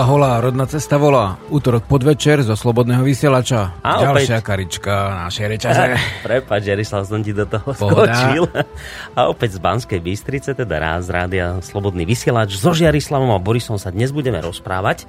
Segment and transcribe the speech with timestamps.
[0.00, 1.36] Hola, hola, rodná cesta volá.
[1.52, 3.84] Útorok podvečer zo Slobodného vysielača.
[3.84, 4.48] A Ďalšia opäť.
[4.48, 4.92] karička
[5.28, 5.82] našej reťaze.
[6.24, 8.08] Prepač, Jarislav, som ti do toho Pohoda.
[8.08, 8.48] skočil.
[9.20, 12.56] A opäť z Banskej Bystrice, teda raz rádia Slobodný vysielač.
[12.56, 15.04] So Jarislavom a Borisom sa dnes budeme rozprávať.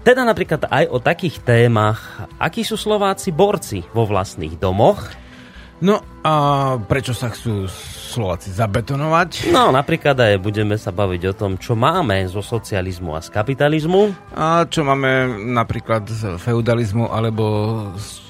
[0.00, 5.12] Teda napríklad aj o takých témach, akí sú Slováci borci vo vlastných domoch.
[5.84, 6.34] No a
[6.88, 7.68] prečo sa chcú
[8.16, 9.52] Slováci zabetonovať?
[9.52, 14.32] No napríklad aj budeme sa baviť o tom, čo máme zo socializmu a z kapitalizmu.
[14.32, 17.44] A čo máme napríklad z feudalizmu alebo
[18.00, 18.26] z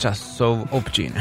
[0.00, 1.12] časov občín.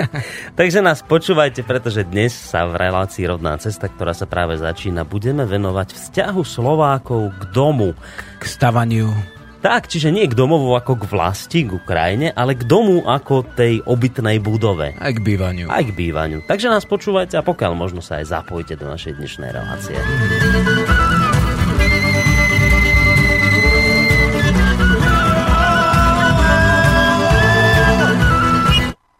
[0.60, 5.42] Takže nás počúvajte, pretože dnes sa v relácii Rodná cesta, ktorá sa práve začína, budeme
[5.42, 7.98] venovať vzťahu Slovákov k domu.
[8.38, 9.10] K stavaniu.
[9.60, 13.84] Tak, čiže nie k domovu ako k vlasti, k Ukrajine, ale k domu ako tej
[13.84, 14.96] obytnej budove.
[14.96, 15.68] Aj k bývaniu.
[15.68, 16.40] Aj k bývaniu.
[16.48, 20.00] Takže nás počúvajte a pokiaľ možno sa aj zapojite do našej dnešnej relácie.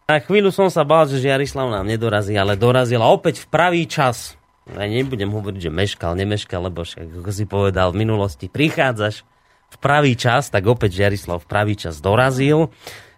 [0.08, 4.41] Na chvíľu som sa bál, že Jarislav nám nedorazí, ale dorazila opäť v pravý čas.
[4.72, 9.28] Ja nebudem hovoriť, že meškal, nemeškal, lebo však, ako si povedal, v minulosti prichádzaš
[9.70, 12.68] v pravý čas, tak opäť Jarislav v pravý čas dorazil.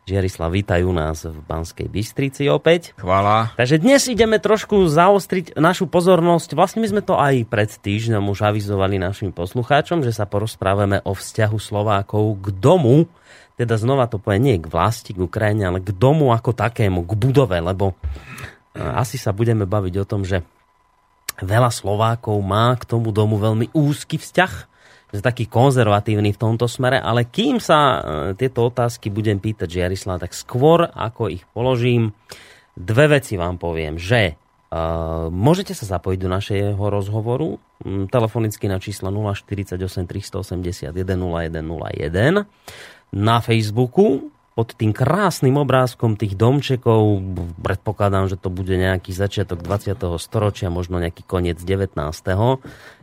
[0.02, 2.90] Jarislav, vítajú nás v Banskej Bystrici opäť.
[2.98, 3.54] Chvála.
[3.54, 6.58] Takže dnes ideme trošku zaostriť našu pozornosť.
[6.58, 11.14] Vlastne my sme to aj pred týždňom už avizovali našim poslucháčom, že sa porozprávame o
[11.14, 13.06] vzťahu Slovákov k domu.
[13.54, 17.12] Teda znova to povie nie k vlasti, k Ukrajine, ale k domu ako takému, k
[17.14, 20.42] budove, lebo e, asi sa budeme baviť o tom, že
[21.38, 24.71] veľa Slovákov má k tomu domu veľmi úzky vzťah,
[25.12, 27.98] že taký konzervatívny v tomto smere, ale kým sa e,
[28.34, 32.16] tieto otázky budem pýtať Jarislav, tak skôr ako ich položím,
[32.72, 34.32] dve veci vám poviem, že
[34.72, 42.48] uh, môžete sa zapojiť do našeho rozhovoru mm, telefonicky na číslo 048 381 0101
[43.12, 47.24] na Facebooku pod tým krásnym obrázkom tých domčekov,
[47.64, 49.96] predpokladám, že to bude nejaký začiatok 20.
[50.20, 51.96] storočia, možno nejaký koniec 19.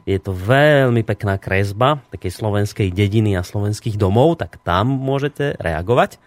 [0.05, 6.21] Je to veľmi pekná kresba takej slovenskej dediny a slovenských domov, tak tam môžete reagovať.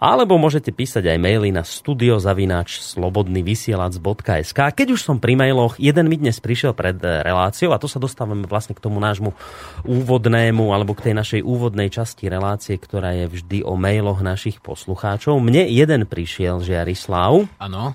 [0.00, 4.56] Alebo môžete písať aj maily na studiozavináč slobodnyvysielac.sk.
[4.56, 8.00] Keď už som pri mailoch, jeden mi dnes prišiel pred eh, reláciou a to sa
[8.00, 9.36] dostávame vlastne k tomu nášmu
[9.84, 15.36] úvodnému alebo k tej našej úvodnej časti relácie, ktorá je vždy o mailoch našich poslucháčov.
[15.36, 17.92] Mne jeden prišiel, že Jarislav, Áno.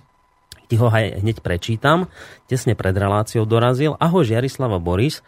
[0.70, 2.06] ti ho aj hneď prečítam,
[2.46, 3.98] tesne pred reláciou dorazil.
[3.98, 5.26] Ahoj Jarislava Boris.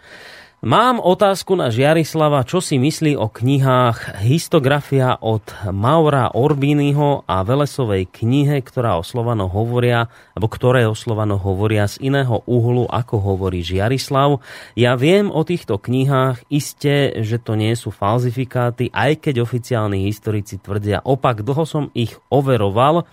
[0.57, 8.09] Mám otázku na Žiarislava, čo si myslí o knihách Histografia od Maura Orbínyho a Velesovej
[8.09, 13.61] knihe, ktorá o Slovano hovoria, alebo ktoré o Slovano hovoria z iného uhlu, ako hovorí
[13.61, 14.41] Žiarislav.
[14.73, 20.57] Ja viem o týchto knihách iste, že to nie sú falzifikáty, aj keď oficiálni historici
[20.57, 21.45] tvrdia opak.
[21.45, 23.05] Dlho som ich overoval.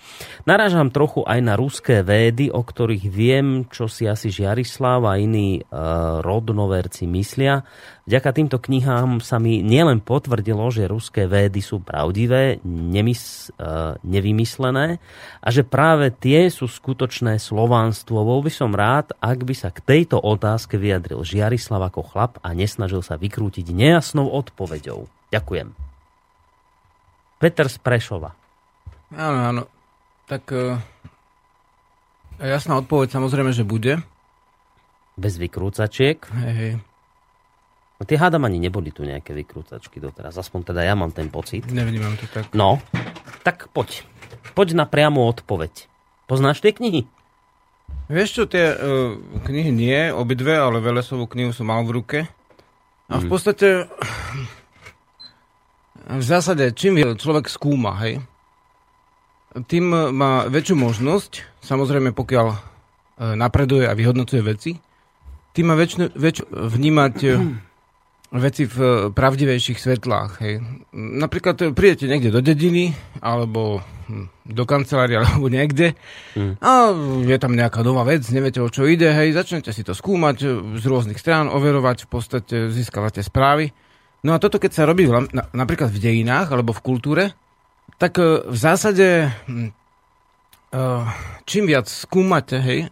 [0.48, 5.60] Narážam trochu aj na ruské védy, o ktorých viem, čo si asi Žiarislav a iní
[5.60, 5.62] e,
[6.24, 7.66] rodnoverci myslia.
[8.06, 15.02] Vďaka týmto knihám sa mi nielen potvrdilo, že ruské védy sú pravdivé, nemys, e, nevymyslené
[15.42, 18.22] a že práve tie sú skutočné slovánstvo.
[18.22, 22.54] Bol by som rád, ak by sa k tejto otázke vyjadril Žiarislav ako chlap a
[22.54, 25.10] nesnažil sa vykrútiť nejasnou odpoveďou.
[25.34, 25.74] Ďakujem.
[27.42, 28.30] Peter z Prešova.
[29.10, 29.62] Áno, áno.
[30.30, 30.80] Tak uh,
[32.38, 34.00] jasná odpoveď samozrejme, že bude.
[35.16, 36.20] Bez vykrúcačiek.
[36.30, 36.93] Hej, hej.
[38.04, 40.36] Tie hádam ani neboli tu nejaké vykrúcačky doteraz.
[40.36, 41.64] Aspoň teda ja mám ten pocit.
[41.68, 42.52] Nevnímam to tak.
[42.52, 42.78] No,
[43.42, 44.04] tak poď.
[44.52, 45.90] Poď na priamu odpoveď.
[46.28, 47.08] Poznáš tie knihy?
[48.08, 52.18] Vieš čo, tie uh, knihy nie, obidve, ale Velesovú knihu som mal v ruke.
[53.08, 53.88] A v podstate
[56.04, 58.20] v zásade, čím človek skúma, hej,
[59.64, 62.56] tým má väčšiu možnosť, samozrejme pokiaľ eh,
[63.38, 64.72] napreduje a vyhodnocuje veci,
[65.54, 67.38] tým má väčšiu, väčšiu vnímať eh,
[68.34, 70.30] veci v eh, pravdivejších svetlách.
[70.42, 70.54] Hej.
[70.94, 72.90] Napríklad eh, prídete niekde do dediny,
[73.22, 75.94] alebo hm, do kancelárie, alebo niekde
[76.58, 76.70] a
[77.22, 80.50] je tam nejaká nová vec, neviete o čo ide, hej, začnete si to skúmať eh,
[80.78, 83.70] z rôznych strán, overovať, v podstate získavate správy.
[84.24, 87.24] No a toto, keď sa robí v na, napríklad v dejinách alebo v kultúre,
[88.00, 89.70] tak v zásade hm,
[91.46, 92.90] čím viac skúmate, hej,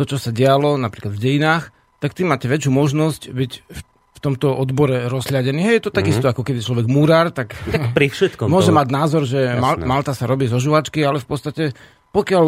[0.00, 3.80] to, čo sa dialo napríklad v dejinách, tak tým máte väčšiu možnosť byť v,
[4.18, 5.62] v tomto odbore rozhľadený.
[5.62, 8.88] Hej, je to takisto, ako keby človek múrár, tak Tak pri všetkom môže to- mať
[8.90, 9.86] názor, že Jasné.
[9.86, 11.64] Malta sa robí zo žuvačky, ale v podstate
[12.08, 12.44] pokiaľ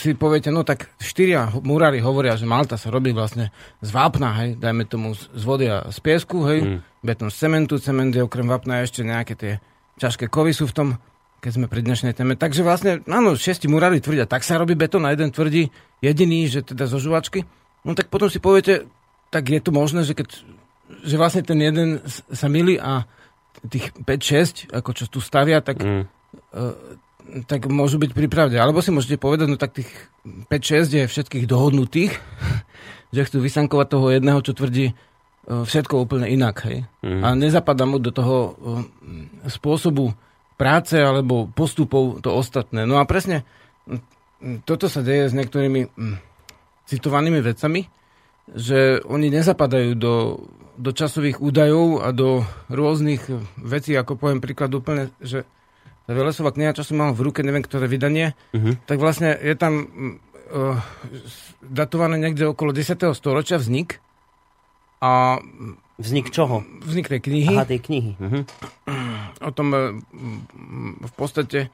[0.00, 3.52] si poviete, no tak štyria murári hovoria, že Malta sa robí vlastne
[3.84, 6.78] z vápna, hej, dajme tomu z vody a z piesku, hej, mm.
[7.04, 9.52] betón z cementu, cement je okrem vápna ešte nejaké tie
[10.00, 10.88] ťažké kovy sú v tom,
[11.44, 12.32] keď sme pri dnešnej téme.
[12.32, 15.68] Takže vlastne, áno, šesti murári tvrdia, tak sa robí betón a jeden tvrdí
[16.00, 17.44] jediný, že teda zo žuvačky.
[17.84, 18.88] No tak potom si poviete,
[19.28, 20.32] tak je to možné, že keď
[21.00, 23.08] že vlastne ten jeden sa milí a
[23.68, 26.04] tých 5-6, ako čo tu stavia, tak mm.
[26.52, 26.74] uh,
[27.46, 28.56] tak môžu byť pri pravde.
[28.58, 29.88] Alebo si môžete povedať, no tak tých
[30.50, 32.12] 5-6 je všetkých dohodnutých,
[33.14, 36.66] že chcú vysankovať toho jedného, čo tvrdí uh, všetko úplne inak.
[36.66, 36.84] Hej?
[37.00, 37.22] Mm.
[37.22, 38.52] A nezapadá mu do toho uh,
[39.48, 40.12] spôsobu
[40.60, 42.86] práce alebo postupov to ostatné.
[42.86, 43.42] No a presne
[44.66, 46.18] toto sa deje s niektorými um,
[46.86, 47.86] citovanými vecami,
[48.50, 50.14] že oni nezapadajú do,
[50.74, 53.22] do časových údajov a do rôznych
[53.60, 55.46] vecí, ako poviem príklad úplne, že
[56.10, 58.74] Velesová kniha, čo som mal v ruke, neviem, ktoré vydanie, uh-huh.
[58.90, 60.76] tak vlastne je tam uh,
[61.62, 62.98] datované niekde okolo 10.
[63.14, 64.02] storočia vznik.
[65.02, 65.38] A
[66.02, 66.66] Vznik čoho?
[66.82, 67.54] Vznik tej knihy.
[67.54, 68.12] Aha, tej knihy.
[68.18, 68.42] Uh-huh.
[69.38, 69.94] O tom uh,
[70.98, 71.70] v podstate,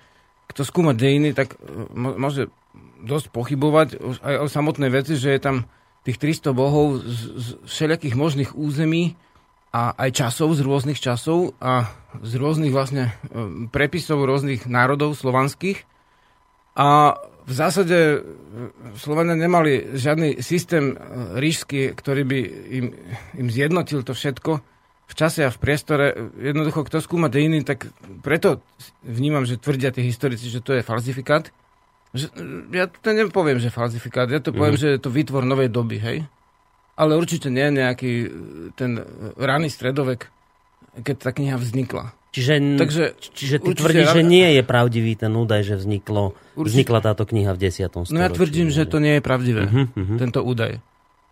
[0.53, 2.53] kto skúma dejiny, tak uh, môže
[3.01, 3.89] dosť pochybovať
[4.21, 5.57] aj o samotnej veci, že je tam
[6.07, 9.19] tých 300 bohov z, z všelijakých možných území,
[9.69, 11.93] a aj časov, z rôznych časov a
[12.25, 15.85] z rôznych vlastne e, prepisov rôznych národov slovanských.
[16.79, 18.19] A v zásade e,
[18.97, 22.39] Slovania nemali žiadny systém e, ríšsky, ktorý by
[22.81, 22.87] im,
[23.37, 24.65] im zjednotil to všetko
[25.09, 26.33] v čase a v priestore.
[26.41, 27.93] Jednoducho, kto skúma dejiny, tak
[28.25, 28.65] preto
[29.05, 31.53] vnímam, že tvrdia tí historici, že to je falzifikát.
[32.73, 34.83] Ja to nepoviem, že falzifikát, ja to poviem, mm.
[34.83, 36.19] že je to výtvor novej doby, hej?
[36.99, 38.29] ale určite nie nejaký e,
[38.75, 38.99] ten
[39.39, 40.27] raný stredovek,
[40.99, 42.11] keď tá kniha vznikla.
[42.35, 46.99] Čiže, Takže, čiže ty tvrdíš, že nie je pravdivý ten údaj, že vzniklo, určite, vznikla
[47.01, 47.89] táto kniha v 10.
[47.89, 48.13] storočí.
[48.13, 50.19] No ja tvrdím, že to nie je pravdivé, uh-huh, uh-huh.
[50.21, 50.83] tento údaj.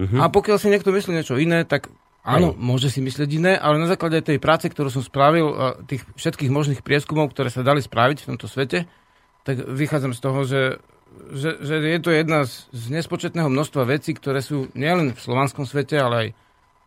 [0.01, 0.19] Uh-huh.
[0.25, 1.93] A pokiaľ si niekto myslí niečo iné, tak
[2.25, 2.57] áno, Aj.
[2.57, 5.53] môže si myslieť iné, ale na základe tej práce, ktorú som spravil,
[5.85, 8.89] tých všetkých možných prieskumov, ktoré sa dali spraviť v tomto svete,
[9.47, 10.63] tak vychádzam z toho, že
[11.33, 15.65] že, že je to jedna z, z nespočetného množstva vecí, ktoré sú nielen v slovanskom
[15.65, 16.29] svete, ale aj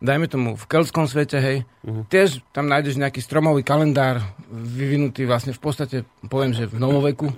[0.00, 1.58] dajme tomu v keltskom svete, hej.
[1.84, 2.08] Uh-huh.
[2.08, 5.96] Tiež tam nájdeš nejaký stromový kalendár vyvinutý vlastne v podstate,
[6.30, 7.28] poviem, že v novoveku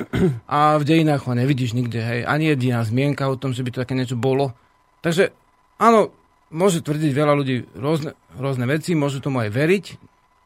[0.47, 2.21] a v dejinách ho nevidíš nikde, hej.
[2.23, 4.55] Ani jediná zmienka o tom, že by to také niečo bolo.
[5.03, 5.35] Takže
[5.83, 6.15] áno,
[6.55, 9.85] môže tvrdiť veľa ľudí rôzne, rôzne veci, môžu tomu aj veriť,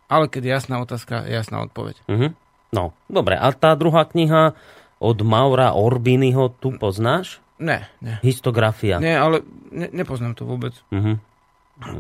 [0.09, 2.01] ale keď je jasná otázka, je jasná odpoveď.
[2.09, 2.33] Uh-huh.
[2.75, 3.39] No, dobre.
[3.39, 4.57] A tá druhá kniha,
[4.97, 7.45] od Maura Orbiniho tu poznáš?
[7.61, 8.21] Ne, ne.
[8.21, 9.01] Histografia.
[9.01, 10.77] Nie, ale ne, nepoznám to vôbec.
[10.93, 11.17] Uh-huh.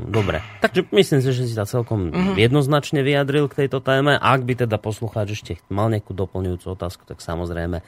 [0.08, 0.40] Dobre.
[0.64, 2.36] Takže myslím si, že si sa celkom uh-huh.
[2.40, 4.16] jednoznačne vyjadril k tejto téme.
[4.16, 7.84] Ak by teda poslucháč ešte mal nejakú doplňujúcu otázku, tak samozrejme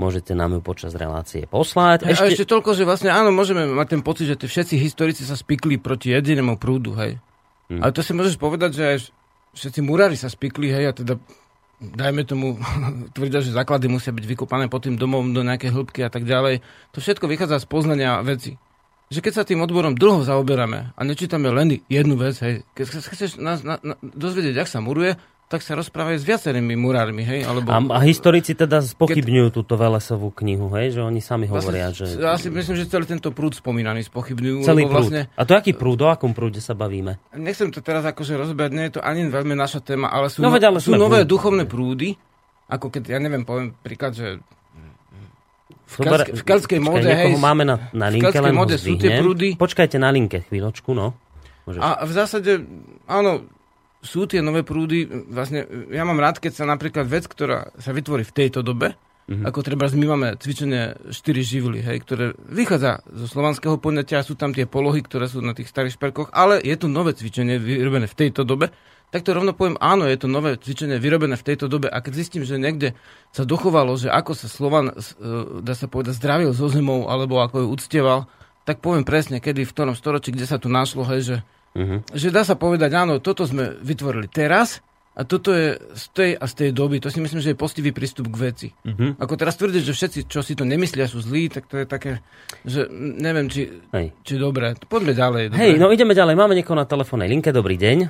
[0.00, 2.08] môžete nám ju počas relácie poslať.
[2.08, 2.24] Ešte...
[2.24, 5.36] A ešte toľko, že vlastne áno, môžeme mať ten pocit, že tí všetci historici sa
[5.36, 7.20] spikli proti jedinému prúdu, hej.
[7.68, 7.80] Uh-huh.
[7.84, 8.98] Ale to si môžeš povedať, že aj
[9.56, 11.20] všetci murári sa spikli, hej, a teda
[11.80, 12.56] dajme tomu,
[13.16, 16.64] tvrdia, že základy musia byť vykopané pod tým domom do nejakej hĺbky a tak ďalej.
[16.96, 18.56] To všetko vychádza z poznania veci.
[19.06, 23.38] Že keď sa tým odborom dlho zaoberáme a nečítame len jednu vec, hej, keď chceš
[23.38, 25.14] nás na, na, dozvedieť, jak sa muruje,
[25.46, 27.46] tak sa rozprávajú s viacerými murármi, hej?
[27.46, 27.70] Alebo...
[27.70, 29.54] A, a historici teda spochybňujú Keď...
[29.54, 30.98] túto Velesovú knihu, hej?
[30.98, 32.18] Že oni sami vlastne, hovoria, že...
[32.18, 34.66] Ja si myslím, že celý tento prúd spomínaný spochybňujú.
[34.66, 35.06] Celý prúd.
[35.06, 35.30] Vlastne...
[35.38, 36.02] A to aký prúd?
[36.02, 37.22] O akom prúde sa bavíme?
[37.38, 40.50] Nechcem to teraz akože rozberať, nie je to ani veľmi naša téma, ale sú, no,
[40.50, 41.30] veď, ale sú nové prúd.
[41.38, 42.18] duchovné prúdy,
[42.66, 44.42] ako keď, ja neviem, poviem príklad, že
[45.86, 49.54] v, kelske, v kelskej móde, hej, máme na, na linke, len móde sú tie prúdy.
[49.54, 51.14] Počkajte na linke chvíľočku, no.
[51.62, 51.78] Môžeš.
[51.78, 52.52] A v zásade,
[53.06, 53.46] áno,
[54.02, 58.22] sú tie nové prúdy, vlastne ja mám rád, keď sa napríklad vec, ktorá sa vytvorí
[58.22, 59.44] v tejto dobe, mm-hmm.
[59.44, 64.54] ako treba my máme cvičenie 4 živly, hej, ktoré vychádza zo slovanského poňatia, sú tam
[64.54, 68.18] tie polohy, ktoré sú na tých starých šperkoch, ale je to nové cvičenie vyrobené v
[68.26, 68.70] tejto dobe,
[69.14, 71.86] tak to rovno poviem, áno, je to nové cvičenie vyrobené v tejto dobe.
[71.86, 72.98] A keď zistím, že niekde
[73.30, 74.94] sa dochovalo, že ako sa Slovan, e,
[75.62, 78.26] dá sa povedať, zdravil so zemou, alebo ako ju uctieval,
[78.66, 81.36] tak poviem presne, kedy, v ktorom storočí, kde sa tu našlo, hej, že
[81.76, 82.00] Uh-huh.
[82.16, 84.80] Že dá sa povedať, áno, toto sme vytvorili teraz
[85.12, 87.00] a toto je z tej a z tej doby.
[87.04, 88.68] To si myslím, že je postivý prístup k veci.
[88.72, 89.12] Uh-huh.
[89.20, 92.24] Ako teraz tvrdiť, že všetci, čo si to nemyslia, sú zlí, tak to je také,
[92.64, 94.16] že neviem, či, Hej.
[94.24, 94.72] či dobré.
[94.88, 95.42] Poďme ďalej.
[95.52, 95.60] Dobre?
[95.60, 96.34] Hej, no ideme ďalej.
[96.36, 97.52] Máme niekoho na telefónnej linke.
[97.52, 98.08] Dobrý deň.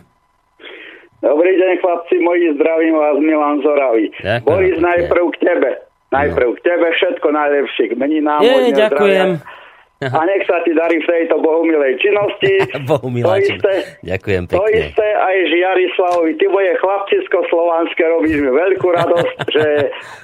[1.26, 4.14] Dobrý deň, chlapci moji, zdravím vás, Milan Zoravý.
[4.22, 4.46] Ďakujem.
[4.46, 5.70] Boris, najprv k tebe.
[6.14, 7.84] Najprv k tebe všetko najlepšie.
[7.90, 9.28] K nám Je, ďakujem.
[9.42, 9.65] Zdravia.
[9.96, 12.52] A nech sa ti darí v tejto bohumilej činnosti.
[12.90, 13.74] Bohumilá to isté,
[14.04, 14.60] Ďakujem pekne.
[14.60, 16.32] To isté aj Žiarislavovi.
[16.36, 19.68] Ty moje chlapcisko-slovanské robíš mi veľkú radosť, že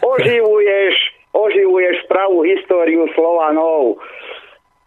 [0.04, 0.94] oživuješ,
[1.32, 3.96] oživuješ pra históriu Slovanov.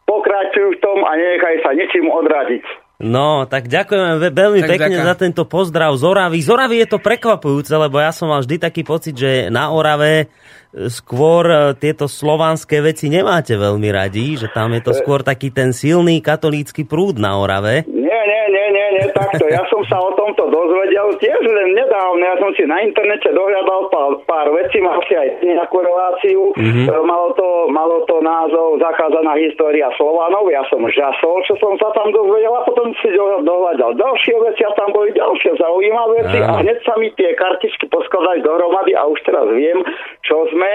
[0.06, 2.85] Pokračujú v tom a nechaj sa ničím odradiť.
[2.96, 5.10] No, tak ďakujeme veľmi tak pekne ďakujem.
[5.12, 6.40] za tento pozdrav z Oravy.
[6.40, 10.32] Z Oravy je to prekvapujúce, lebo ja som mal vždy taký pocit, že na Orave
[10.72, 15.52] e, skôr e, tieto slovanské veci nemáte veľmi radi, že tam je to skôr taký
[15.52, 17.84] ten silný katolícky prúd na Orave.
[17.84, 19.44] Nie, nie, nie, nie, takto.
[19.52, 22.24] Ja som sa o tomto dozvedel tiež len nedávno.
[22.24, 26.56] Ja som si na internete dohľadal pár, pár vecí, mal si aj nejakú reláciu.
[26.56, 26.88] Mm-hmm.
[27.04, 30.48] Malo, to, malo to názov Zakázaná história Slovanov.
[30.48, 34.72] Ja som žasol, čo som sa tam dozvedel a potom si dohľadal ďalšie veci a
[34.80, 39.20] tam boli ďalšie zaujímavé veci a hneď sa mi tie kartičky poskladajú dohromady a už
[39.28, 39.84] teraz viem,
[40.24, 40.72] čo sme,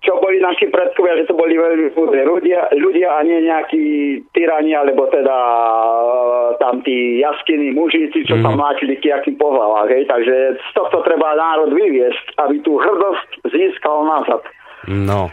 [0.00, 3.84] čo boli naši predkovia, že to boli veľmi ľudia, ľudia a nie nejakí
[4.32, 5.36] tyrani, alebo teda
[6.56, 8.42] tam tí jaskiny mužíci, čo mm.
[8.44, 9.92] tam mláčili kiaky po hlavách.
[9.92, 10.04] Hej.
[10.08, 14.42] Takže z tohto treba národ vyviesť, aby tú hrdosť získal nazad.
[14.88, 15.28] No,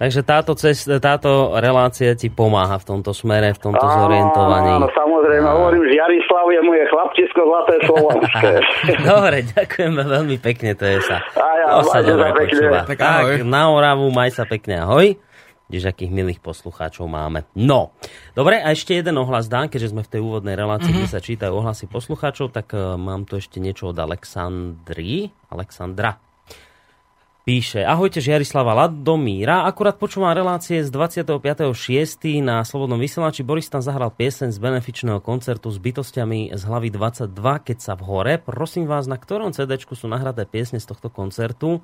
[0.00, 4.80] Takže táto, cest, táto relácia ti pomáha v tomto smere, v tomto zorientovaní.
[4.80, 5.52] Áno, samozrejme, a...
[5.60, 8.52] hovorím, že Jarislav je moje chlapčisko zlaté slovanské.
[9.12, 11.20] Dobre, ďakujeme veľmi pekne, to je sa.
[11.36, 12.00] A ja, sa
[12.32, 12.64] pekne.
[12.88, 15.20] Tak, tak na Oravu, maj sa pekne, ahoj.
[15.68, 17.44] Kdež akých milých poslucháčov máme.
[17.52, 17.92] No,
[18.32, 21.06] dobre, a ešte jeden ohlas dám, keďže sme v tej úvodnej relácii, mm-hmm.
[21.06, 25.28] kde sa čítajú ohlasy poslucháčov, tak uh, mám tu ešte niečo od Alexandry.
[25.52, 26.29] Alexandra.
[27.40, 31.72] Píše, ahojte Žiarislava Ladomíra, akurát počúvam relácie z 25.6.
[32.44, 33.40] na Slobodnom vysielači.
[33.40, 37.32] Boris tam zahral piesen z benefičného koncertu s bytostiami z hlavy 22,
[37.64, 38.34] keď sa v hore.
[38.36, 41.80] Prosím vás, na ktorom CD sú nahraté piesne z tohto koncertu?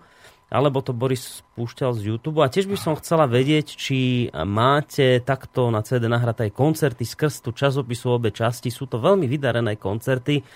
[0.46, 2.38] alebo to Boris spúšťal z YouTube.
[2.38, 7.50] A tiež by som chcela vedieť, či máte takto na CD nahraté koncerty skrz tú
[7.50, 8.70] časopisu obe časti.
[8.70, 10.46] Sú to veľmi vydarené koncerty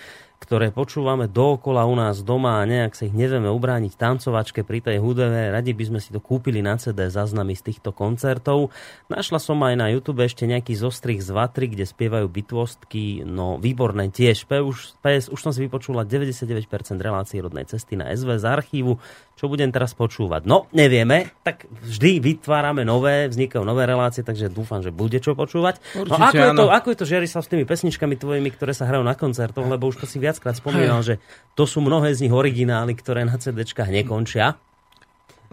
[0.41, 4.97] ktoré počúvame dookola u nás doma a nejak sa ich nevieme ubrániť tancovačke pri tej
[4.97, 5.53] hudebe.
[5.53, 8.73] Radi by sme si to kúpili na CD záznamy z týchto koncertov.
[9.05, 14.09] Našla som aj na YouTube ešte nejaký zostrih z Vatry, kde spievajú bytvostky, no výborné
[14.09, 14.49] tiež.
[14.49, 16.65] PS, PS už som si vypočula 99%
[16.97, 18.97] relácií rodnej cesty na SV z archívu.
[19.41, 20.45] Čo budem teraz počúvať?
[20.45, 25.81] No, nevieme, tak vždy vytvárame nové, vznikajú nové relácie, takže dúfam, že bude čo počúvať.
[25.97, 28.53] No, Určite, no ako, je to, ako je to, Žiari, sa s tými pesničkami tvojimi,
[28.53, 31.19] ktoré sa hrajú na koncertoch, lebo už to si viac viackrát spomínal, že
[31.53, 34.57] to sú mnohé z nich originály, ktoré na CDčkách nekončia.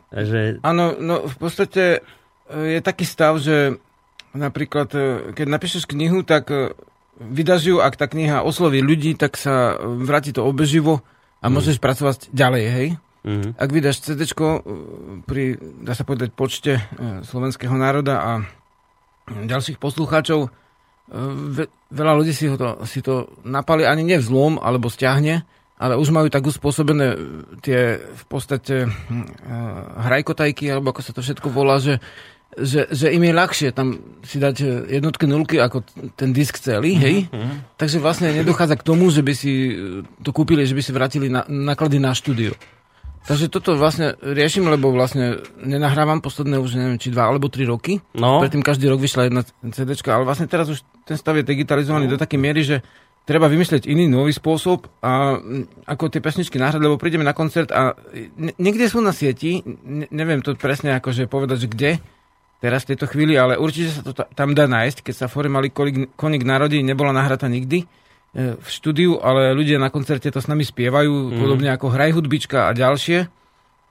[0.08, 0.64] Že...
[0.64, 2.00] Áno, no v podstate
[2.48, 3.76] e, je taký stav, že
[4.32, 5.04] napríklad, e,
[5.36, 6.72] keď napíšeš knihu, tak e,
[7.20, 11.04] vydaš ju, ak tá kniha osloví ľudí, tak sa vráti to obeživo
[11.44, 11.52] a mm.
[11.52, 12.88] môžeš pracovať ďalej, hej?
[13.26, 13.58] Mm.
[13.58, 14.24] Ak vydáš CD
[15.26, 16.78] pri, dá sa povedať, počte
[17.26, 18.32] slovenského národa a
[19.28, 20.48] ďalších poslucháčov,
[21.88, 25.44] veľa ľudí si, ho to, si to napali ani nie vzlom, alebo stiahne,
[25.78, 27.16] ale už majú tak uspôsobené
[27.62, 29.24] tie v podstate uh,
[30.04, 32.02] hrajkotajky, alebo ako sa to všetko volá, že,
[32.58, 35.86] že, že im je ľahšie tam si dať jednotky nulky ako
[36.18, 37.16] ten disk celý, hej?
[37.30, 37.78] Mm-hmm.
[37.78, 39.52] Takže vlastne nedochádza k tomu, že by si
[40.20, 42.58] to kúpili, že by si vrátili na, náklady na štúdio.
[43.26, 47.98] Takže toto vlastne riešim, lebo vlastne nenahrávam posledné už neviem, či dva alebo tri roky.
[48.14, 48.40] No.
[48.40, 49.42] Predtým každý rok vyšla jedna
[49.74, 52.16] CD, ale vlastne teraz už ten stav je digitalizovaný no.
[52.16, 52.80] do takej miery, že
[53.28, 55.36] treba vymyslieť iný nový spôsob a
[55.84, 57.92] ako tie pesničky nahrať, lebo prídeme na koncert a
[58.56, 61.90] niekde sú na sieti, ne, neviem to presne akože povedať, že kde,
[62.64, 65.68] teraz v tejto chvíli, ale určite sa to tam dá nájsť, keď sa Fore mali
[66.16, 67.84] koník národí, nebola nahratá nikdy
[68.36, 71.38] v štúdiu, ale ľudia na koncerte to s nami spievajú, mm.
[71.40, 73.26] podobne ako Hraj hudbička a ďalšie.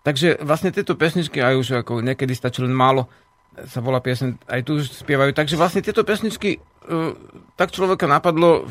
[0.06, 3.12] Takže vlastne tieto pesničky aj už ako niekedy stačí len málo,
[3.68, 5.34] sa volá piesen, aj tu už spievajú.
[5.34, 7.12] Takže vlastne tieto pesničky uh,
[7.58, 8.70] tak človeka napadlo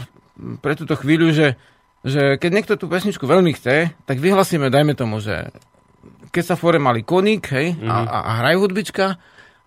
[0.62, 1.58] pre túto chvíľu, že,
[2.06, 5.50] že keď niekto tú pesničku veľmi chce, tak vyhlasíme, dajme tomu, že
[6.30, 7.90] keď sa fore mali koník, hej, mm.
[7.90, 9.20] a, a, a hraj hudbička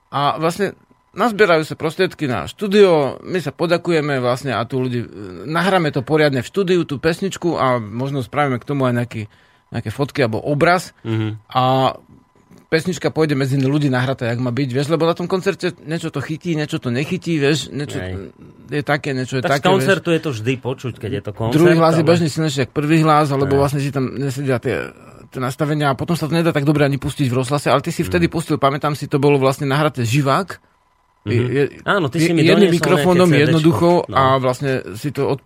[0.10, 0.74] a vlastne
[1.14, 5.06] nazbierajú sa prostriedky na štúdio, my sa podakujeme vlastne a tu ľudí,
[5.50, 9.24] nahráme to poriadne v štúdiu, tú pesničku a možno spravíme k tomu aj nejaký,
[9.74, 11.50] nejaké fotky alebo obraz mm-hmm.
[11.50, 11.64] a
[12.70, 16.22] pesnička pôjde medzi ľudí nahratá, jak má byť, vieš, lebo na tom koncerte niečo to
[16.22, 18.14] chytí, niečo to nechytí, vieš, niečo Aj.
[18.70, 19.66] je také, niečo je tak také.
[19.66, 20.16] Z koncertu vieš.
[20.16, 21.58] je to vždy počuť, keď je to koncert.
[21.58, 22.06] Druhý hlas ale...
[22.06, 23.62] je bežný silnejší, ako prvý hlas, alebo Aj.
[23.66, 24.94] vlastne si tam nesedia tie
[25.30, 27.94] tie nastavenia a potom sa to nedá tak dobre ani pustiť v rozhlase, ale ty
[27.94, 28.34] si vtedy mm.
[28.34, 30.69] pustil, pamätám si, to bolo vlastne nahraté živák
[31.28, 31.50] Mm-hmm.
[31.52, 34.16] Je, Áno, ty si mi jedným mikrofónom jednoducho no.
[34.16, 35.40] a vlastne si to od,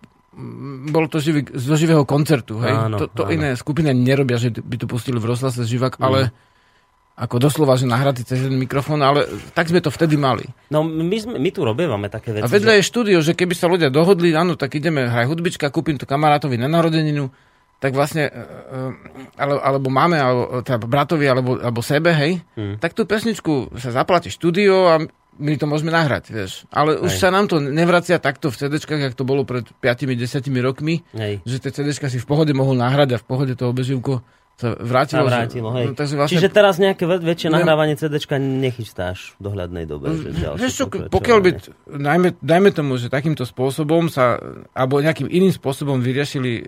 [0.90, 2.62] bolo to živý, zo živého koncertu.
[2.62, 2.74] Hej?
[2.74, 3.34] Áno, to to áno.
[3.34, 6.04] iné skupiny nerobia, že by to pustili v rozhlase živák, mm.
[6.04, 6.30] ale
[7.14, 10.50] ako doslova, že nahratý cez jeden mikrofón, ale tak sme to vtedy mali.
[10.74, 12.42] No my, sme, my tu robievame také veci.
[12.42, 12.78] A vedľa že...
[12.82, 16.58] je štúdio, že keby sa ľudia dohodli, áno, tak ideme hraj hudbička, kúpim to kamarátovi
[16.58, 17.30] na narodeninu,
[17.78, 18.90] tak vlastne, uh,
[19.38, 22.82] ale, alebo máme, alebo teda bratovi, alebo, alebo sebe, hej, hmm.
[22.82, 24.94] tak tú pesničku sa zaplatí štúdio a
[25.38, 26.52] my to môžeme nahrať, vieš.
[26.70, 27.20] Ale už Hej.
[27.20, 31.42] sa nám to nevracia takto v CD-čkách, jak to bolo pred 5-10 rokmi, Hej.
[31.42, 34.22] že tie cd si v pohode mohol nahrať a v pohode to obeživko
[34.54, 35.26] sa vrátilo.
[35.26, 35.86] Sa vrátilo, hej.
[35.90, 36.32] No, takže vlastne...
[36.38, 40.14] Čiže teraz nejaké väčšie no, nahrávanie CD nechystáš v dohľadnej dobe?
[40.14, 41.50] Že vieš čo, pokiaľ by,
[41.90, 44.38] dajme, dajme tomu, že takýmto spôsobom sa,
[44.70, 46.62] alebo nejakým iným spôsobom vyriešili e,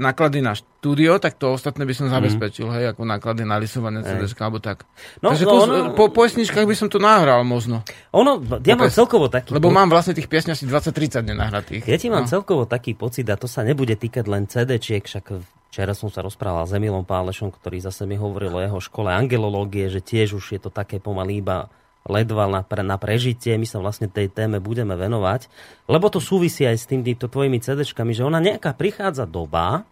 [0.00, 2.16] náklady na štúdio, tak to ostatné by som mhm.
[2.16, 2.74] zabezpečil, mm.
[2.80, 4.88] hej, ako náklady na lisované CD, alebo tak.
[5.20, 5.76] No, takže no, kus, ono...
[5.92, 7.84] po, po by som to nahral možno.
[8.16, 9.52] Ono, ja mám celkovo taký...
[9.52, 11.84] Lebo mám vlastne tých piesň asi 20-30 nenahratých.
[11.84, 12.32] Ja ti mám no.
[12.32, 16.64] celkovo taký pocit, a to sa nebude týkať len CD-čiek, však Včera som sa rozprával
[16.64, 20.60] s Emilom Pálešom, ktorý zase mi hovoril o jeho škole angelológie, že tiež už je
[20.64, 21.68] to také pomaly iba
[22.08, 23.60] ledva na, pre, na prežitie.
[23.60, 25.52] My sa vlastne tej téme budeme venovať,
[25.84, 29.84] lebo to súvisí aj s týmito tvojimi CDčkami, že ona nejaká prichádza doba,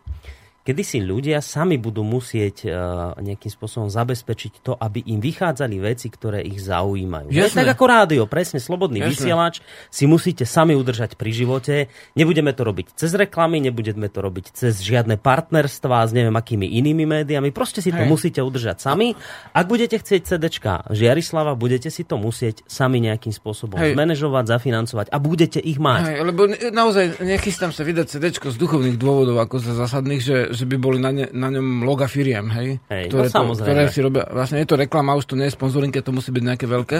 [0.64, 2.73] kedy si ľudia sami budú musieť uh,
[3.21, 7.28] nejakým spôsobom zabezpečiť to, aby im vychádzali veci, ktoré ich zaujímajú.
[7.28, 9.12] Je tak ako rádio, presne, slobodný Jasne.
[9.12, 9.54] vysielač
[9.92, 11.92] si musíte sami udržať pri živote.
[12.16, 17.04] Nebudeme to robiť cez reklamy, nebudeme to robiť cez žiadne partnerstva s neviem akými inými
[17.04, 17.52] médiami.
[17.52, 18.00] Proste si Hej.
[18.00, 19.12] to musíte udržať sami.
[19.52, 23.92] Ak budete chcieť CDčka Žiarislava, budete si to musieť sami nejakým spôsobom Hej.
[23.92, 26.02] zmanéžovať, zafinancovať a budete ich mať.
[26.09, 30.65] Hej, lebo naozaj nechystám sa vydať CDčko z duchovných dôvodov, ako za zásadných, že že
[30.65, 32.79] by boli na, ne, na ňom loga firiem, hej?
[32.87, 35.59] hej ktoré, no, to, ktoré si robia, vlastne je to reklama, už to nie je
[35.59, 36.97] sponsoring, to musí byť nejaké veľké.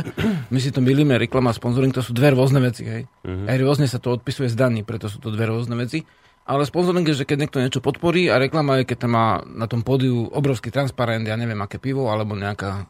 [0.53, 3.03] My si to milíme, reklama a sponsoring, to sú dve rôzne veci, hej?
[3.07, 3.47] Uh-huh.
[3.47, 6.03] Aj rôzne sa to odpisuje z daní, preto sú to dve rôzne veci.
[6.45, 9.65] Ale sponsoring je, že keď niekto niečo podporí a reklama je, keď tam má na
[9.65, 12.85] tom pódiu obrovský transparent, ja neviem, aké pivo, alebo nejaká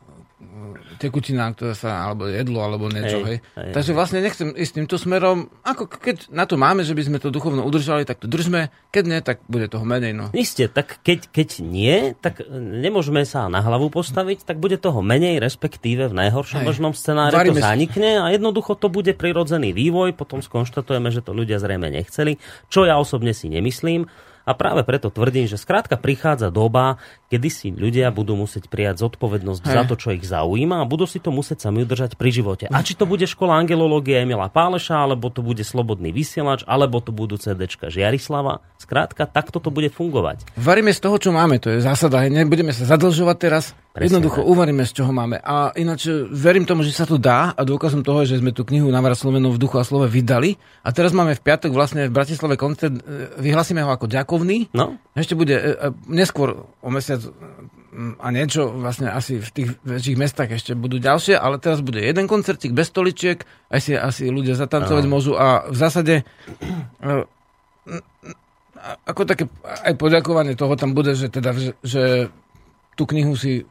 [0.99, 3.39] tekutina, ktorá sa, alebo jedlo, alebo niečo, hej.
[3.43, 3.59] hej.
[3.59, 5.51] hej Takže vlastne nechcem ísť týmto smerom.
[5.67, 8.71] Ako keď na to máme, že by sme to duchovno udržali, tak to držme.
[8.95, 10.15] Keď nie, tak bude toho menej.
[10.15, 10.31] No.
[10.35, 15.43] Isté, tak keď, keď nie, tak nemôžeme sa na hlavu postaviť, tak bude toho menej,
[15.43, 16.69] respektíve v najhoršom hej.
[16.69, 21.35] možnom scenári Varíme to zanikne a jednoducho to bude prirodzený vývoj, potom skonštatujeme, že to
[21.35, 22.39] ľudia zrejme nechceli,
[22.71, 24.07] čo ja osobne si nemyslím.
[24.45, 27.01] A práve preto tvrdím, že skrátka prichádza doba,
[27.35, 29.75] kedy si ľudia budú musieť prijať zodpovednosť Hej.
[29.75, 32.71] za to, čo ich zaujíma a budú si to musieť sami udržať pri živote.
[32.71, 37.11] A či to bude škola angelológie Emila Páleša, alebo to bude slobodný vysielač, alebo to
[37.11, 40.47] budú CDčka Žiarislava, skrátka takto to bude fungovať.
[40.55, 42.23] Varíme z toho, čo máme, to je zásada.
[42.31, 44.51] Nebudeme sa zadlžovať teraz, Presne Jednoducho tak.
[44.51, 45.39] uvaríme, z čoho máme.
[45.39, 48.91] A ináč verím tomu, že sa to dá a dôkazom toho, že sme tú knihu
[48.91, 50.59] Navrat Slovenov v duchu a slove vydali.
[50.83, 54.75] A teraz máme v piatok vlastne v Bratislave koncert, e, vyhlasíme ho ako ďakovný.
[54.75, 54.99] No.
[55.15, 57.23] Ešte bude e, e, neskôr o mesiac
[58.19, 62.27] a niečo vlastne asi v tých väčších mestách ešte budú ďalšie, ale teraz bude jeden
[62.27, 66.15] koncertík bez stoličiek, aj si asi ľudia zatancovať môžu a v zásade
[69.07, 72.03] ako také aj poďakovanie toho tam bude, že teda, že, že
[72.99, 73.65] tú knihu si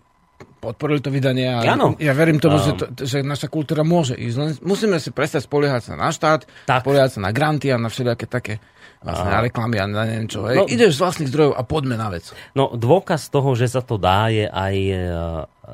[0.64, 2.00] podporili to vydanie a ano.
[2.00, 4.36] ja verím tomu, um, že, to, že naša kultúra môže ísť.
[4.40, 6.82] Len musíme si prestať spoliehať sa na štát, tak.
[6.88, 8.64] spoliehať sa na granty a na všetké také
[9.04, 10.48] vlastne na reklamy a na neviem čo.
[10.48, 12.32] No, Ideš z vlastných zdrojov a poďme na vec.
[12.56, 14.76] No dôkaz toho, že sa to dá, je aj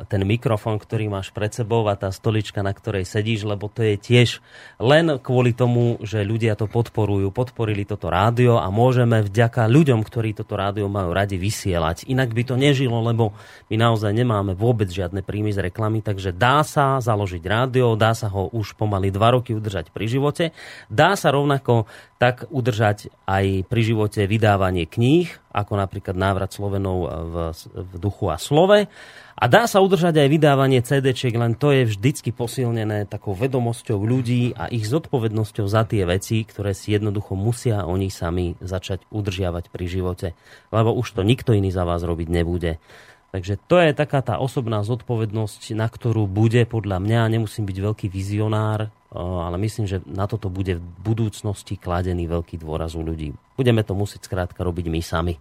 [0.06, 3.98] ten mikrofón, ktorý máš pred sebou a tá stolička, na ktorej sedíš, lebo to je
[3.98, 4.38] tiež
[4.78, 10.38] len kvôli tomu, že ľudia to podporujú, podporili toto rádio a môžeme vďaka ľuďom, ktorí
[10.38, 12.06] toto rádio majú radi vysielať.
[12.06, 13.34] Inak by to nežilo, lebo
[13.74, 18.30] my naozaj nemáme vôbec žiadne príjmy z reklamy, takže dá sa založiť rádio, dá sa
[18.30, 20.54] ho už pomaly dva roky udržať pri živote,
[20.86, 21.90] dá sa rovnako
[22.22, 27.36] tak udržať aj pri živote vydávanie kníh, ako napríklad návrat Slovenov v,
[27.74, 28.92] v duchu a slove.
[29.40, 34.52] A dá sa udržať aj vydávanie cd len to je vždycky posilnené takou vedomosťou ľudí
[34.52, 39.86] a ich zodpovednosťou za tie veci, ktoré si jednoducho musia oni sami začať udržiavať pri
[39.88, 40.28] živote.
[40.76, 42.84] Lebo už to nikto iný za vás robiť nebude.
[43.32, 48.08] Takže to je taká tá osobná zodpovednosť, na ktorú bude podľa mňa, nemusím byť veľký
[48.12, 53.32] vizionár, ale myslím, že na toto bude v budúcnosti kladený veľký dôraz u ľudí.
[53.56, 55.40] Budeme to musieť skrátka robiť my sami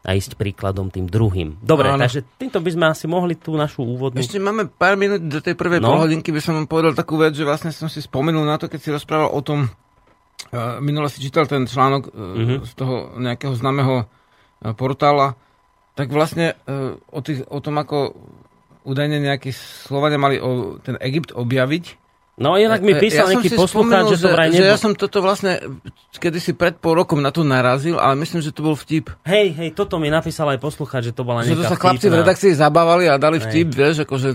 [0.00, 1.60] a ísť príkladom tým druhým.
[1.60, 4.16] Dobre, no, takže týmto by sme asi mohli tú našu úvodnú...
[4.16, 5.92] Ešte máme pár minút do tej prvej no.
[5.92, 8.80] polhodinky, by som vám povedal takú vec, že vlastne som si spomenul na to, keď
[8.80, 12.60] si rozprával o tom, uh, minule si čítal ten článok uh, uh-huh.
[12.64, 15.36] z toho nejakého známeho uh, portála,
[15.92, 18.16] tak vlastne uh, o, tých, o tom, ako
[18.88, 21.84] údajne nejakí Slovania mali o, ten Egypt objaviť,
[22.40, 25.60] No inak mi písal ja nejaký poslucháč, že to vraj že ja som toto vlastne
[26.16, 29.12] kedysi pred pol rokom na to narazil, ale myslím, že to bol vtip.
[29.28, 32.06] Hej, hej, toto mi napísal aj poslucháč, že to bola nejaká Že to sa chlapci
[32.08, 33.76] v redakcii zabávali a dali vtip, hej.
[33.76, 34.28] vieš, akože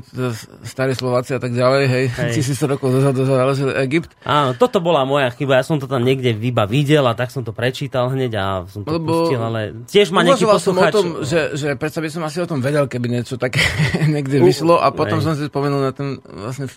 [0.66, 2.32] starí Slováci a tak ďalej, hej, hej.
[2.34, 4.14] tisíc rokov dozadu založil Egypt.
[4.22, 7.42] Áno, toto bola moja chyba, ja som to tam niekde iba videl a tak som
[7.42, 10.94] to prečítal hneď a som to Lebo pustil, ale tiež ma nejaký poslucháč...
[10.94, 13.62] o tom, že, že predsa by som asi o tom vedel, keby niečo také
[14.14, 15.26] niekde vyšlo a potom hej.
[15.26, 16.70] som si spomenul na ten vlastne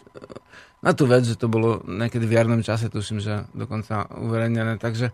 [0.78, 5.10] na tú vec, že to bolo niekedy v jarnom čase, tuším, že dokonca uverejnené, takže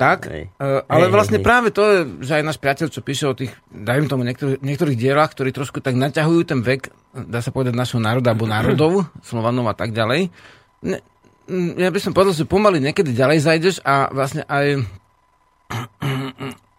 [0.00, 0.48] tak, hej.
[0.56, 3.36] Uh, ale hej, vlastne hej, práve to je, že aj náš priateľ, čo píše o
[3.36, 6.88] tých, dajme tomu, niektorých, niektorých dielach, ktorí trošku tak naťahujú ten vek,
[7.28, 10.32] dá sa povedať, našho národa alebo národov, Slovanov a tak ďalej.
[10.88, 11.04] Ne,
[11.76, 14.80] ja by som povedal, že pomaly niekedy ďalej zajdeš a vlastne aj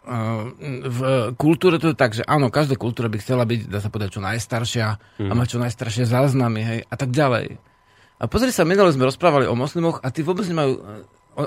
[0.82, 1.00] v
[1.38, 4.22] kultúre to je tak, že áno, každá kultúra by chcela byť, dá sa povedať, čo
[4.26, 5.30] najstaršia mm.
[5.30, 5.38] a mhm.
[5.38, 7.62] mať čo najstaršie záznamy, hej, a tak ďalej.
[8.22, 10.78] A pozri sa, minule sme rozprávali o moslimoch a tí vôbec nemajú...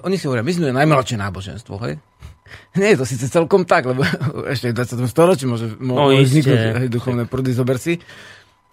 [0.02, 2.02] Oni si hovoria, my sme najmladšie náboženstvo, hej?
[2.80, 4.02] Nie je to síce celkom tak, lebo
[4.52, 5.06] ešte v 20.
[5.06, 8.02] storočí môže, no, vzniknúť hej, duchovné prúdy, zober si.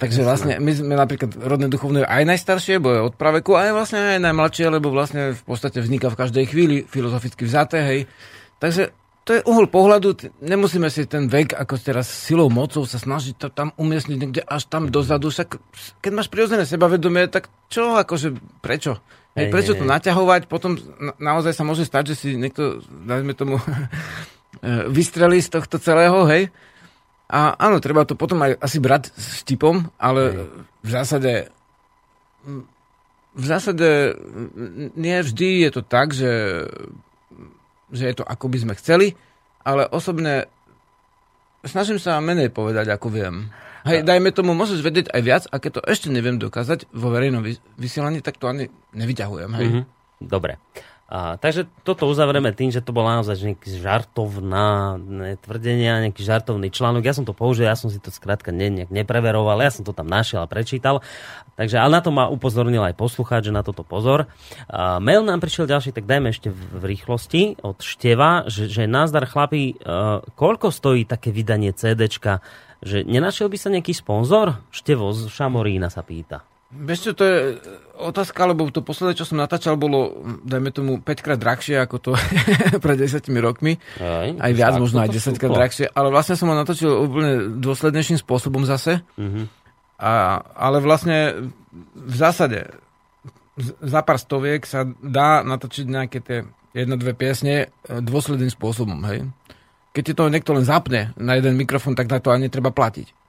[0.02, 4.18] Takže vlastne my sme napríklad rodné duchovné aj najstaršie, bo je od praveku, aj vlastne
[4.18, 8.00] aj najmladšie, lebo vlastne v podstate vzniká v každej chvíli filozoficky vzaté, hej.
[8.58, 8.90] Takže
[9.22, 13.48] to je uhol pohľadu, nemusíme si ten vek ako teraz silou, mocou sa snažiť to
[13.54, 15.30] tam umiestniť niekde až tam dozadu.
[15.30, 15.62] Však,
[16.02, 18.34] keď máš prirodzené sebavedomie, tak čo, akože,
[18.66, 18.98] prečo?
[19.38, 19.92] Hej, hej, prečo hej, to hej.
[19.94, 20.42] naťahovať?
[20.50, 23.62] Potom na, naozaj sa môže stať, že si niekto, dajme tomu,
[24.98, 26.50] vystrelí z tohto celého, hej?
[27.30, 30.38] A áno, treba to potom aj asi brať s tipom, ale hej.
[30.82, 31.34] v zásade
[33.32, 34.18] v zásade
[34.98, 36.32] nie vždy je to tak, že
[37.92, 39.14] že je to ako by sme chceli,
[39.62, 40.50] ale osobne
[41.68, 43.36] snažím sa menej povedať, ako viem.
[43.82, 47.42] Hej, dajme tomu, môžeš vedieť aj viac, a keď to ešte neviem dokázať vo verejnom
[47.82, 49.52] vysielaní, tak to ani nevyťahujem.
[49.58, 49.68] Hej.
[49.68, 49.84] Mm-hmm.
[50.22, 50.62] Dobre.
[51.12, 54.96] A, takže toto uzavrieme tým, že to bol naozaj nejaký žartovná
[55.44, 57.04] tvrdenia, nejaký žartovný článok.
[57.04, 59.92] Ja som to použil, ja som si to skrátka ne, nejak nepreveroval, ja som to
[59.92, 61.04] tam našiel a prečítal.
[61.60, 64.32] Takže, ale na to ma upozornil aj poslucháč, že na toto pozor.
[64.72, 68.88] A, mail nám prišiel ďalší, tak dajme ešte v, v rýchlosti od Števa, že, že
[68.88, 72.40] názdar chlapí, uh, koľko stojí také vydanie CDčka,
[72.80, 74.64] že nenašiel by sa nejaký sponzor?
[74.72, 76.51] Števo z Šamorína sa pýta.
[76.72, 77.38] Vieš čo, to je
[78.00, 82.12] otázka, lebo to posledné, čo som natáčal, bolo, dajme tomu, 5 krát drahšie ako to
[82.84, 83.76] pred 10 rokmi.
[84.00, 85.92] Aj, aj viac, možno aj 10 krát drahšie.
[85.92, 89.04] Ale vlastne som ho natočil úplne dôslednejším spôsobom zase.
[89.20, 89.52] Uh-huh.
[90.00, 91.52] A, ale vlastne
[91.94, 92.72] v zásade
[93.84, 99.28] za pár stoviek sa dá natočiť nejaké tie jedno, dve piesne e, dôsledným spôsobom, hej.
[99.92, 103.21] Keď ti to niekto len zapne na jeden mikrofón, tak na to ani netreba platiť.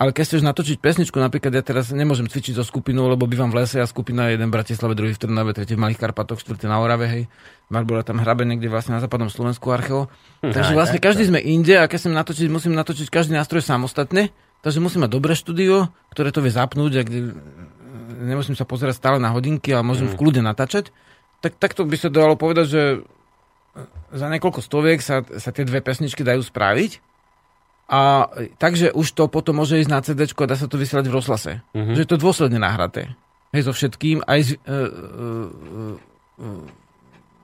[0.00, 3.60] Ale keď chceš natočiť pesničku, napríklad ja teraz nemôžem cvičiť so skupinou, lebo bývam v
[3.60, 6.72] lese a skupina je jeden v Bratislave, druhý v Trnave, tretí v Malých Karpatoch, štvrtý
[6.72, 7.22] na Orave, hej.
[7.68, 10.08] Barbara tam hrabe niekde vlastne na západnom Slovensku archeo.
[10.40, 14.32] Hm, Takže vlastne každý sme inde a keď chcem natočiť, musím natočiť každý nástroj samostatne.
[14.64, 17.36] Takže musím mať dobré štúdio, ktoré to vie zapnúť, a kde
[18.24, 20.16] nemusím sa pozerať stále na hodinky, ale môžem mm.
[20.16, 20.96] v kľude natáčať.
[21.44, 22.82] Tak takto by sa dalo povedať, že
[24.16, 27.09] za niekoľko stoviek sa, sa tie dve pesničky dajú spraviť
[27.90, 28.30] a
[28.62, 31.52] takže už to potom môže ísť na CD a dá sa to vysielať v rozhlase.
[31.74, 31.94] Uh-huh.
[31.98, 33.18] Že je to dôsledne nahraté.
[33.50, 35.98] Hej, so všetkým, aj z, uh, uh,
[36.38, 36.66] uh,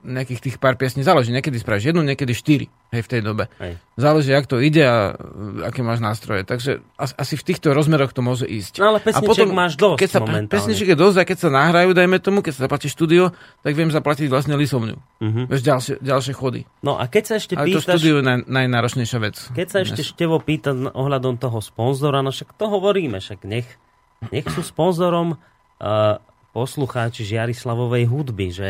[0.05, 1.33] nejakých tých pár piesní záleží.
[1.33, 3.49] Niekedy spravíš jednu, niekedy štyri, hej, v tej dobe.
[3.57, 3.81] Hej.
[3.97, 5.17] Záleží, jak to ide a
[5.65, 6.45] aké máš nástroje.
[6.45, 8.79] Takže asi v týchto rozmeroch to môže ísť.
[8.79, 10.53] No ale pesniček máš dosť keď sa, momentálne.
[10.53, 13.33] Pesniček je dosť a keď sa nahrajú, dajme tomu, keď sa zaplatí štúdio,
[13.65, 14.95] tak viem zaplatiť vlastne lisovňu.
[14.97, 15.43] Uh-huh.
[15.49, 16.61] Vieš, ďalšie, ďalšie chody.
[16.85, 17.85] No a keď sa ešte ale pýtaš...
[17.85, 19.35] to štúdio je naj, najnáročnejšia vec.
[19.53, 23.67] Keď sa ešte Števo pýta ohľadom toho sponzora, no však to hovoríme, však nech,
[24.29, 26.21] nech sú sponzorom uh,
[26.55, 28.69] poslucháči Žiarislavovej hudby, že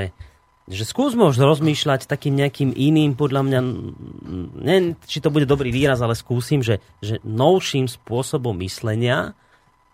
[0.68, 3.60] že skúsme už rozmýšľať takým nejakým iným, podľa mňa,
[4.60, 9.32] neviem, či to bude dobrý výraz, ale skúsim, že, že novším spôsobom myslenia,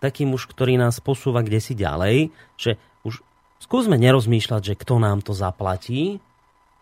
[0.02, 2.74] takým už, ktorý nás posúva kde si ďalej, že
[3.06, 3.22] už
[3.62, 6.18] skúsme nerozmýšľať, že kto nám to zaplatí,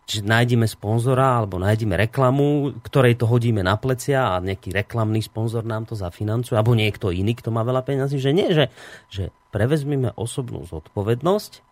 [0.08, 5.62] že nájdeme sponzora alebo nájdeme reklamu, ktorej to hodíme na plecia a nejaký reklamný sponzor
[5.62, 8.72] nám to zafinancuje, alebo niekto iný, kto má veľa peniazí, že nie, že,
[9.12, 11.62] že prevezmime osobnú zodpovednosť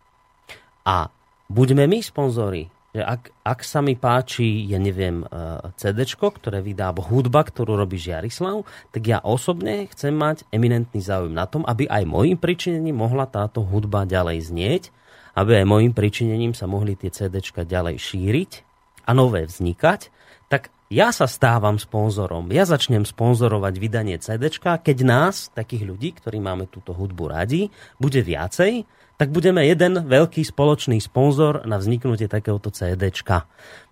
[0.86, 1.10] a
[1.50, 2.70] buďme my sponzori.
[2.90, 7.94] Že ak, ak sa mi páči, ja neviem, uh, CD, ktoré vydá, hudba, ktorú robí
[7.94, 13.30] Žiarislav, tak ja osobne chcem mať eminentný záujem na tom, aby aj môjim pričinením mohla
[13.30, 14.82] táto hudba ďalej znieť,
[15.38, 18.50] aby aj môjim pričinením sa mohli tie CD ďalej šíriť
[19.06, 20.10] a nové vznikať,
[20.50, 22.50] tak ja sa stávam sponzorom.
[22.50, 27.70] Ja začnem sponzorovať vydanie CD, keď nás, takých ľudí, ktorí máme túto hudbu radi,
[28.02, 28.82] bude viacej,
[29.20, 33.44] tak budeme jeden veľký spoločný sponzor na vzniknutie takéhoto CDčka.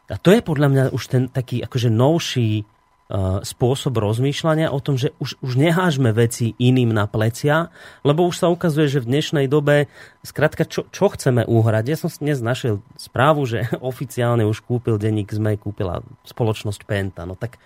[0.08, 4.96] A to je podľa mňa už ten taký akože novší uh, spôsob rozmýšľania o tom,
[4.96, 7.68] že už, už nehážme veci iným na plecia,
[8.08, 9.92] lebo už sa ukazuje, že v dnešnej dobe,
[10.24, 11.84] skrátka, čo, čo chceme uhrať?
[11.92, 17.28] Ja som dnes našiel správu, že oficiálne už kúpil denník ZME, kúpila spoločnosť Penta.
[17.28, 17.60] No tak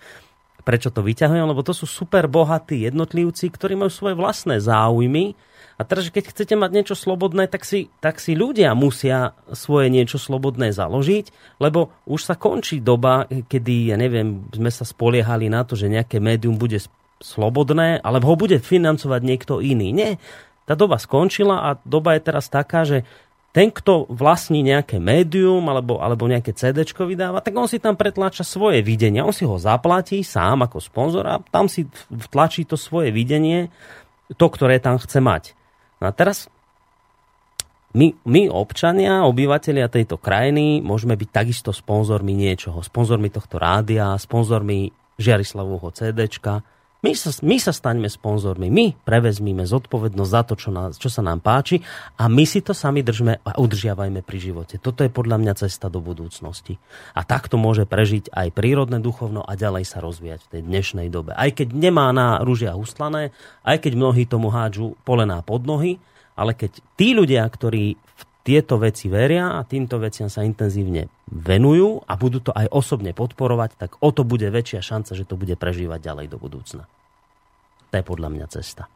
[0.67, 1.47] prečo to vyťahujem?
[1.47, 5.35] Lebo to sú super bohatí jednotlivci, ktorí majú svoje vlastné záujmy,
[5.73, 10.21] a teraz, keď chcete mať niečo slobodné, tak si, tak si ľudia musia svoje niečo
[10.21, 15.73] slobodné založiť, lebo už sa končí doba, kedy, ja neviem, sme sa spoliehali na to,
[15.73, 16.77] že nejaké médium bude
[17.23, 19.89] slobodné, alebo ho bude financovať niekto iný.
[19.89, 20.21] Nie,
[20.69, 23.01] tá doba skončila a doba je teraz taká, že
[23.53, 28.41] ten, kto vlastní nejaké médium alebo, alebo nejaké CD vydáva, tak on si tam pretláča
[28.41, 29.21] svoje videnie.
[29.21, 33.69] On si ho zaplatí sám ako sponzor a tam si vtlačí to svoje videnie,
[34.41, 35.53] to, ktoré tam chce mať.
[36.03, 36.51] No a teraz
[37.95, 42.83] my, my občania, obyvateľia tejto krajiny, môžeme byť takisto sponzormi niečoho.
[42.83, 46.59] Sponzormi tohto rádia, sponzormi Žiarislavovho CDčka,
[47.03, 51.19] my sa, my sa staňme sponzormi, my prevezmíme zodpovednosť za to, čo, nás, čo sa
[51.19, 51.83] nám páči
[52.15, 54.79] a my si to sami držme a udržiavajme pri živote.
[54.79, 56.79] Toto je podľa mňa cesta do budúcnosti.
[57.11, 61.35] A takto môže prežiť aj prírodné duchovno a ďalej sa rozvíjať v tej dnešnej dobe.
[61.35, 63.35] Aj keď nemá na rúžia ustlané,
[63.67, 65.99] aj keď mnohí tomu hádžu polená pod nohy,
[66.33, 72.03] ale keď tí ľudia, ktorí v tieto veci veria a týmto veciam sa intenzívne venujú
[72.03, 75.55] a budú to aj osobne podporovať, tak o to bude väčšia šanca, že to bude
[75.55, 76.83] prežívať ďalej do budúcna.
[77.89, 78.91] To je podľa mňa cesta.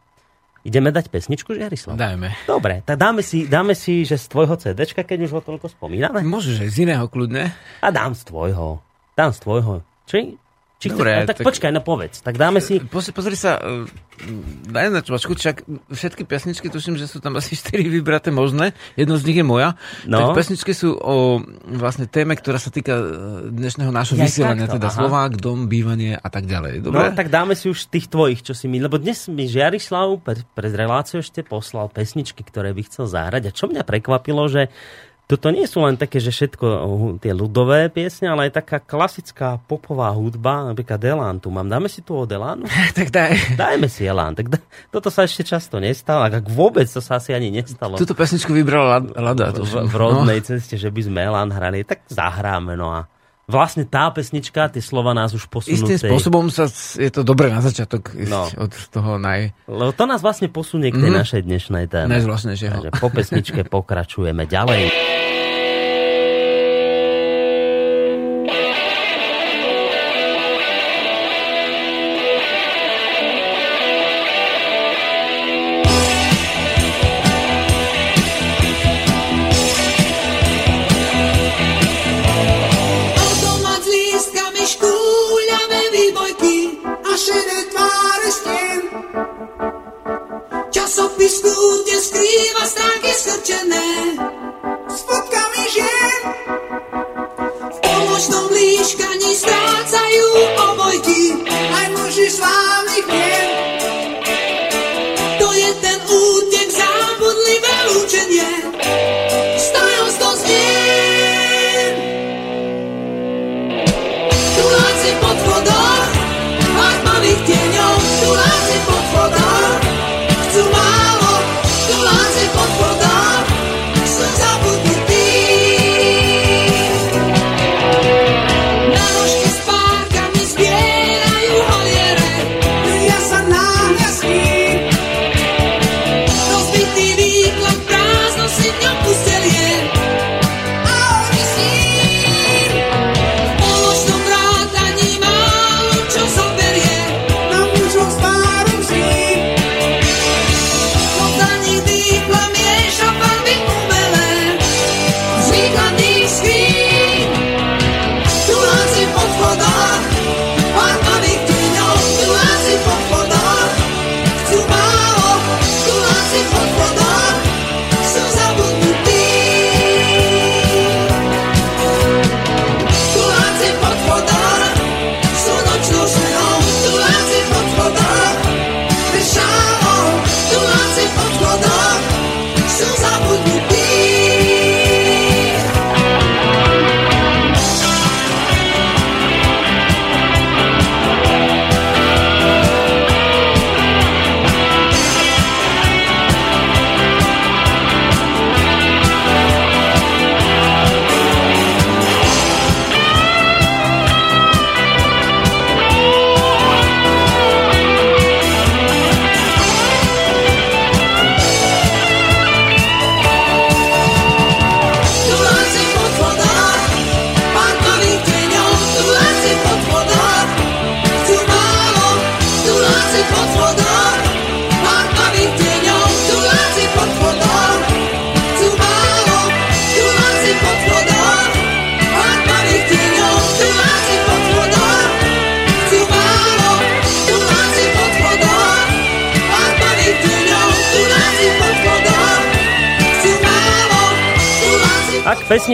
[0.68, 1.96] Ideme dať pesničku, Žiarislav?
[1.96, 2.36] Dajme.
[2.44, 6.28] Dobre, tak dáme si, dáme si, že z tvojho CDčka, keď už ho toľko spomíname.
[6.28, 7.56] Môžeš aj z iného kľudne.
[7.80, 8.84] A dám z tvojho.
[9.16, 9.74] Dám z tvojho.
[10.12, 10.36] Či
[10.78, 12.22] či Dobre, chce, no, tak, tak počkaj, no povedz.
[12.22, 12.78] Tak dáme si...
[12.78, 13.58] Pozri, pozri sa,
[14.70, 18.78] daj na čvačku, čak všetky pesničky, tuším, že sú tam asi 4 vybraté možné.
[18.94, 19.74] Jedno z nich je moja.
[20.06, 20.22] No.
[20.22, 23.06] Tak pesničky sú o vlastne téme, ktorá sa týka e,
[23.58, 24.98] dnešného nášho ja, vysielania, takto, teda aha.
[25.02, 26.86] Slovák, dom, bývanie a tak ďalej.
[26.86, 27.10] Dobre?
[27.10, 28.78] No tak dáme si už tých tvojich, čo si mi...
[28.78, 33.50] Lebo dnes mi Žiarislav pred, pred reláciou ešte poslal pesničky, ktoré by chcel zahrať.
[33.50, 34.70] A čo mňa prekvapilo, že
[35.28, 36.66] toto nie sú len také, že všetko
[37.20, 41.68] tie ľudové piesne, ale aj taká klasická popová hudba, napríklad Elán tu mám.
[41.68, 42.64] Dáme si tu od Elánu?
[42.98, 43.60] tak daj.
[43.60, 44.40] Dajme si Elán.
[44.40, 48.00] Tak da, toto sa ešte často nestalo, ak vôbec to sa asi ani nestalo.
[48.00, 49.52] Túto pesničku vybrala Lada.
[49.52, 50.48] V, v, v rodnej no.
[50.48, 52.80] ceste, že by sme Elán hrali, tak zahráme.
[52.80, 53.12] No a
[53.48, 55.88] vlastne tá pesnička, tie slova nás už posunú.
[55.88, 56.68] Istým spôsobom sa,
[57.00, 58.52] je to dobré na začiatok no.
[58.60, 59.56] od toho naj...
[59.72, 61.22] Lebo to nás vlastne posunie k tej mm-hmm.
[61.24, 62.12] našej dnešnej téme.
[62.12, 62.92] Najzvláštnejšieho.
[62.92, 64.84] Takže po pesničke pokračujeme ďalej.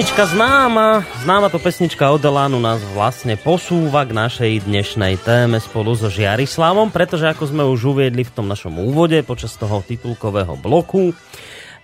[0.04, 5.96] pesnička známa, známa to pesnička od Elánu nás vlastne posúva k našej dnešnej téme spolu
[5.96, 11.16] so Žiarislavom, pretože ako sme už uviedli v tom našom úvode počas toho titulkového bloku,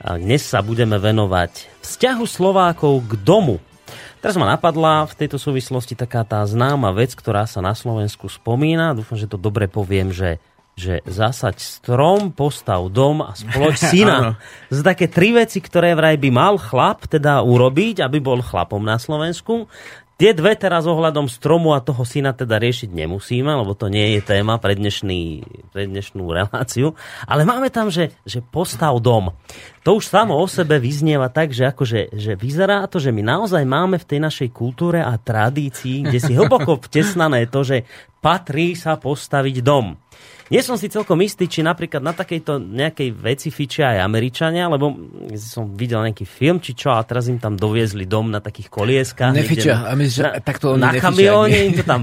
[0.04, 3.64] dnes sa budeme venovať vzťahu Slovákov k domu.
[4.20, 9.00] Teraz ma napadla v tejto súvislosti taká tá známa vec, ktorá sa na Slovensku spomína.
[9.00, 10.44] Dúfam, že to dobre poviem, že
[10.80, 14.40] že zasaď strom, postav dom a spoloč syna.
[14.72, 18.96] Z také tri veci, ktoré vraj by mal chlap teda urobiť, aby bol chlapom na
[18.96, 19.68] Slovensku.
[20.20, 24.36] Tie dve teraz ohľadom stromu a toho syna teda riešiť nemusíme, lebo to nie je
[24.36, 26.92] téma pre, dnešný, pre dnešnú reláciu.
[27.24, 29.32] Ale máme tam, že, že postav dom.
[29.88, 33.64] To už samo o sebe vyznieva tak, že, akože, že vyzerá to, že my naozaj
[33.64, 37.88] máme v tej našej kultúre a tradícii, kde si hlboko vtesnané to, že
[38.20, 39.96] patrí sa postaviť dom.
[40.50, 44.98] Nie som si celkom istý, či napríklad na takejto nejakej veci fičia aj Američania, lebo
[45.38, 49.30] som videl nejaký film, či čo, a teraz im tam doviezli dom na takých kolieskách.
[49.30, 52.02] Nefičia, a my, že, na, takto oni Na kamióne im to tam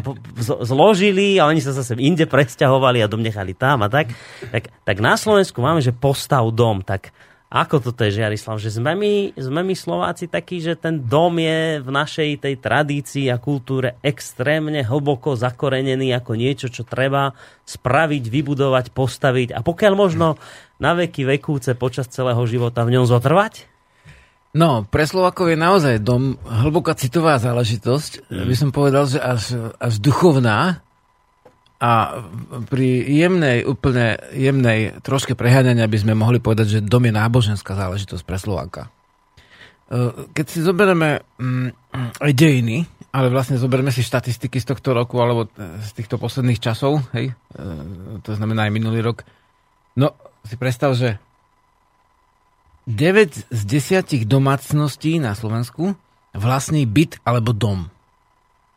[0.63, 4.15] zložili a oni sa zase inde presťahovali a dom nechali tam a tak.
[4.55, 7.11] Tak, tak na Slovensku máme, že postav dom, tak
[7.47, 8.59] ako toto je, Žiarislav?
[8.59, 13.31] Že sme my, sme my Slováci takí, že ten dom je v našej tej tradícii
[13.31, 20.43] a kultúre extrémne hlboko zakorenený ako niečo, čo treba spraviť, vybudovať, postaviť a pokiaľ možno
[20.83, 23.77] na veky vekúce počas celého života v ňom zotrvať?
[24.57, 28.33] No, pre Slovakov je naozaj dom hlboká citová záležitosť.
[28.33, 28.47] Mm.
[28.49, 30.86] By som povedal, že až, až duchovná.
[31.77, 32.25] A
[32.73, 38.25] pri jemnej, úplne jemnej troške preháňania by sme mohli povedať, že dom je náboženská záležitosť
[38.25, 38.83] pre Slováka.
[39.93, 41.69] E, keď si zoberieme mm,
[42.25, 46.59] aj dejiny, ale vlastne zoberieme si štatistiky z tohto roku alebo e, z týchto posledných
[46.65, 47.35] časov, hej, e,
[48.25, 49.29] to znamená aj minulý rok,
[50.01, 50.17] no
[50.49, 51.21] si predstav, že
[52.87, 55.99] 9 z 10 domácností na Slovensku
[56.33, 57.91] vlastní byt alebo dom.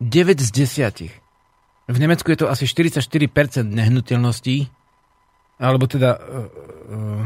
[0.02, 1.19] 9 z 10.
[1.90, 4.70] V Nemecku je to asi 44% nehnuteľností,
[5.58, 7.26] alebo teda uh,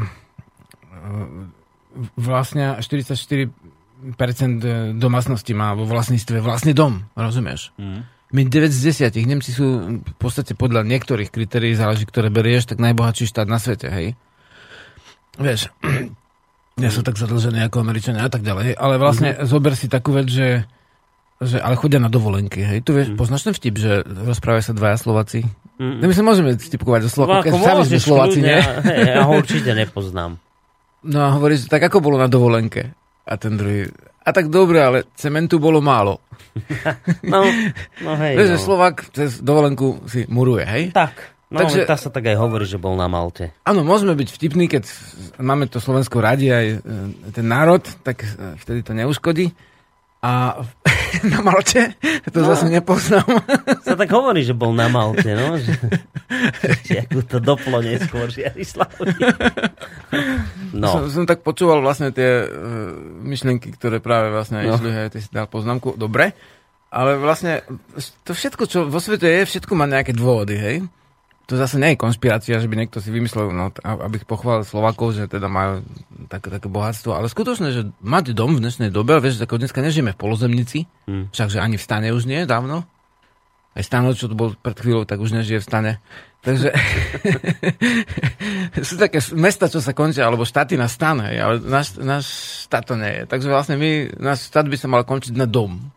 [2.16, 3.52] vlastne 44%
[4.96, 7.76] domácnosti má vo vlastníctve vlastný dom, rozumieš?
[7.76, 8.08] Mm.
[8.34, 9.14] My 9 z 10.
[9.30, 13.92] Nemci sú v podstate podľa niektorých kritérií, záleží, ktoré berieš, tak najbohatší štát na svete,
[13.92, 14.18] hej?
[15.38, 15.70] Vieš,
[16.82, 19.46] nie sú tak zadlžení ako Američania a tak ďalej, ale vlastne mm-hmm.
[19.46, 20.66] zober si takú vec, že
[21.42, 22.78] že, ale chodia na dovolenky, hej.
[22.86, 23.18] Tu vieš, mm.
[23.18, 25.42] poznáš ten vtip, že rozprávajú sa dvaja Slováci?
[25.82, 26.06] Mm.
[26.06, 28.58] My sa môžeme vtipkovať do Slovákov, no, keď sami sme Slováci, nie?
[28.62, 30.38] Hej, ja ho určite nepoznám.
[31.04, 32.94] No a hovoríš, tak ako bolo na dovolenke?
[33.26, 33.90] A ten druhý,
[34.24, 36.24] a tak dobre, ale cementu bolo málo.
[37.32, 37.44] no,
[38.00, 38.34] no hej.
[38.40, 38.62] Vieš, no.
[38.62, 40.84] Slovak cez dovolenku si muruje, hej?
[40.96, 41.36] Tak.
[41.52, 43.52] No, Takže, tá sa tak aj hovorí, že bol na Malte.
[43.68, 44.88] Áno, môžeme byť vtipní, keď
[45.38, 46.76] máme to Slovensko radi aj e,
[47.30, 49.54] ten národ, tak e, vtedy to neuškodí.
[50.24, 50.56] A
[51.32, 52.00] na Malte?
[52.32, 53.28] To no, zase nepoznám.
[53.84, 55.60] Sa tak hovorí, že bol na Malte, no.
[55.60, 55.72] Že,
[56.80, 59.20] že to doplo neskôr Žiarislavovi.
[60.72, 60.88] No.
[60.88, 64.74] Som, som tak počúval vlastne tie uh, myšlienky, ktoré práve vlastne no.
[64.74, 65.94] išli, hej, ty si dal poznámku.
[66.00, 66.32] Dobre.
[66.88, 67.66] Ale vlastne
[68.24, 70.76] to všetko, čo vo svete je, všetko má nejaké dôvody, hej?
[71.44, 75.28] To zase nie je konšpirácia, že by niekto si vymyslel, no, aby pochválil Slovakov, že
[75.28, 75.84] teda majú
[76.32, 80.16] také, také bohatstvo, ale skutočne, že mať dom v dnešnej dobe, vieš, ako dneska nežijeme
[80.16, 81.36] v polozemnici, hmm.
[81.36, 82.88] však že ani v stane už nie, dávno.
[83.74, 85.92] Aj stano, čo tu bol pred chvíľou, tak už nežije v stane.
[86.44, 86.70] Takže
[88.88, 92.24] sú také mesta, čo sa končia, alebo štáty na stan, hej, ale náš, náš
[92.68, 93.22] štát to nie je.
[93.28, 95.92] Takže vlastne my, náš štát by sa mal končiť na dom.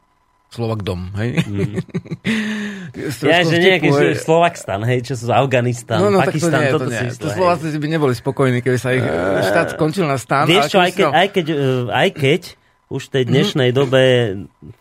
[0.57, 1.37] Slovak dom, hej?
[1.45, 1.77] Mm.
[3.29, 6.97] ja, že nejaký Slovakstan, hej, čo sú Afganistan, no, no, Pakistan, to nie, toto to
[6.97, 7.13] nie.
[7.13, 10.49] To Slováci by neboli spokojní, keby sa ich uh, štát skončil na stan.
[10.49, 12.41] Vieš čo, aj keď, aj keď, uh, aj keď
[12.89, 13.29] už v tej mhm.
[13.29, 14.01] dnešnej dobe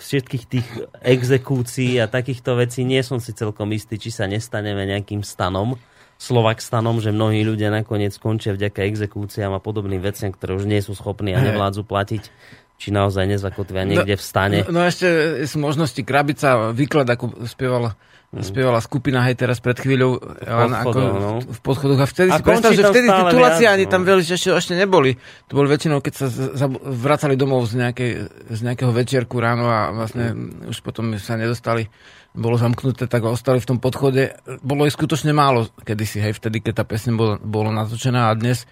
[0.00, 0.68] všetkých tých
[1.04, 5.76] exekúcií a takýchto vecí nie som si celkom istý, či sa nestaneme nejakým stanom,
[6.16, 10.96] Slovakstanom, že mnohí ľudia nakoniec skončia vďaka exekúciám a podobným veciam, ktoré už nie sú
[10.96, 12.32] schopní a nevládzu platiť
[12.76, 14.58] či naozaj nezakotvia niekde no, v stane.
[14.68, 15.08] No, no ešte
[15.48, 17.96] sú možnosti krabica, výklad, ako spievala,
[18.36, 18.44] mm.
[18.44, 21.30] spievala skupina, hej, teraz pred chvíľou v ako, no.
[21.40, 22.04] v podchodoch.
[22.04, 23.92] A vtedy a si predstav, že vtedy titulácie ani no.
[23.96, 25.16] tam veľmi ešte, ešte neboli.
[25.48, 26.12] To boli väčšinou, keď
[26.52, 28.10] sa vracali domov z, nejakej,
[28.52, 30.68] z nejakého večierku ráno a vlastne mm.
[30.68, 31.88] už potom sa nedostali
[32.36, 34.36] bolo zamknuté, tak ostali v tom podchode.
[34.60, 38.68] Bolo ich skutočne málo kedysi, hej, vtedy, keď tá pesne bola, bola natočená a dnes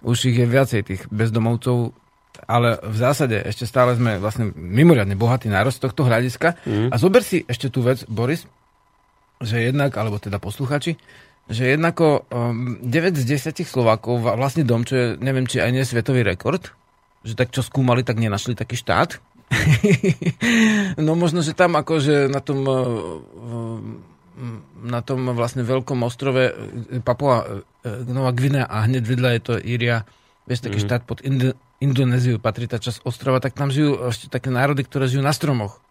[0.00, 1.92] už ich je viacej tých bezdomovcov
[2.48, 6.56] ale v zásade ešte stále sme vlastne mimoriadne bohatý národ z tohto hľadiska.
[6.64, 6.88] Mm.
[6.90, 8.48] A zober si ešte tú vec, Boris,
[9.42, 10.96] že jednak, alebo teda posluchači,
[11.50, 15.84] že jednako um, 9 z 10 Slovákov vlastne dom, čo je, neviem, či aj nie
[15.84, 16.70] svetový rekord,
[17.26, 19.18] že tak čo skúmali, tak nenašli taký štát,
[21.06, 22.80] no možno, že tam akože na tom eh,
[24.82, 26.52] na tom vlastne veľkom ostrove eh,
[27.04, 30.08] Papua eh, Nová Gvinea a hneď vedľa je to Íria,
[30.48, 30.84] vieš, taký mm.
[30.88, 35.10] štát pod Indo- Indonéziu, patrí tá časť ostrova, tak tam žijú ešte také národy, ktoré
[35.10, 35.82] žijú na stromoch.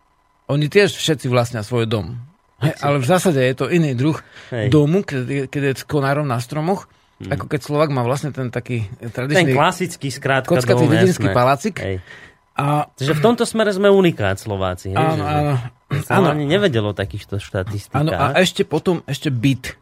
[0.48, 2.16] Oni tiež všetci vlastnia svoj dom.
[2.62, 4.16] Hej, ale v zásade je to iný druh
[4.54, 4.70] Hej.
[4.70, 6.86] domu, keď, keď je s konárom na stromoch,
[7.20, 7.34] mm.
[7.34, 9.52] ako keď Slovak má vlastne ten taký tradičný...
[9.52, 11.82] Ten klasický skrátka Kockatý dedinský palacik.
[11.82, 12.06] Hej.
[12.54, 12.86] A...
[12.94, 14.94] Takže v tomto smere sme unikát Slováci.
[14.94, 15.54] Hej, áno, že, áno.
[16.08, 16.28] Áno.
[16.38, 17.98] ani nevedelo o takýchto štatistikách.
[17.98, 19.76] Áno, a ešte potom, ešte byt.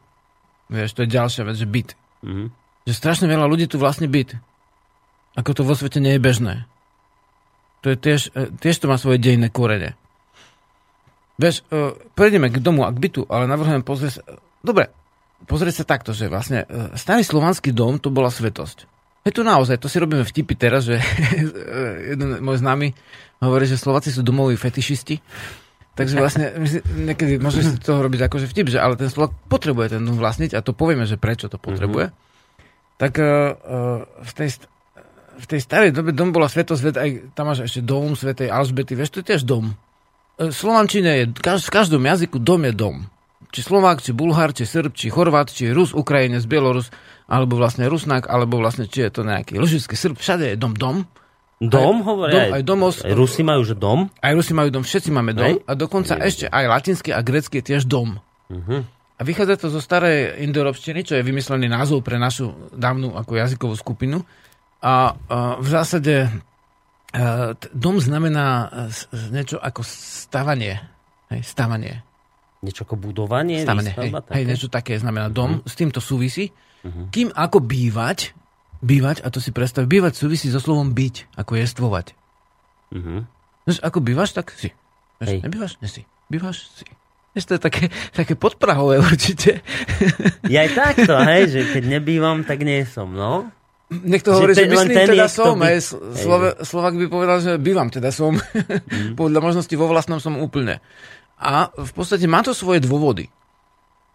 [0.72, 1.90] Vieš, to je ďalšia vec, že byt.
[2.24, 2.48] Mm-hmm.
[2.88, 4.40] Že strašne veľa ľudí tu vlastne byt.
[5.38, 6.56] Ako to vo svete nie je bežné.
[7.86, 9.96] To je tiež, e, tiež to má svoje dejné korene.
[11.40, 14.22] Vieš, uh, prejdeme k domu a k bytu, ale navrhujem pozrieť sa...
[14.60, 14.92] Dobre,
[15.48, 18.84] pozrieť sa takto, že vlastne uh, starý slovanský dom to bola svetosť.
[19.24, 21.00] Je to naozaj, to si robíme vtipy teraz, že
[22.12, 22.92] jeden môj známy
[23.40, 25.24] hovorí, že Slováci sú domoví fetišisti.
[25.96, 26.56] Takže vlastne
[26.96, 30.56] niekedy môžeme si toho robiť akože vtip, že ale ten Slovak potrebuje ten dom vlastniť
[30.56, 32.12] a to povieme, že prečo to potrebuje.
[32.12, 33.00] Mm-hmm.
[33.00, 33.28] Tak uh,
[34.04, 34.64] v, tej,
[35.40, 39.16] v tej starej dobe dom bola svetosť, aj tam máš ešte dom svetej Alžbety, vieš,
[39.16, 39.72] to je tiež dom.
[40.36, 43.08] E, Slovančine je, v každom jazyku dom je dom.
[43.50, 46.94] Či Slovák, či Bulhár, či Srb, či Chorvát, či Rus, Ukrajinec, Bielorus,
[47.26, 51.08] alebo vlastne Rusnák, alebo vlastne či je to nejaký ložický Srb, všade je dom, dom.
[51.60, 52.96] Dom hovorí dom, aj, aj domos.
[53.04, 54.08] Aj Rusi majú, že dom?
[54.24, 55.60] Aj Rusi majú dom, všetci máme dom.
[55.60, 55.68] Aj?
[55.68, 56.24] A dokonca aj.
[56.24, 58.24] ešte aj latinský a grecký je tiež dom.
[58.48, 58.88] Uh-huh.
[59.20, 63.76] A vychádza to zo starej indoeurópštiny, čo je vymyslený názov pre našu dávnu ako jazykovú
[63.76, 64.24] skupinu.
[64.80, 66.30] A, a v zásade
[67.10, 70.78] Uh, dom znamená uh, niečo ako stavanie.
[71.34, 72.06] Hej, stavanie.
[72.62, 73.66] Niečo ako budovanie?
[73.66, 75.58] Stavanie, hej, hej, niečo také znamená dom.
[75.58, 75.66] Uh-huh.
[75.66, 76.54] S týmto súvisí.
[76.86, 77.10] Uh-huh.
[77.10, 78.38] Kým ako bývať,
[78.86, 82.14] bývať, a to si predstav, bývať súvisí so slovom byť, ako jestvovať.
[82.94, 83.26] Uh-huh.
[83.66, 84.70] Víš, ako bývaš, tak si.
[85.18, 85.82] Víš, nebývaš?
[85.82, 86.06] Nie si.
[86.30, 86.70] Bývaš?
[86.78, 86.86] Si.
[87.34, 89.66] Víš, to je také, také podprahové určite.
[90.46, 93.50] Ja aj takto, hej, že keď nebývam, tak nie som, no.
[93.90, 95.58] Niekto hovorí, že, že myslím teda som.
[95.58, 95.82] By...
[96.14, 98.38] Slove, Slovak by povedal, že bývam teda som.
[98.38, 99.18] Mm.
[99.22, 100.78] Podľa možnosti vo vlastnom som úplne.
[101.42, 103.32] A v podstate má to svoje dôvody.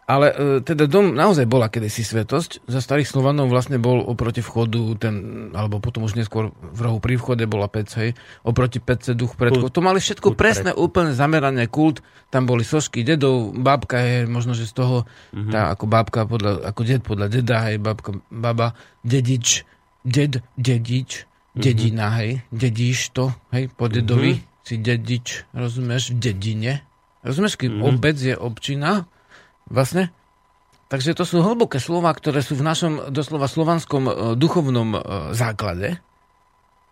[0.05, 2.69] Ale e, teda dom naozaj bola kedysi svetosť.
[2.69, 5.15] Za starých Slovanov vlastne bol oproti vchodu, ten,
[5.57, 8.13] alebo potom už neskôr v rohu pri vchode bola pec, hej,
[8.45, 9.73] oproti pece duch predkov.
[9.73, 10.85] To mali všetko kult presné, pred.
[10.85, 12.05] úplne zamerané kult.
[12.29, 14.97] Tam boli sošky dedov, babka je možno, že z toho,
[15.33, 15.53] mm-hmm.
[15.57, 19.65] tá ako babka, podľa, ako ded podľa deda, hej, babka, baba, dedič,
[20.05, 21.63] ded, dedič, mm-hmm.
[21.65, 24.69] dedina, hej, dedíš to, hej, po dedovi mm-hmm.
[24.69, 26.73] si dedič, rozumieš, v dedine.
[27.25, 27.89] Rozumieš, keď mm-hmm.
[27.89, 29.09] obec je občina,
[29.69, 30.13] Vlastne?
[30.93, 34.99] Takže to sú hlboké slova, ktoré sú v našom doslova slovanskom e, duchovnom e,
[35.33, 35.99] základe.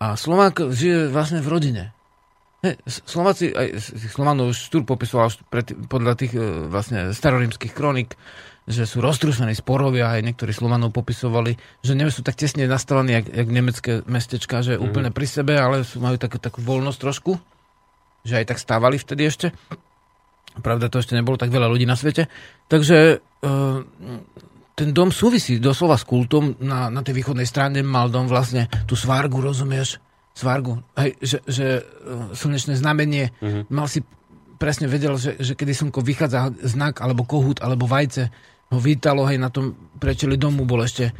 [0.02, 1.84] A Slovák žije vlastne v rodine.
[2.62, 3.78] He, Slováci, aj
[4.10, 8.16] Slovanov Štúr popisoval pred, podľa tých e, vlastne starorímskych kronik,
[8.64, 13.26] že sú roztrúsené sporovia, aj niektorí Slovanov popisovali, že nie sú tak tesne nastavení, jak,
[13.28, 14.82] jak nemecké mestečka, že mm.
[14.82, 17.36] úplne pri sebe, ale sú, majú takú, takú voľnosť trošku,
[18.22, 19.46] že aj tak stávali vtedy ešte.
[20.60, 22.28] Pravda, to ešte nebolo tak veľa ľudí na svete.
[22.68, 23.16] Takže e,
[24.76, 26.60] ten dom súvisí doslova s kultom.
[26.60, 29.96] Na, na tej východnej strane mal dom vlastne tú svárgu, rozumieš?
[30.32, 30.80] Svárgu.
[30.96, 31.82] Hej, že, že e,
[32.36, 33.32] slnečné znamenie.
[33.40, 33.64] Uh-huh.
[33.72, 34.04] Mal si
[34.60, 38.30] presne vedel, že, že kedy slnko vychádza znak, alebo kohút, alebo vajce,
[38.72, 41.12] ho vítalo, hej, na tom prečeli domu bol ešte,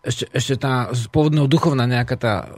[0.00, 2.48] ešte, ešte tá z pôvodného duchovná nejaká tá,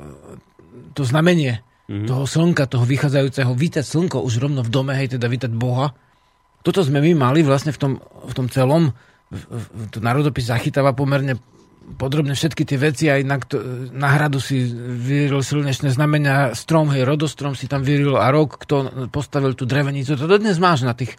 [0.95, 2.07] to znamenie mm-hmm.
[2.07, 5.91] toho slnka, toho vychádzajúceho, vítať slnko už rovno v dome, hej, teda vítať Boha,
[6.67, 8.91] toto sme my mali vlastne v tom, v tom celom,
[9.31, 9.65] v, v,
[9.95, 11.39] to národopis zachytáva pomerne
[11.95, 13.39] podrobne všetky tie veci, aj na,
[13.95, 19.07] na hradu si vyril slnečné znamenia, strom, hej, rodostrom si tam vyril a rok, kto
[19.15, 20.19] postavil tú drevenicu.
[20.19, 21.15] To dodnes máš na tých,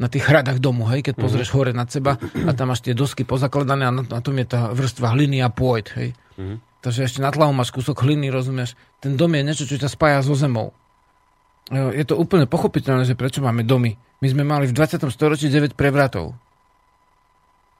[0.00, 1.68] na tých hradách domu, hej, keď pozrieš mm-hmm.
[1.68, 4.72] hore nad seba a tam máš tie dosky pozakladané a na, na tom je tá
[4.72, 6.10] vrstva hliny a pôjď, hej.
[6.40, 6.58] Mm-hmm.
[6.80, 8.72] Takže ešte na tlavu máš kúsok hliny, rozumieš.
[9.04, 10.72] Ten dom je niečo, čo ťa spája so zemou.
[11.68, 13.98] Je to úplne pochopiteľné, že prečo máme domy.
[14.24, 15.04] My sme mali v 20.
[15.12, 16.32] storočí 9 prevratov.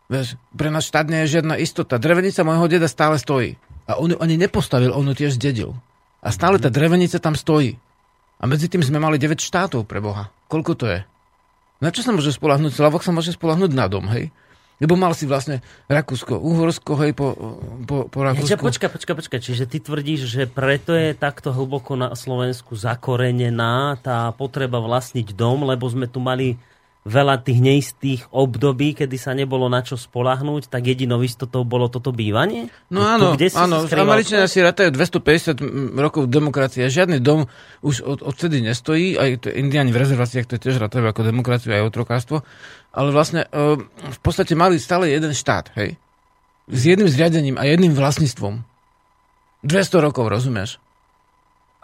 [0.07, 1.99] Vieš, pre nás štát nie je žiadna istota.
[1.99, 3.59] Drevenica môjho deda stále stojí.
[3.91, 5.75] A on ju ani nepostavil, on ju tiež zdedil.
[6.23, 7.79] A stále tá drevenica tam stojí.
[8.37, 10.29] A medzi tým sme mali 9 štátov pre Boha.
[10.47, 11.01] Koľko to je?
[11.81, 12.73] Na čo sa môže spolahnúť?
[12.73, 14.31] Slavok sa môže spolahnúť na dom, hej?
[14.77, 17.33] Lebo mal si vlastne Rakúsko, Uhorsko, hej, po,
[17.89, 18.53] po, po Rakúsku.
[18.53, 19.37] Ja, počka, počka, počka.
[19.41, 25.65] Čiže ty tvrdíš, že preto je takto hlboko na Slovensku zakorenená tá potreba vlastniť dom,
[25.65, 26.61] lebo sme tu mali
[27.07, 32.11] veľa tých neistých období, kedy sa nebolo na čo spolahnúť, tak jedinou istotou bolo toto
[32.11, 32.67] bývanie?
[32.91, 36.91] No áno, tu, kde áno Američania si ratajú 250 rokov demokracie.
[36.91, 37.47] Žiadny dom
[37.87, 42.43] už od, odtedy nestojí, aj indiani v rezerváciách to tiež ratajú ako demokraciu aj otrokárstvo,
[42.91, 45.95] ale vlastne uh, v podstate mali stále jeden štát, hej?
[46.67, 48.67] S jedným zriadením a jedným vlastníctvom.
[49.63, 50.83] 200 rokov, rozumieš?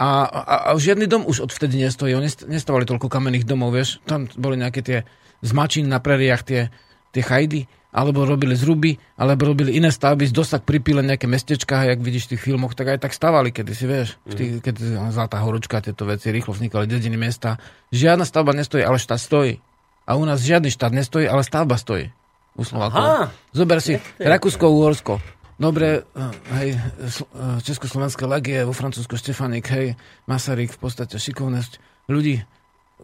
[0.01, 2.17] A, a, a žiadny dom už odvtedy nestojí.
[2.17, 4.01] Oni nestavali toľko kamenných domov, vieš.
[4.09, 4.99] Tam boli nejaké tie
[5.45, 6.73] zmačín na preriach, tie,
[7.13, 12.01] tie chajdy, alebo robili zruby, alebo robili iné stavby z dosak pripíle nejaké mestečka, jak
[12.01, 14.17] vidíš v tých filmoch, tak aj tak stavali kedy si, vieš.
[14.25, 14.33] Mm.
[14.33, 14.75] Tých, keď
[15.13, 17.61] Zlatá horočka, tieto veci, rýchlo vznikali dediny mesta.
[17.93, 19.61] Žiadna stavba nestojí, ale štát stojí.
[20.09, 22.09] A u nás žiadny štát nestojí, ale stavba stojí.
[22.57, 23.33] U Slovákov.
[23.53, 29.95] Zober si Rakúsko-Uhorsko Dobre, eh, hej, eh, Československé legie, vo Francúzsku Štefanik, hej,
[30.25, 31.79] Masaryk, v podstate šikovnosť
[32.09, 32.41] ľudí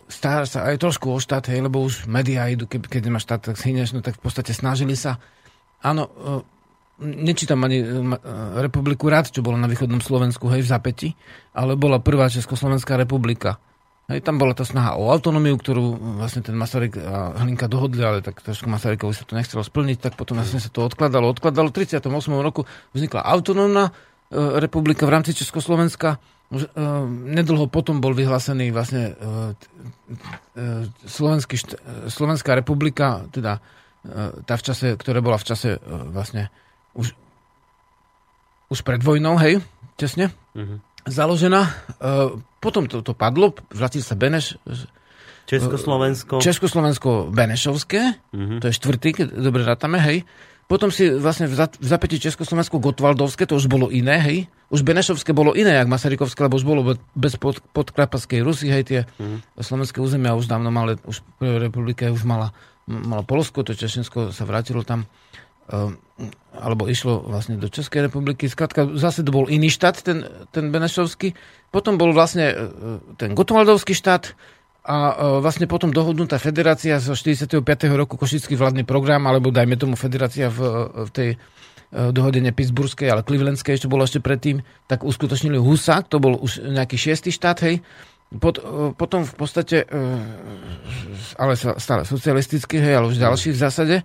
[0.08, 3.52] stará sa aj trošku o štát, hej, lebo už médiá idú, keď, keď nemáš štát,
[3.52, 5.20] tak zhyneš, no tak v podstate snažili sa.
[5.84, 6.40] Áno, eh,
[7.04, 7.78] nečítam ani
[8.58, 11.08] republiku rád, čo bolo na východnom Slovensku, hej, v zapäti,
[11.54, 13.62] ale bola prvá Československá republika.
[14.08, 18.24] Hej, tam bola tá snaha o autonómiu, ktorú vlastne ten Masaryk a Hlinka dohodli, ale
[18.24, 21.68] tak trošku Masarykovi sa to nechcelo splniť, tak potom vlastne sa to odkladalo, odkladalo.
[21.68, 22.08] V 38.
[22.40, 22.64] roku
[22.96, 23.92] vznikla autonómna e,
[24.64, 26.16] republika v rámci Československa.
[26.16, 26.56] E,
[27.36, 31.60] nedlho potom bol vyhlásený vlastne e, Slovenský
[32.08, 33.60] Slovenská republika, teda
[34.48, 36.48] tá v čase, ktorá bola v čase vlastne
[36.96, 37.12] už,
[38.72, 39.60] už pred vojnou, hej,
[40.00, 40.32] tesne.
[40.56, 41.60] Mm-hmm založená.
[41.64, 41.70] E,
[42.58, 44.60] potom to, to padlo, vrátil sa Beneš.
[45.48, 46.44] Československo.
[46.44, 48.60] Československo Benešovské, uh-huh.
[48.60, 50.28] to je štvrtý, keď dobre rátame, hej.
[50.68, 54.38] Potom si vlastne v zapätí Československo Gotwaldovské, to už bolo iné, hej.
[54.68, 56.84] Už Benešovské bolo iné, jak Masarykovské, lebo už bolo
[57.16, 59.40] bez pod, podkrapaskej Rusy, hej, tie uh-huh.
[59.56, 62.52] slovenské územia už dávno mali, už republika už mala,
[62.84, 65.08] mala Polsko, to Češensko sa vrátilo tam.
[65.72, 65.96] Uh,
[66.58, 68.50] alebo išlo vlastne do Českej republiky.
[68.50, 71.38] Skladka, zase to bol iný štát, ten, ten Benešovský.
[71.70, 72.54] Potom bol vlastne e,
[73.14, 74.34] ten Gotovaldovský štát
[74.82, 77.62] a e, vlastne potom dohodnutá federácia zo 45.
[77.94, 80.58] roku Košický vládny program, alebo dajme tomu federácia v,
[81.06, 81.36] v tej e,
[82.10, 86.66] dohode ne Pittsburghskej, ale Clevelandskej, ešte bolo ešte predtým, tak uskutočnili Husák, to bol už
[86.66, 87.78] nejaký šiestý štát, hej.
[88.28, 88.60] Pot,
[89.00, 89.88] potom v podstate,
[91.40, 93.96] ale stále socialistický, hej, ale už ďalší v zásade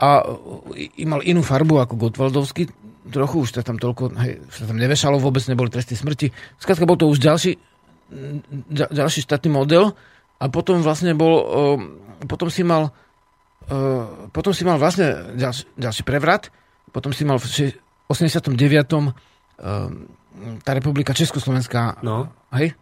[0.00, 0.24] a
[1.04, 2.72] mal inú farbu ako Gotwaldovský,
[3.12, 6.32] trochu už sa tam toľko, hej, sa tam nevešalo, vôbec neboli tresty smrti.
[6.56, 7.60] Skrátka bol to už ďalší,
[8.72, 9.92] ďalší štátny model
[10.40, 11.44] a potom vlastne bol,
[12.24, 12.96] potom si mal
[14.34, 16.50] potom si mal vlastne ďalší, ďalší prevrat,
[16.90, 17.46] potom si mal v
[18.10, 18.50] 89.
[20.66, 22.34] tá republika Československá, no.
[22.50, 22.74] hej?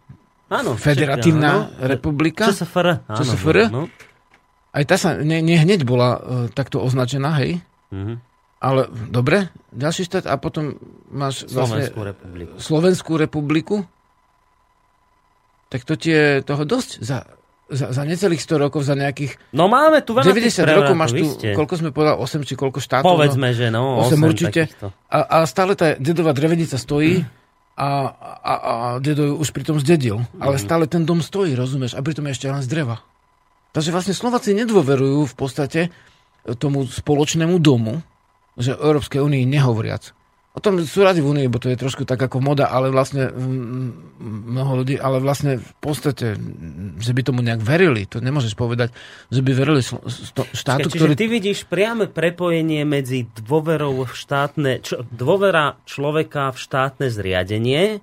[0.49, 1.85] Áno, Federatívna áno.
[1.85, 2.49] republika.
[2.49, 3.05] ČSFR.
[3.05, 3.69] ČSFR.
[3.69, 3.85] No.
[4.69, 6.19] Aj tá sa ne, ne hneď bola uh,
[6.53, 7.61] takto označená, hej?
[7.89, 8.17] Mm-hmm.
[8.59, 10.75] Ale dobre, ďalší štát a potom
[11.09, 12.51] máš vlastne Slovenskú republiku.
[12.59, 13.75] Slovenskú republiku.
[15.71, 17.23] Tak to ti je toho dosť za,
[17.71, 19.37] za, za necelých 100 rokov, za nejakých...
[19.55, 23.05] No máme tu veľa 90 rokov máš tu, koľko sme povedali, 8 či koľko štátov?
[23.05, 24.61] Povedzme, no, že no, 8, 8 určite.
[25.07, 27.23] A, a stále tá dedová drevenica stojí
[27.79, 27.89] a,
[28.43, 30.19] a, a dedo ju už pritom zdedil.
[30.19, 30.43] Mm.
[30.43, 31.95] Ale stále ten dom stojí, rozumieš?
[31.95, 32.99] A pritom je ešte len z dreva.
[33.69, 35.81] Takže vlastne Slováci nedôverujú v podstate
[36.57, 38.01] tomu spoločnému domu,
[38.57, 40.17] že Európskej únii nehovoriac.
[40.57, 43.29] O tom sú radi v Unii, bo to je trošku tak ako moda, ale vlastne
[44.19, 46.33] mnoho ľudí, ale vlastne v podstate,
[46.97, 48.89] že by tomu nejak verili, to nemôžeš povedať,
[49.29, 51.13] že by verili štátu, Čiže ktorý...
[51.13, 58.01] ty vidíš priame prepojenie medzi dôverou v štátne, čo, dôvera človeka v štátne zriadenie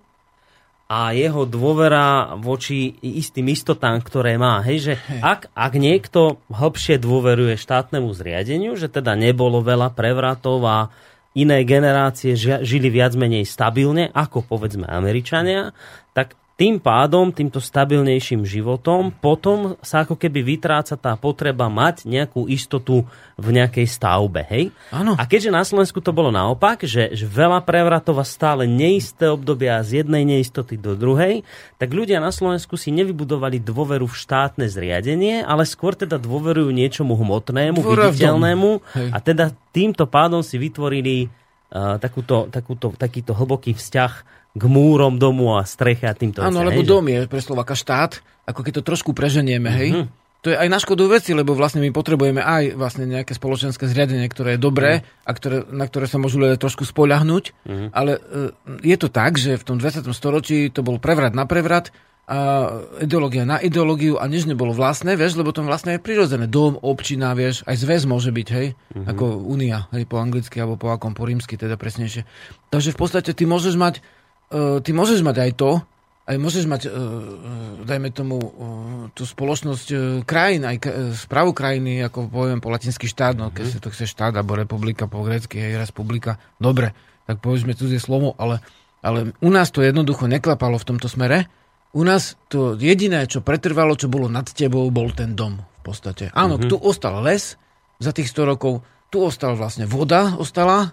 [0.86, 4.62] a jeho dôvera voči istým istotám, ktoré má.
[4.62, 10.94] Hej, že ak, ak niekto hlbšie dôveruje štátnemu zriadeniu, že teda nebolo veľa prevratov a
[11.34, 15.74] iné generácie žili viac menej stabilne, ako povedzme Američania,
[16.14, 22.48] tak tým pádom, týmto stabilnejším životom, potom sa ako keby vytráca tá potreba mať nejakú
[22.48, 23.04] istotu
[23.36, 24.40] v nejakej stavbe.
[24.48, 24.72] Hej?
[24.88, 25.12] Áno.
[25.20, 29.84] A keďže na Slovensku to bolo naopak, že, že veľa prevratov a stále neisté obdobia
[29.84, 31.44] z jednej neistoty do druhej,
[31.76, 37.20] tak ľudia na Slovensku si nevybudovali dôveru v štátne zriadenie, ale skôr teda dôverujú niečomu
[37.20, 38.70] hmotnému, Dvora viditeľnému
[39.12, 44.12] a teda týmto pádom si vytvorili uh, takúto, takúto, takýto hlboký vzťah
[44.56, 48.64] k múrom domu a streche a týmto Áno, lebo dom je pre Slováka štát, ako
[48.64, 49.90] keď to trošku preženieme, hej.
[49.92, 50.24] Mm-hmm.
[50.44, 54.30] To je aj na škodu veci, lebo vlastne my potrebujeme aj vlastne nejaké spoločenské zriadenie,
[54.30, 55.26] ktoré je dobré mm.
[55.26, 57.66] a ktoré, na ktoré sa môžu ľudia trošku spoľahnúť.
[57.66, 57.88] Mm.
[57.90, 58.20] Ale e,
[58.86, 60.06] je to tak, že v tom 20.
[60.14, 61.90] storočí to bol prevrat na prevrat
[62.26, 62.38] a
[63.02, 66.50] ideológia na ideológiu a nič nebolo vlastné, vieš, lebo to vlastne je prirodzené.
[66.50, 69.06] Dom, občina, vieš, aj zväz môže byť, hej, mm-hmm.
[69.14, 72.26] ako únia, hej, po anglicky alebo po akom, po rímsky, teda presnejšie.
[72.70, 74.02] Takže v podstate ty môžeš mať,
[74.52, 75.70] uh, ty môžeš mať aj to,
[76.26, 76.94] aj môžeš mať, uh,
[77.86, 78.50] dajme tomu, uh,
[79.14, 83.62] tú spoločnosť uh, krajín, aj uh, správu krajiny, ako poviem po latinsky štát, no keď
[83.62, 83.78] mm-hmm.
[83.78, 86.90] si to chce štát, alebo republika po grecky, hej, republika, dobre,
[87.30, 88.58] tak povedzme cudzie slovo, ale,
[89.06, 91.46] ale u nás to jednoducho neklapalo v tomto smere,
[91.94, 96.34] u nás to jediné, čo pretrvalo, čo bolo nad tebou, bol ten dom v podstate.
[96.34, 96.70] Áno, mm-hmm.
[96.70, 97.54] tu ostal les
[98.02, 100.92] za tých 100 rokov, tu ostal vlastne voda, ostala,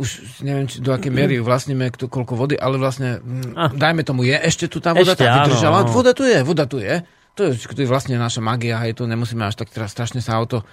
[0.00, 3.20] už neviem, či, do akej miery vlastníme kto, koľko vody, ale vlastne,
[3.52, 3.68] ah.
[3.68, 5.84] dajme tomu, je ešte tu tá voda, ešte, tá vydržala.
[5.84, 5.92] Áno.
[5.92, 7.04] Voda tu je, voda tu je.
[7.38, 10.40] To je, to je vlastne naša magia, aj to nemusíme až tak teraz strašne sa
[10.40, 10.66] o to,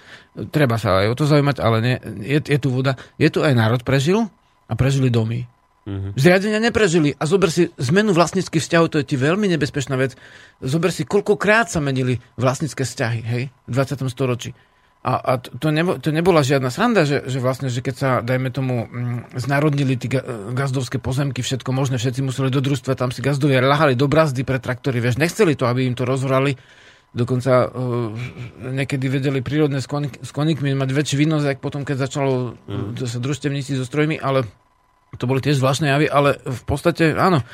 [0.50, 2.96] treba sa aj o to zaujímať, ale nie, je, je tu voda.
[3.22, 4.26] Je tu aj národ prežil
[4.66, 5.46] a prežili domy.
[5.88, 6.20] Mm-hmm.
[6.20, 7.16] Zriadenia neprežili.
[7.16, 10.20] A zober si zmenu vlastníckých vzťahov, to je ti veľmi nebezpečná vec.
[10.60, 14.04] Zober si, koľkokrát sa menili vlastnícke vzťahy, hej, v 20.
[14.12, 14.52] storočí.
[15.06, 18.50] A, a to, nebo, to nebola žiadna sranda, že, že vlastne, že keď sa, dajme
[18.52, 20.12] tomu, mm, znárodnili tí
[20.52, 24.60] gazdovské pozemky, všetko možné, všetci museli do družstva, tam si gazdovia lahali do brazdy pre
[24.60, 26.60] traktory, vieš, nechceli to, aby im to rozhrali.
[27.16, 28.12] Dokonca uh,
[28.60, 29.88] niekedy vedeli prírodné s,
[30.22, 33.00] s koníkmi mať väčší výnos, ako potom, keď začalo mm.
[33.08, 34.44] sa družstevníci so strojmi, ale
[35.16, 37.48] to boli tiež zvláštne javy, ale v podstate áno,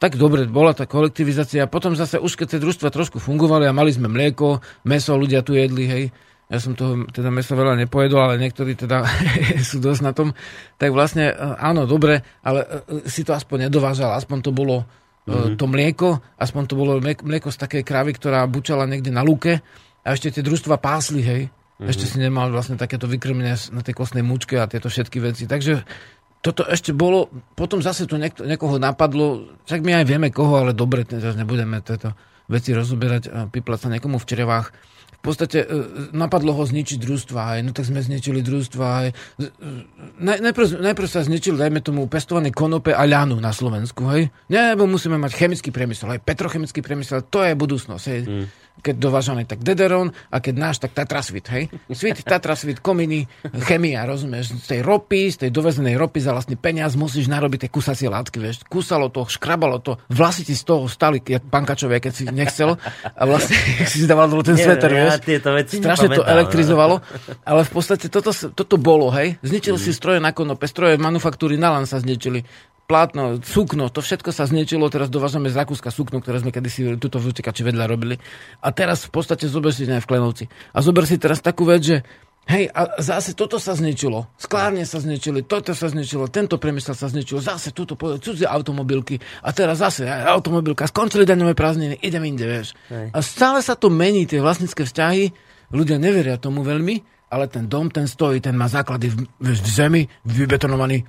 [0.00, 1.68] tak dobre, bola tá kolektivizácia.
[1.68, 5.58] Potom zase už keď tie družstva trošku fungovali a mali sme mlieko, meso, ľudia tu
[5.58, 6.04] jedli, hej.
[6.50, 9.06] Ja som toho teda meso veľa nepojedol, ale niektorí teda
[9.70, 10.34] sú dosť na tom.
[10.82, 12.68] Tak vlastne e, áno, dobre, ale e,
[13.06, 14.82] si to aspoň nedovážal, aspoň to bolo
[15.30, 15.54] mm-hmm.
[15.54, 16.10] to mlieko,
[16.42, 19.62] aspoň to bolo mlieko z takej krávy, ktorá bučala niekde na lúke
[20.02, 21.42] a ešte tie družstva pásli, hej.
[21.46, 21.86] Mm-hmm.
[21.86, 25.46] Ešte si nemal vlastne takéto vykrmenie na tej kostnej mučke a tieto všetky veci.
[25.46, 25.86] Takže
[26.40, 30.72] toto ešte bolo, potom zase tu niekto, niekoho napadlo, však my aj vieme koho, ale
[30.72, 32.16] dobre, teraz nebudeme tieto
[32.50, 34.66] veci rozoberať a piplať sa niekomu v črevách.
[35.20, 35.66] V podstate e,
[36.16, 38.84] napadlo ho zničiť družstva, aj, no tak sme zničili družstva.
[38.88, 39.08] Aj.
[40.16, 44.08] Najprv, najprv sa zničili, dajme tomu, pestované konope a ľanu na Slovensku.
[44.16, 44.32] Hej.
[44.48, 48.04] Nie, bo musíme mať chemický priemysel, aj petrochemický priemysel, to je budúcnosť.
[48.08, 48.22] Hej.
[48.24, 48.46] Mm
[48.80, 51.64] keď dovážame, tak Dederon a keď náš, tak Tatrasvit, hej?
[51.92, 53.28] Svit, Tatrasvit, kominy,
[53.68, 54.56] chemia, rozumieš?
[54.64, 58.40] Z tej ropy, z tej dovezenej ropy za vlastný peniaz musíš narobiť tie kusacie látky,
[58.40, 58.64] vieš?
[58.66, 63.22] Kusalo to, škrabalo to, vlasy ti z toho stali, jak pankačové, keď si nechcel a
[63.28, 63.54] vlastne
[63.90, 65.20] si dával dole ten sveter, vieš?
[65.78, 67.04] Strašne to elektrizovalo,
[67.44, 69.36] ale v podstate toto, toto bolo, hej?
[69.44, 69.84] Zničili mm.
[69.84, 72.42] si stroje na konope, stroje manufaktúry na lan sa zničili
[72.90, 77.22] plátno, sukno, to všetko sa zničilo, teraz dovážame z Rakúska sukno, ktoré sme kedysi tuto
[77.22, 78.18] v utekači vedľa robili.
[78.58, 80.50] A teraz v podstate zober si v Klenovci.
[80.74, 81.98] A zober si teraz takú vec, že
[82.50, 84.26] Hej, a zase toto sa zničilo.
[84.34, 89.54] Sklárne sa zničili, toto sa zničilo, tento priemysel sa zničilo, zase túto cudzie automobilky a
[89.54, 92.74] teraz zase automobilka, skončili daňové prázdniny, idem inde, vieš.
[92.90, 93.12] Hej.
[93.14, 95.30] A stále sa to mení, tie vlastnícke vzťahy,
[95.70, 99.68] ľudia neveria tomu veľmi, ale ten dom, ten stojí, ten má základy v, v, v
[99.70, 101.06] zemi, vybetonovaný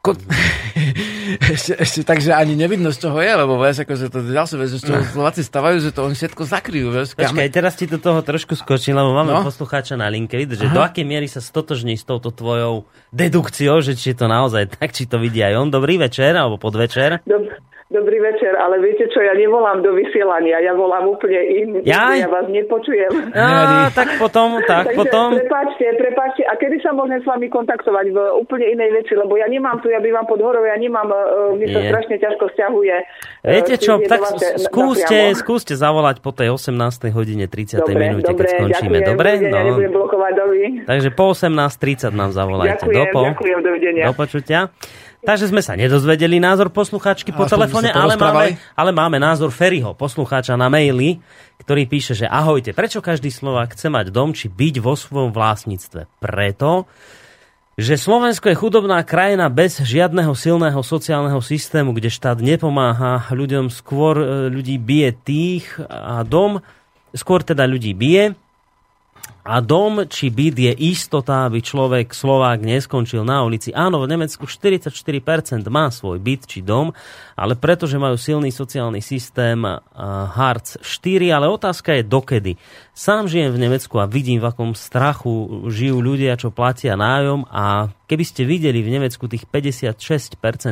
[0.00, 0.16] Ko...
[1.38, 4.56] ešte, ešte tak, že ani nevidno, z čoho je, lebo vieš, akože to je ďalšia
[4.58, 5.04] vec, že čo no.
[5.04, 7.14] Slováci stavajú, že to oni všetko zakryjú, vieš.
[7.14, 9.46] Počkaj, teraz ti do toho trošku skočím, lebo máme no?
[9.46, 10.76] poslucháča na linke, vidíš, že Aha.
[10.76, 14.90] do akej miery sa stotožní s touto tvojou dedukciou, že či je to naozaj tak,
[14.90, 15.68] či to vidí aj on.
[15.68, 17.22] Dobrý večer, alebo podvečer.
[17.22, 17.70] Dobre.
[17.90, 22.30] Dobrý večer, ale viete čo, ja nevolám do vysielania, ja volám úplne in, ja, ja
[22.30, 23.34] vás nepočujem.
[23.34, 25.34] Ja, tak potom, tak Takže, potom.
[25.34, 29.50] Prepáčte, prepáčte, a kedy sa môžem s vami kontaktovať v úplne inej veci, lebo ja
[29.50, 32.96] nemám tu, ja bývam pod horou, ja nemám, uh, mne sa strašne ťažko stiahuje.
[33.44, 34.20] Uh, viete čo, tak
[34.56, 37.12] skúste, skúste zavolať po tej 18.
[37.12, 37.84] hodine 30.
[37.84, 38.98] Dobre, minúte, dobre, keď skončíme.
[39.04, 39.30] Ďakujem, dobre?
[39.40, 39.58] No.
[39.60, 40.70] Ja.
[40.88, 42.88] Takže po 18.30 nám zavolajte.
[42.88, 43.20] Ďakujem, Dopo.
[43.32, 44.04] ďakujem, dovidenia.
[44.08, 44.60] Do počutia.
[45.20, 50.56] Takže sme sa nedozvedeli názor poslucháčky po telefóne, ale máme, ale máme názor Ferryho, poslucháča
[50.56, 51.20] na maili,
[51.60, 56.08] ktorý píše, že ahojte, prečo každý Slovák chce mať dom či byť vo svojom vlastníctve?
[56.24, 56.88] Preto,
[57.80, 64.20] že Slovensko je chudobná krajina bez žiadneho silného sociálneho systému, kde štát nepomáha ľuďom, skôr
[64.20, 66.60] e, ľudí bije tých a dom,
[67.16, 68.36] skôr teda ľudí bije
[69.40, 73.72] a dom či byt je istota, aby človek, Slovák, neskončil na ulici.
[73.72, 74.92] Áno, v Nemecku 44%
[75.72, 76.92] má svoj byt či dom,
[77.40, 79.64] ale pretože majú silný sociálny systém
[80.36, 82.52] Hartz 4, ale otázka je dokedy.
[82.92, 87.88] Sám žijem v Nemecku a vidím, v akom strachu žijú ľudia, čo platia nájom a
[88.04, 89.96] keby ste videli v Nemecku tých 56%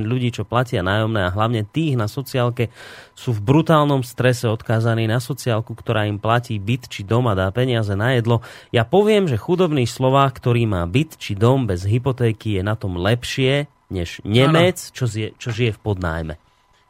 [0.05, 2.69] ľudí, čo platia nájomné a hlavne tých na sociálke,
[3.17, 7.49] sú v brutálnom strese odkázaní na sociálku, ktorá im platí byt či dom a dá
[7.49, 8.45] peniaze na jedlo.
[8.77, 13.01] Ja poviem, že chudobný Slovák, ktorý má byt či dom bez hypotéky, je na tom
[13.01, 16.37] lepšie než Nemec, čo, zje, čo žije v podnájme.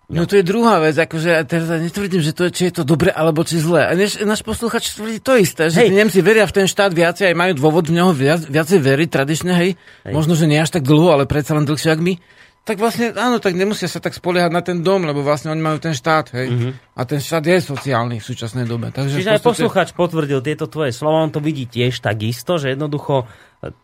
[0.08, 2.82] No to je druhá vec, akože ja teraz netvrdím, že to je, či je to
[2.88, 3.84] dobre alebo či zlé.
[3.84, 5.92] A než, náš posluchač tvrdí to isté, že hej.
[5.92, 9.52] Nemci veria v ten štát viacej, aj majú dôvod v neho viac, viacej veriť tradične,
[9.52, 9.76] hej.
[9.76, 10.14] hej.
[10.16, 12.14] Možno, že nie až tak dlho, ale predsa len dlhšie ako my.
[12.64, 15.76] Tak vlastne, áno, tak nemusia sa tak spoliehať na ten dom, lebo vlastne oni majú
[15.76, 16.56] ten štát, hej.
[16.56, 16.72] Mm-hmm.
[16.96, 18.88] A ten štát je sociálny v súčasnej dobe.
[18.88, 23.28] Takže Čiže aj posluchač potvrdil tieto tvoje slova, on to vidí tiež takisto, že jednoducho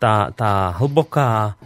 [0.00, 1.60] tá, tá hlboká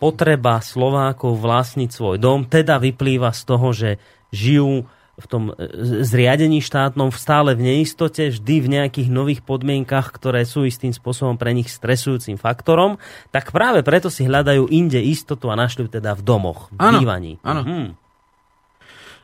[0.00, 3.90] potreba Slovákov vlastniť svoj dom, teda vyplýva z toho, že
[4.32, 4.88] žijú
[5.20, 5.54] v tom e,
[6.00, 11.52] zriadení štátnom stále v neistote, vždy v nejakých nových podmienkach, ktoré sú istým spôsobom pre
[11.52, 12.96] nich stresujúcim faktorom,
[13.28, 17.36] tak práve preto si hľadajú inde istotu a našli teda v domoch, v ano, bývaní.
[17.44, 17.62] Áno.
[17.62, 17.88] Hmm.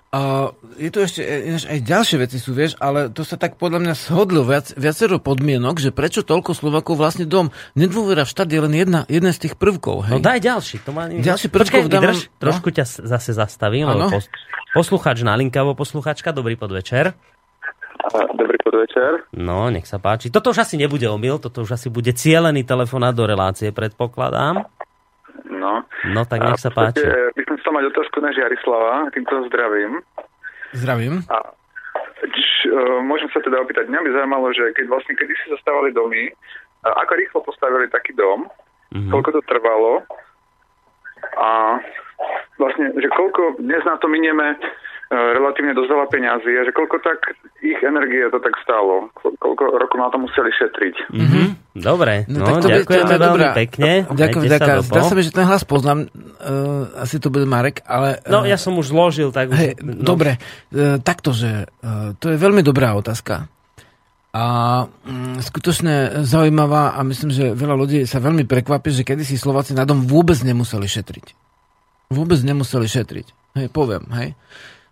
[0.07, 1.21] Uh, je tu ešte
[1.67, 5.83] aj ďalšie veci sú, vieš, ale to sa tak podľa mňa shodlo viac, viacero podmienok,
[5.83, 7.51] že prečo toľko Slovakov vlastne dom.
[7.75, 10.07] Nedôvera v štát je len jedna, jedna z tých prvkov.
[10.07, 10.17] Hej?
[10.17, 10.77] No daj ďalší.
[10.87, 11.11] To má...
[11.11, 12.39] Ďalší prvkov Počkej, vydrž, dávam...
[12.39, 12.75] trošku no?
[12.79, 13.91] ťa zase zastavím.
[14.09, 14.31] Pos,
[14.73, 17.13] posluchač na linka, alebo posluchačka, dobrý podvečer.
[18.15, 19.27] Dobrý podvečer.
[19.35, 20.31] No, nech sa páči.
[20.31, 24.71] Toto už asi nebude omyl, toto už asi bude cielený telefonát do relácie, predpokladám.
[25.51, 25.83] No.
[26.07, 27.03] No tak nech sa páči.
[27.03, 29.99] By som chcel mať otázku na Žiarislava, týmto zdravím.
[30.71, 31.19] Zdravím.
[31.27, 31.51] A,
[32.31, 35.91] č, uh, môžem sa teda opýtať, mňa by zaujímalo, že keď vlastne kedy si zastávali
[35.91, 38.47] domy, uh, ako rýchlo postavili taký dom,
[38.95, 39.11] mm-hmm.
[39.11, 40.07] koľko to trvalo
[41.35, 41.83] a
[42.62, 44.55] vlastne, že koľko dnes na to minieme
[45.11, 49.99] relatívne dosť veľa peňazí a že koľko tak ich energie to tak stálo, koľko rokov
[50.03, 50.97] na to museli šetriť.
[51.15, 51.47] Mm-hmm.
[51.79, 53.55] Dobre, no, no to ďakujeme to, veľmi dobrá.
[53.55, 53.91] pekne.
[54.11, 54.79] Ďakujem, ďakujem.
[54.91, 58.19] Zdá sa mi, že ten hlas poznám, uh, asi to bude Marek, ale...
[58.27, 59.55] Uh, no, ja som už zložil, tak...
[59.55, 60.03] Hej, no.
[60.03, 63.47] Dobre, uh, takto, že uh, to je veľmi dobrá otázka.
[64.35, 64.45] A
[64.85, 69.87] um, skutočne zaujímavá a myslím, že veľa ľudí sa veľmi prekvapí, že kedysi Slováci na
[69.87, 71.27] dom vôbec nemuseli šetriť.
[72.11, 73.27] Vôbec nemuseli šetriť.
[73.57, 74.35] Hej, poviem, hej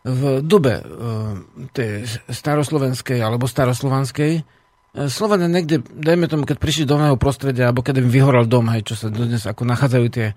[0.04, 1.32] v dobe uh,
[1.72, 7.80] tej staroslovenskej alebo staroslovanskej uh, Slovania niekde, dajme tomu, keď prišli do nového prostredia, alebo
[7.80, 10.36] keď im vyhoral dom, hej, čo sa dnes ako nachádzajú tie,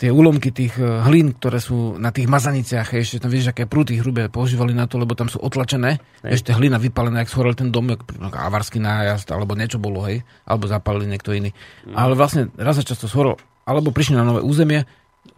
[0.00, 3.68] tie úlomky tých uh, hlín, ktoré sú na tých mazaniciach, hej, ešte tam vieš, aké
[3.68, 6.40] prúty hrubé používali na to, lebo tam sú otlačené, hej.
[6.40, 10.66] ešte hlina vypalená, ak schorel ten dom, ako avarský nájazd, alebo niečo bolo, hej, alebo
[10.66, 11.52] zapalili niekto iný.
[11.84, 11.94] Mm.
[11.94, 13.36] Ale vlastne raz za často schorol,
[13.68, 14.88] alebo prišli na nové územie,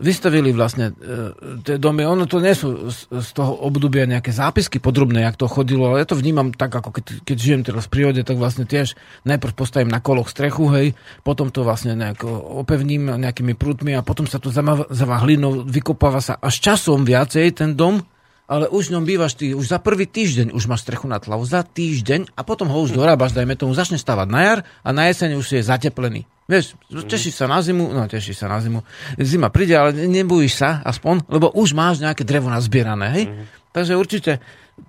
[0.01, 2.09] vystavili vlastne e, tie domy.
[2.09, 6.03] Ono to nie sú z, z toho obdobia nejaké zápisky podrobné, jak to chodilo, ale
[6.03, 8.97] ja to vnímam tak, ako keď, keď žijem teraz v prírode, tak vlastne tiež
[9.29, 10.87] najprv postavím na koloch strechu, hej,
[11.23, 12.27] potom to vlastne nejako
[12.65, 17.77] opevním nejakými prútmi a potom sa to zavá hlinou, vykopáva sa až časom viacej ten
[17.77, 18.03] dom,
[18.45, 21.65] ale už ňom bývaš ty, už za prvý týždeň už máš strechu nad hlavou, za
[21.65, 25.41] týždeň a potom ho už dorábaš, dajme tomu, začne stavať na jar a na jeseň
[25.41, 26.29] už je zateplený.
[26.45, 26.77] Vieš,
[27.09, 28.85] tešíš sa na zimu, no tešíš sa na zimu.
[29.17, 33.25] Zima príde, ale nebojíš sa aspoň, lebo už máš nejaké drevo nazbierané, hej?
[33.33, 33.45] Mm.
[33.73, 34.33] Takže určite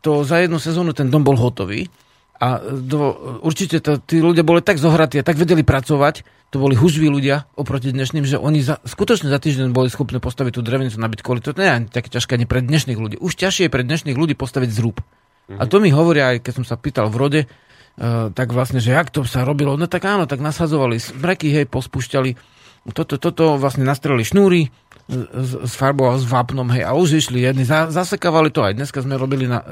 [0.04, 1.88] to za jednu sezónu ten dom bol hotový
[2.36, 3.16] a do,
[3.48, 7.48] určite to, tí ľudia boli tak zohratí a tak vedeli pracovať, to boli hužví ľudia
[7.56, 11.40] oproti dnešným, že oni za, skutočne za týždeň boli schopní postaviť tú drevenicu, nabiť kvôli.
[11.40, 13.16] To nie je také ťažké ani pre dnešných ľudí.
[13.20, 15.00] Už ťažšie je pre dnešných ľudí postaviť zrúb.
[15.00, 15.60] Mm-hmm.
[15.60, 17.42] A to mi hovoria aj, keď som sa pýtal v rode,
[18.36, 22.36] tak vlastne, že jak to sa robilo, no tak áno, tak nasadzovali smreky, hej, pospúšťali,
[22.92, 24.62] toto, toto vlastne nastrelili šnúry
[25.08, 28.76] s, s farbou a s vápnom, hej, a už išli jedni, za, zasekávali to aj.
[28.76, 29.68] Dneska sme robili, na, uh,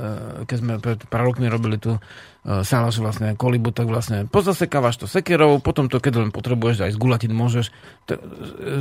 [0.48, 2.00] keď sme pred pár rokmi robili tu uh,
[2.64, 7.32] sálaš vlastne kolibu, tak vlastne pozasekávaš to sekerou, potom to, keď len potrebuješ, aj zgulatiť
[7.34, 7.66] môžeš.
[8.08, 8.22] T-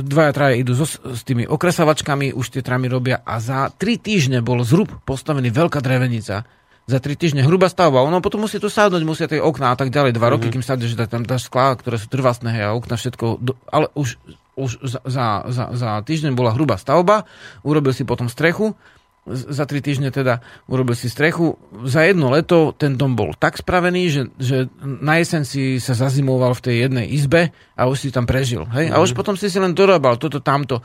[0.07, 4.39] dvaja, traje idú so, s tými okresavačkami, už tie tramy robia a za tri týždne
[4.39, 6.47] bol zrub postavený veľká drevenica,
[6.83, 8.03] za tri týždne hrubá stavba.
[8.03, 10.11] Ono potom musí tu sadnúť, musia tie okná a tak ďalej.
[10.11, 10.33] Dva mm-hmm.
[10.35, 13.25] roky, kým sadneš, že tam dáš sklá, ktoré sú trvastné hej, a okna všetko.
[13.39, 14.19] Do, ale už,
[14.59, 17.23] už za, za, za, za týždeň bola hrubá stavba,
[17.63, 18.75] urobil si potom strechu,
[19.23, 21.55] za tri týždne teda urobil si strechu.
[21.87, 26.51] Za jedno leto ten dom bol tak spravený, že, že na jeseň si sa zazimoval
[26.59, 28.67] v tej jednej izbe a už si tam prežil.
[28.75, 28.91] Hej?
[28.91, 28.93] Mm.
[28.93, 29.17] A už mhm.
[29.23, 30.83] potom si si len dorábal toto, tamto.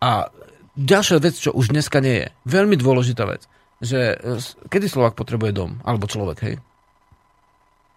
[0.00, 0.32] A
[0.80, 3.44] ďalšia vec, čo už dneska nie je, veľmi dôležitá vec
[3.82, 5.70] že e, kedy Slovak potrebuje dom?
[5.82, 6.54] Alebo človek, hej?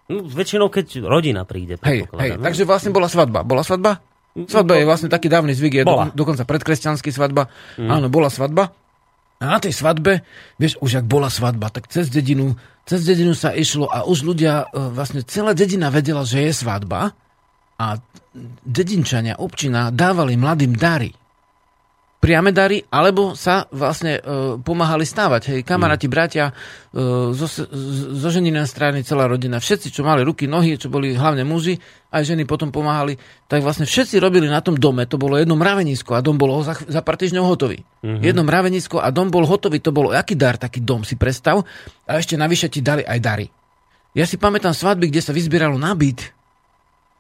[0.08, 1.76] No, väčšinou, keď rodina príde.
[1.84, 3.44] Hej, hej, takže vlastne bola svadba.
[3.44, 4.00] Bola svadba?
[4.38, 6.14] Svadba je vlastne taký dávny zvyk, je bola.
[6.14, 7.50] do, dokonca predkresťanský svadba.
[7.76, 7.90] Mm.
[7.90, 8.72] Áno, bola svadba.
[9.38, 10.26] A na tej svadbe,
[10.58, 14.70] vieš, už ak bola svadba, tak cez dedinu, cez dedinu sa išlo a už ľudia,
[14.70, 17.14] e, vlastne celá dedina vedela, že je svadba
[17.78, 17.88] a
[18.66, 21.14] dedinčania, občina dávali mladým dary.
[22.18, 24.22] Priame dary, alebo sa vlastne e,
[24.58, 25.54] pomáhali stávať.
[25.54, 26.14] Hej, kamaráti, mm.
[26.14, 26.54] bratia, e,
[27.32, 27.48] zo,
[28.18, 31.78] zo ženina strany celá rodina, všetci, čo mali ruky, nohy, čo boli hlavne muži,
[32.10, 36.18] aj ženy potom pomáhali, tak vlastne všetci robili na tom dome, to bolo jedno mravenisko
[36.18, 37.86] a dom bol za, za pár týždňov hotový.
[38.02, 38.24] Mm-hmm.
[38.26, 41.62] Jedno mravenisko a dom bol hotový, to bolo aký dar, taký dom si predstav,
[42.10, 43.46] a ešte navyše ti dali aj dary.
[44.18, 46.37] Ja si pamätám svadby, kde sa vyzbieralo na byt,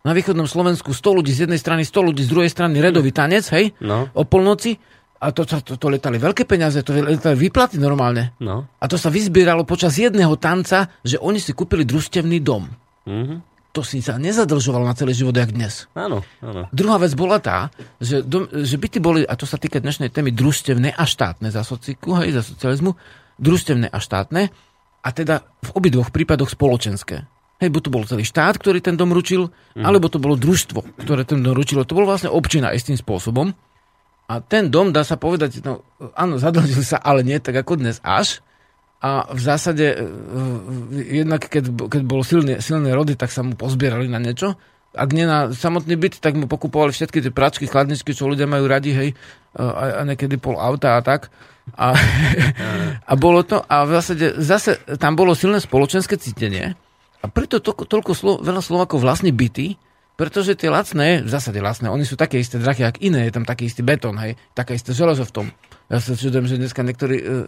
[0.08, 3.44] na východnom Slovensku 100 ľudí z jednej strany, 100 ľudí z druhej strany, redový tanec,
[3.52, 4.08] hej, no.
[4.16, 4.80] o polnoci.
[5.20, 8.38] A to, to, to, letali veľké peniaze, to letali výplaty normálne.
[8.40, 8.70] No.
[8.80, 12.70] A to sa vyzbieralo počas jedného tanca, že oni si kúpili družstevný dom.
[13.04, 13.38] Mm-hmm.
[13.74, 15.90] To si sa nezadržovalo na celý život, jak dnes.
[15.98, 16.70] Áno, áno.
[16.70, 20.32] Druhá vec bola tá, že, dom, že byty boli, a to sa týka dnešnej témy,
[20.34, 22.94] družstevné a štátne za sociku, hej, za socializmu,
[23.42, 24.54] družstevné a štátne,
[25.02, 27.26] a teda v obidvoch prípadoch spoločenské.
[27.58, 29.82] Hej, buď to bol celý štát, ktorý ten dom ručil, mm.
[29.82, 31.82] alebo to bolo družstvo, ktoré ten dom ručilo.
[31.90, 33.50] To bolo vlastne občina istým spôsobom.
[34.28, 35.82] A ten dom, dá sa povedať, no,
[36.14, 38.46] áno, zadlžil sa, ale nie tak ako dnes až.
[39.02, 43.58] A v zásade, e, e, jednak keď, keď bolo silné, silné rody, tak sa mu
[43.58, 44.54] pozbierali na niečo.
[44.94, 48.66] Ak nie na samotný byt, tak mu pokupovali všetky tie pračky, chladničky, čo ľudia majú
[48.66, 49.10] radi, hej,
[49.58, 51.30] a, a niekedy pol auta a tak.
[51.74, 51.94] A,
[53.12, 56.74] a bolo to, a v zásade zase tam bolo silné spoločenské cítenie,
[57.22, 59.78] a preto to, toľko slo, veľa Slovakov vlastne byty,
[60.18, 63.46] pretože tie lacné, v zásade lacné, oni sú také isté drahé, ako iné, je tam
[63.46, 65.48] taký istý betón, hej, také isté železo v tom.
[65.94, 67.46] Ja sa čudujem, že dneska niektorí uh,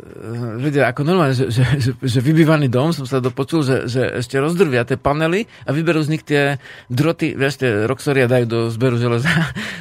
[0.62, 4.38] vedia ako normálne, že, že, že, že vybývaný dom, som sa dopočul, že, že ešte
[4.38, 6.62] rozdrvia tie panely a vyberú z nich tie
[6.94, 9.28] droty, vieš, tie roxory a dajú do zberu železa.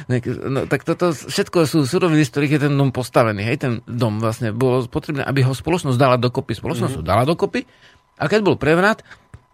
[0.49, 3.47] no, tak toto všetko sú suroviny, z ktorých je ten dom postavený.
[3.47, 6.57] Hej, ten dom vlastne bolo potrebné, aby ho spoločnosť dala dokopy.
[6.57, 7.05] Spoločnosť mm-hmm.
[7.05, 7.63] ho dala dokopy
[8.19, 9.07] a keď bol prevrat,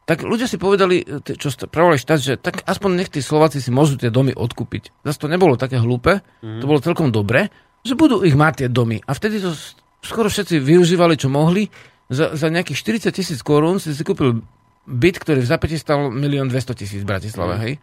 [0.05, 3.97] tak ľudia si povedali, čo pravovali štát, že tak aspoň nech tí Slováci si môžu
[3.97, 5.01] tie domy odkúpiť.
[5.01, 6.61] Zase to nebolo také hlúpe, mm.
[6.61, 7.49] to bolo celkom dobre,
[7.81, 9.01] že budú ich mať tie domy.
[9.09, 9.57] A vtedy to
[10.05, 11.73] skoro všetci využívali, čo mohli.
[12.05, 14.45] Za, za nejakých 40 tisíc korún si si kúpil
[14.85, 17.61] byt, ktorý v zapäti stal 1 200 tisíc v Bratislave, mm.
[17.65, 17.73] hej.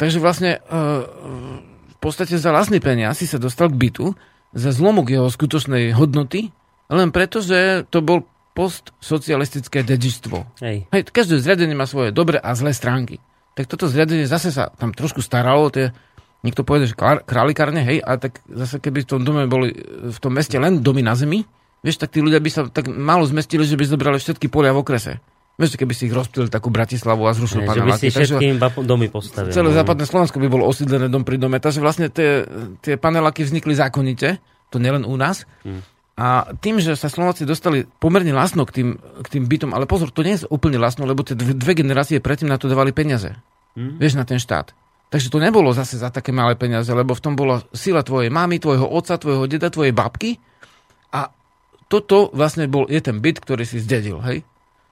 [0.00, 1.04] Takže vlastne uh,
[1.68, 4.16] v podstate za vlastný peniaz si sa dostal k bytu
[4.56, 6.48] za zlomok jeho skutočnej hodnoty,
[6.88, 8.24] len preto, že to bol
[8.58, 10.58] postsocialistické dedičstvo.
[10.58, 10.90] Hej.
[10.90, 13.22] Hej, každé zriadenie má svoje dobré a zlé stránky.
[13.54, 15.94] Tak toto zriadenie zase sa tam trošku staralo, tie,
[16.42, 19.78] niekto povede, že králikárne, hej, a tak zase keby v tom dome boli
[20.10, 21.46] v tom meste len domy na zemi,
[21.86, 24.82] vieš, tak tí ľudia by sa tak málo zmestili, že by zobrali všetky polia v
[24.82, 25.22] okrese.
[25.58, 28.78] Vieš, keby si ich rozptýlili takú Bratislavu a zrušil pána Že by si všetkým takže,
[28.86, 29.50] domy postavili.
[29.50, 29.74] Celé no.
[29.74, 31.58] západné Slovensko by bolo osídlené dom pri dome.
[31.58, 32.46] Takže vlastne tie,
[32.78, 34.38] tie paneláky vznikli zákonite,
[34.70, 35.50] to nielen u nás.
[35.66, 35.82] Hmm.
[36.18, 40.10] A tým, že sa Slováci dostali pomerne lasno k tým, k tým bytom, ale pozor,
[40.10, 43.38] to nie je úplne lasno, lebo tie dve, dve generácie predtým na to dávali peniaze.
[43.78, 44.02] Hmm.
[44.02, 44.74] Vieš, na ten štát.
[45.14, 48.58] Takže to nebolo zase za také malé peniaze, lebo v tom bola sila tvojej mamy,
[48.58, 50.42] tvojho otca, tvojho deda, tvojej babky.
[51.14, 51.30] A
[51.86, 54.42] toto vlastne bol, je ten byt, ktorý si zdedil, hej?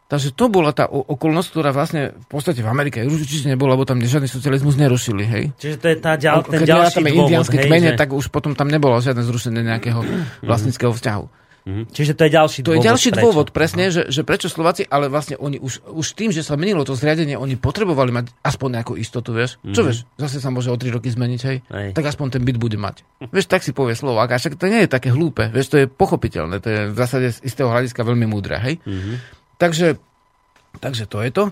[0.07, 3.99] Takže to bola tá okolnosť, ktorá vlastne v podstate v Amerike určite nebola, lebo tam
[3.99, 5.45] žiadny socializmus nerušili, hej.
[5.59, 7.99] Čiže to je tá ďal, ten Keď ďalší tam dôvod, hej, kmene, že...
[7.99, 10.47] tak už potom tam nebolo žiadne zrušenie nejakého mhm.
[10.47, 11.47] vlastníckého vzťahu.
[11.67, 11.91] Mm-hmm.
[11.91, 12.71] Čiže to je ďalší dôvod.
[12.71, 13.23] To je ďalší prečo?
[13.27, 16.87] dôvod, presne, že, že prečo Slováci, ale vlastne oni už, už tým, že sa menilo
[16.87, 19.59] to zriadenie, oni potrebovali mať aspoň nejakú istotu, vieš.
[19.59, 19.75] Mm-hmm.
[19.75, 21.57] Čo vieš, zase sa môže o 3 roky zmeniť, hej?
[21.67, 21.91] hej.
[21.91, 23.03] Tak aspoň ten byt bude mať.
[23.35, 25.91] vieš, tak si povie Slovák, a však to nie je také hlúpe, vieš, to je
[25.91, 28.79] pochopiteľné, to je v zásade z istého hľadiska veľmi múdre, hej?
[28.87, 29.17] Mm-hmm.
[29.57, 29.97] Takže
[30.81, 31.45] Takže to je to.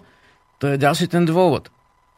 [0.62, 1.68] To je ďalší ten dôvod.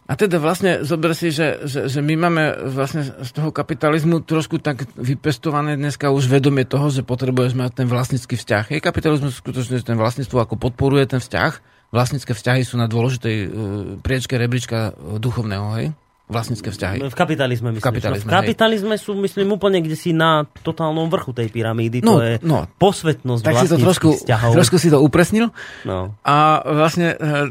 [0.07, 4.63] A teda vlastne zober si, že, že, že my máme vlastne z toho kapitalizmu trošku
[4.63, 8.71] tak vypestované dneska už vedomie toho, že potrebuješ mať ten vlastnícky vzťah.
[8.71, 11.75] Je kapitalizmus skutočne ten vlastníctvo ako podporuje ten vzťah.
[11.91, 13.51] Vlastnícke vzťahy sú na dôležitej uh,
[13.99, 15.87] priečke rebríčka duchovného, hej?
[16.27, 17.07] Vlastnícke vzťahy.
[17.07, 17.83] V kapitalizme, myslíš?
[17.83, 22.03] V kapitalizme, no, v kapitalizme sú, myslím, úplne kde si na totálnom vrchu tej pyramídy.
[22.03, 24.53] No, to je no, posvetnosť tak si to trošku, vzťahov.
[24.59, 25.55] trošku si to upresnil.
[25.87, 26.19] No.
[26.27, 27.47] A vlastne, eh,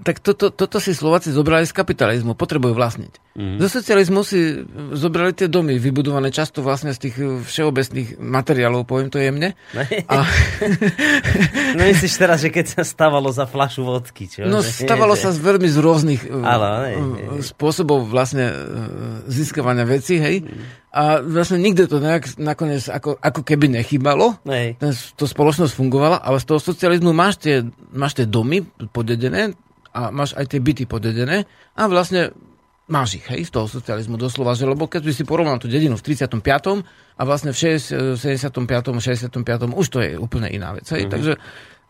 [0.00, 2.32] tak toto, toto si Slováci zobrali z kapitalizmu.
[2.32, 3.20] Potrebujú vlastniť.
[3.34, 3.58] Mm.
[3.60, 4.62] Zo socializmu si
[4.94, 9.58] zobrali tie domy, vybudované často vlastne z tých všeobecných materiálov, poviem to jemne.
[10.06, 10.22] A...
[11.76, 14.46] no myslíš teraz, že keď sa stávalo za flašu vodky, čo?
[14.46, 17.42] No stávalo sa z veľmi z rôznych Ale, ne, ne.
[17.42, 18.54] spôsobov vlastne e,
[19.26, 20.46] získavania veci, hej.
[20.94, 24.38] A vlastne nikde to nejak nakoniec ako, ako keby nechybalo.
[24.78, 28.62] Ten, to spoločnosť fungovala, ale z toho socializmu máš tie, máš tie domy
[28.94, 29.58] podedené
[29.90, 32.30] a máš aj tie byty podedené a vlastne
[32.86, 36.04] máš ich, hej, z toho socializmu doslova, že lebo keď si porovnal tú dedinu v
[36.04, 36.38] 35.
[37.16, 38.20] a vlastne v 75.
[38.20, 39.34] 65.
[39.72, 41.12] už to je úplne iná vec, hej, mm-hmm.
[41.12, 41.32] takže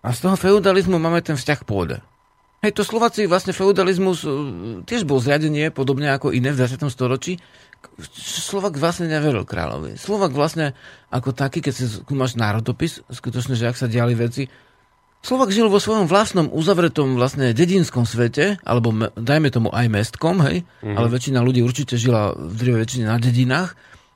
[0.04, 2.04] a z toho feudalizmu máme ten vzťah pôde.
[2.64, 4.24] Hej, to Slováci vlastne feudalizmus
[4.88, 6.88] tiež bol zriadenie, podobne ako iné v 20.
[6.88, 7.36] storočí.
[8.16, 10.00] Slovak vlastne neveril kráľovi.
[10.00, 10.72] Slovak vlastne
[11.12, 14.48] ako taký, keď si skúmaš národopis, skutočne, že ak sa diali veci,
[15.24, 20.64] Slovak žil vo svojom vlastnom uzavretom vlastne dedinskom svete, alebo dajme tomu aj mestkom, hej,
[20.64, 20.96] mm-hmm.
[21.00, 23.72] ale väčšina ľudí určite žila v drive väčšine na dedinách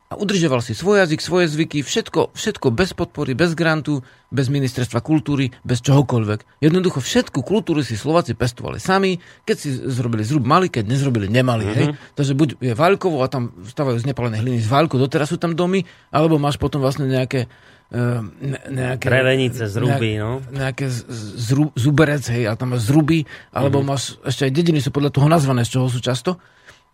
[0.09, 4.01] a udržoval si svoj jazyk, svoje zvyky, všetko, všetko bez podpory, bez grantu,
[4.33, 6.65] bez ministerstva kultúry, bez čohokoľvek.
[6.65, 11.69] Jednoducho všetku kultúru si Slováci pestovali sami, keď si zrobili zrub mali, keď nezrobili nemali.
[11.69, 11.77] Mm-hmm.
[11.77, 11.87] Hej.
[12.17, 15.53] Takže buď je Vaľkovo a tam stávajú z nepalené hliny z Vaľko, doteraz sú tam
[15.53, 17.45] domy, alebo máš potom vlastne nejaké
[17.89, 19.09] Ehm, ne, nejaké...
[19.09, 20.45] Krevenice, zruby, no.
[20.53, 23.89] Nejaké zru, zuberec, hej, a tam máš zruby, alebo mm-hmm.
[23.89, 26.37] máš, ešte aj dediny sú podľa toho nazvané, z čoho sú často.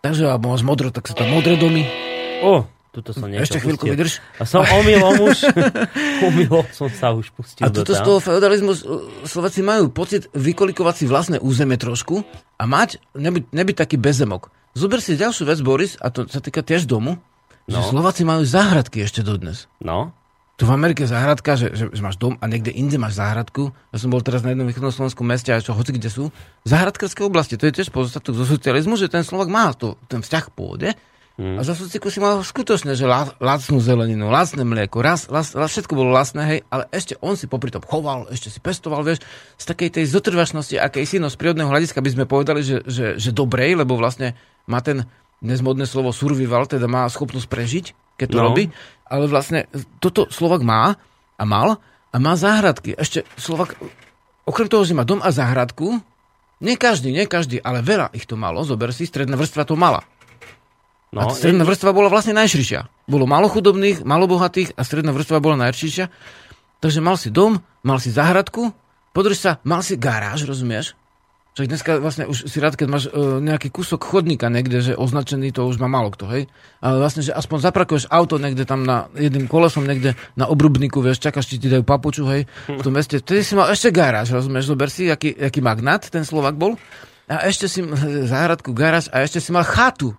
[0.06, 1.82] Takže, alebo máš modro, tak sú tam modré domy.
[2.46, 2.62] O,
[2.94, 3.94] tuto som niečo Ešte chvíľku pustil.
[3.98, 4.12] vydrž.
[4.38, 5.38] A som omylom už,
[6.30, 8.70] omylom som sa už pustil A tuto z toho feudalizmu
[9.26, 12.22] Slováci majú pocit vykolikovať si vlastné územie trošku
[12.54, 14.54] a mať, nebyť, nebyť taký bezemok.
[14.78, 17.18] Zober si ďalšiu vec, Boris, a to sa týka tiež domu,
[17.66, 17.74] no.
[17.74, 19.66] že Slováci majú záhradky ešte dodnes.
[19.82, 20.14] No
[20.54, 23.74] tu v Amerike záhradka, že, že, že máš dom a niekde inde máš záhradku.
[23.90, 26.30] Ja som bol teraz na jednom východnom slovenskom meste a čo hoci kde sú.
[26.62, 30.44] Záhradkarské oblasti, to je tiež pozostatok zo socializmu, že ten Slovak má to, ten vzťah
[30.46, 30.88] k pôde.
[31.34, 31.58] Hmm.
[31.58, 35.98] A za sociku si mal skutočne, že lacnú zeleninu, lacné mlieko, raz, las, las, všetko
[35.98, 39.18] bolo lacné, hej, ale ešte on si popri tom choval, ešte si pestoval, vieš,
[39.58, 43.18] z takej tej zotrvačnosti, akej si no z prírodného hľadiska by sme povedali, že, že,
[43.18, 44.38] že dobrej, lebo vlastne
[44.70, 45.10] má ten
[45.42, 48.44] dnes modné slovo survival, teda má schopnosť prežiť, keď to no.
[48.54, 48.70] robí,
[49.02, 49.66] ale vlastne
[49.98, 50.94] toto Slovak má
[51.34, 51.82] a mal
[52.14, 52.94] a má záhradky.
[52.94, 53.74] Ešte Slovak,
[54.46, 55.98] okrem toho, že má dom a záhradku,
[56.62, 60.06] nie každý, nie každý, ale veľa ich to malo, zober si, stredná vrstva to mala.
[61.14, 63.06] No, a stredná vrstva bola vlastne najširšia.
[63.06, 66.10] Bolo malo chudobných, malo bohatých a stredná vrstva bola najširšia.
[66.82, 68.74] Takže mal si dom, mal si záhradku,
[69.14, 70.98] podrž sa, mal si garáž, rozumieš?
[71.54, 75.54] Však dneska vlastne už si rád, keď máš uh, nejaký kúsok chodníka niekde, že označený,
[75.54, 76.50] to už má málo kto, hej?
[76.82, 81.22] Ale vlastne, že aspoň zaprakuješ auto niekde tam na jedným kolesom, niekde na obrubníku, vieš,
[81.22, 83.22] čakáš, či ti dajú papuču, hej, v tom meste.
[83.22, 86.74] Vtedy si mal ešte garáž, rozumieš, zober si, aký, aký magnát ten Slovak bol.
[87.28, 87.80] A ešte si
[88.32, 90.16] záhradku, garáž a ešte si mal chatu.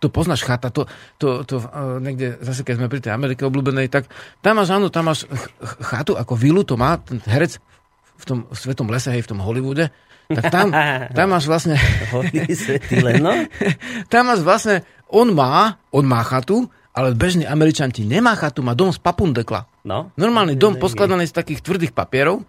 [0.00, 0.88] To poznáš chata, to,
[1.20, 4.08] to, to uh, niekde, zase keď sme pri tej Amerike obľúbenej, tak
[4.40, 5.28] tam máš, áno, tam máš
[5.84, 7.60] chatu ako vilu, to má ten herec
[8.16, 9.92] v tom svetom lese, hej, v tom Hollywoode
[10.28, 10.72] tak tam,
[11.16, 11.76] tam máš vlastne...
[13.24, 13.32] no?
[14.08, 14.80] tam máš vlastne,
[15.12, 19.66] on má, on má chatu, ale bežný Američan ti nemá chatu, má dom z papundekla.
[19.84, 20.14] No?
[20.16, 22.46] Normálny dom poskladaný z takých tvrdých papierov,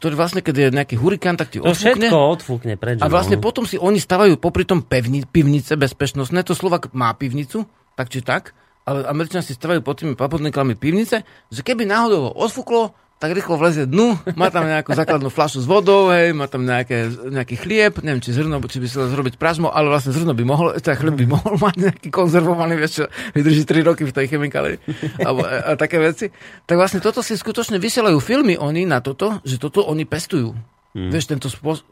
[0.00, 2.08] ktorý vlastne, keď je nejaký hurikán, tak ti to odfúkne.
[2.08, 3.04] všetko odfúkne preč.
[3.04, 3.44] A vlastne no.
[3.44, 6.40] potom si oni stavajú popri tom pevni, pivnice bezpečnostné.
[6.48, 7.68] To Slovak má pivnicu,
[8.00, 8.56] tak či tak,
[8.88, 11.20] ale Američania si stavajú pod tými papundekami pivnice,
[11.52, 16.08] že keby náhodou odfúklo, tak rýchlo vlezie dnu, má tam nejakú základnú fľašu s vodou,
[16.08, 19.92] hej, má tam nejaké, nejaký chlieb, neviem, či zrno, či by sa zrobiť pražmo, ale
[19.92, 23.04] vlastne zrno by mohol, teda chlieb by mohol mať nejaký konzervovaný, vieš čo,
[23.36, 24.80] vydrží 3 roky v tej chemikáli,
[25.20, 26.32] alebo a, a také veci.
[26.64, 30.56] Tak vlastne toto si skutočne vysielajú filmy oni na toto, že toto oni pestujú.
[30.90, 31.12] Hmm.
[31.12, 31.84] Vieš, tento spôsob,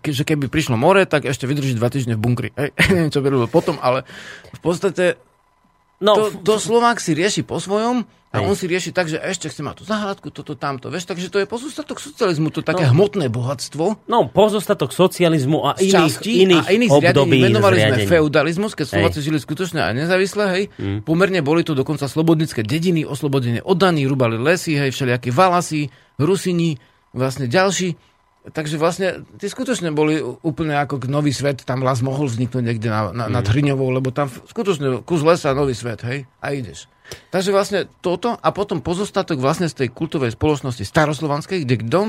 [0.00, 2.48] že keby prišlo more, tak ešte vydrží dva týždne v bunkri.
[2.54, 4.06] Hej, neviem, čo by robil potom, ale
[4.54, 5.18] v podstate
[5.98, 8.46] no, to, to Slovák si rieši po svojom, a Hej.
[8.46, 10.86] on si rieši tak, že ešte chce mať tú záhradku, toto, tamto.
[10.86, 12.94] Vieš, takže to je pozostatok socializmu, to také no.
[12.94, 14.06] hmotné bohatstvo.
[14.06, 18.06] No, pozostatok socializmu a iných, časti, iných, a iných období Menovali zriadení.
[18.06, 20.64] sme feudalizmus, keď Slováci žili skutočne aj nezávisle, hej.
[20.78, 21.02] Mm.
[21.02, 25.90] Pomerne boli tu dokonca slobodnické dediny, oslobodenie od daní, rúbali lesy, hej, všelijaké valasy,
[26.22, 26.78] rusini,
[27.10, 27.98] vlastne ďalší.
[28.40, 33.12] Takže vlastne ty skutočne boli úplne ako nový svet, tam las mohol vzniknúť niekde na,
[33.12, 33.32] na, mm.
[33.36, 36.88] nad Hriňovou, lebo tam skutočne kus lesa, nový svet, hej, a ideš.
[37.28, 42.08] Takže vlastne toto a potom pozostatok vlastne z tej kultovej spoločnosti staroslovanskej, kde dom,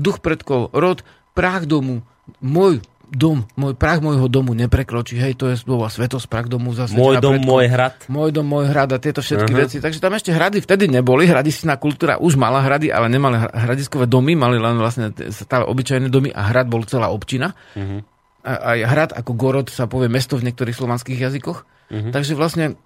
[0.00, 1.04] duch predkov, rod,
[1.36, 2.00] prach domu,
[2.40, 2.80] môj
[3.10, 5.18] dom, môj prach môjho domu neprekročí.
[5.18, 6.94] Hej, to je slova svetosť, prach domu zase.
[6.94, 7.94] Môj dom, predkov, môj hrad.
[8.06, 9.62] Môj dom, môj hrad a tieto všetky uh-huh.
[9.66, 9.76] veci.
[9.82, 11.26] Takže tam ešte hrady vtedy neboli.
[11.26, 16.30] Hradisná kultúra už mala hrady, ale nemali hradiskové domy, mali len vlastne stále obyčajné domy
[16.30, 17.52] a hrad bol celá občina.
[17.74, 18.00] Uh-huh.
[18.46, 21.58] A, a hrad ako Gorod sa povie mesto v niektorých slovanských jazykoch.
[21.90, 22.10] Uh-huh.
[22.14, 22.78] Takže vlastne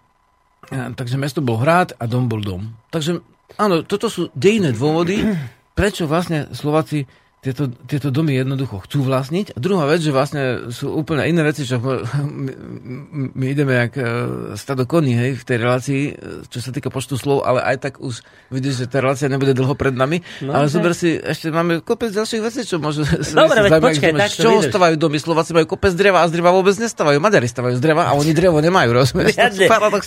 [0.72, 2.72] takže mesto bol hrad a dom bol dom.
[2.88, 3.20] Takže
[3.60, 5.20] áno, toto sú dejné dôvody,
[5.76, 7.04] prečo vlastne Slováci
[7.44, 9.52] tieto, tieto domy jednoducho chcú vlastniť.
[9.52, 12.52] A druhá vec, že vlastne sú úplne iné veci, čo my,
[13.36, 14.06] my ideme jak uh,
[14.56, 16.12] stado koní, hej, v tej relácii, e,
[16.48, 19.76] čo sa týka počtu slov, ale aj tak už vidíš, že tá relácia nebude dlho
[19.76, 20.24] pred nami.
[20.40, 24.30] No, ale zober si, ešte máme kopec ďalších vecí, čo môžu Dobre, veď počkaj, tak
[24.32, 25.20] Z čoho stavajú domy?
[25.20, 27.20] Slováci majú kopec dreva a z dreva vôbec nestávajú.
[27.20, 29.36] Maďari stavajú z dreva a oni drevo nemajú, rozumieš?
[29.36, 29.66] Riadne,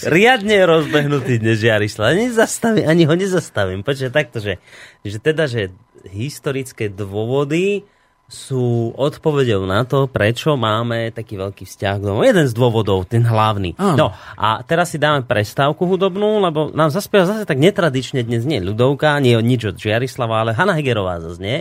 [0.10, 2.18] riadne rozbehnutý dnes Jarisla.
[2.18, 3.86] Ani, zastavím, ani ho nezastavím.
[3.86, 4.58] Počkaj, takto, že,
[5.06, 5.70] že teda, že
[6.10, 7.86] historické dôvody
[8.28, 12.28] sú odpovedou na to, prečo máme taký veľký vzťah k domu.
[12.28, 13.80] Jeden z dôvodov, ten hlavný.
[13.80, 13.95] Áno.
[13.95, 18.60] No a teraz si dáme prestávku hudobnú, lebo nám zaspieva zase tak netradične dnes nie
[18.60, 21.60] ľudovka, nie nič od Žiarislava, ale Hanna Hegerová zase nie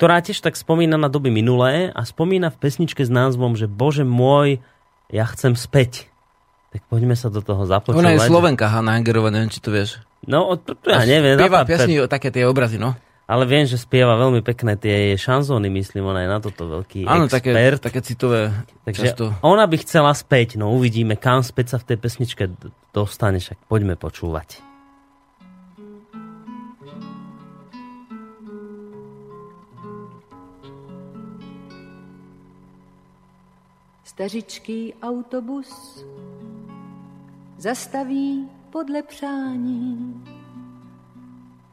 [0.00, 4.00] ktorá tiež tak spomína na doby minulé a spomína v pesničke s názvom, že Bože
[4.00, 4.56] môj,
[5.12, 6.08] ja chcem späť.
[6.72, 8.00] Tak poďme sa do toho započúvať.
[8.00, 10.00] Ona je Slovenka, Hanna Hegerová, neviem, či to vieš.
[10.24, 11.36] No, to, to ja neviem.
[11.36, 12.96] Spieva piesni, také tie obrazy, no
[13.30, 17.30] ale viem, že spieva veľmi pekné tie šanzóny, myslím, ona je na toto veľký Áno,
[17.30, 17.46] expert.
[17.46, 18.50] také, také citové
[18.82, 19.24] Takže často.
[19.46, 22.50] ona by chcela späť, no uvidíme, kam späť sa v tej pesničke
[22.90, 24.66] dostane, však poďme počúvať.
[34.04, 36.04] Stařičký autobus
[37.56, 40.39] zastaví podle přání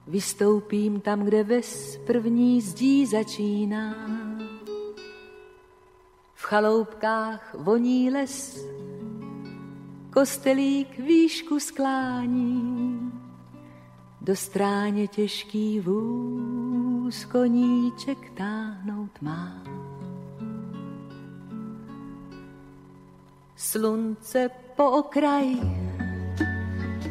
[0.08, 3.96] Vystoupím tam, kde ves první zdí začíná.
[6.34, 8.66] V chaloupkách voní les,
[10.14, 13.12] kostelík výšku sklání.
[14.22, 19.64] Do stráně těžký vůz koníček táhnout má.
[23.56, 25.60] Slunce po okraji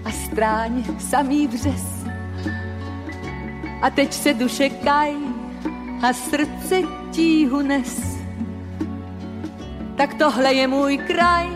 [0.05, 2.07] a stráně samý břez
[3.83, 5.13] a teď se duše kaj
[6.03, 8.17] a srdce tíhu nes.
[9.97, 11.49] Tak tohle je můj kraj,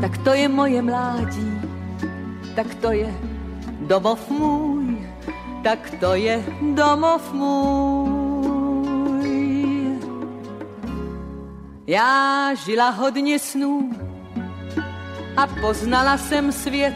[0.00, 1.60] tak to je moje mládí,
[2.54, 3.14] tak to je
[3.80, 4.98] domov můj,
[5.62, 6.44] tak to je
[6.74, 8.22] domov můj.
[11.86, 13.90] Já žila hodně snů
[15.36, 16.94] a poznala jsem svět.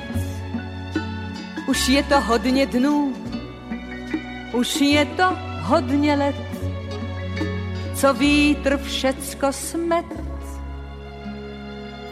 [1.68, 3.14] Už je to hodně dnů,
[4.56, 6.36] už je to hodně let,
[7.94, 10.06] co vítr všecko smet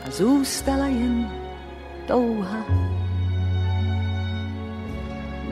[0.07, 1.31] a zůstala jen
[2.07, 2.65] touha.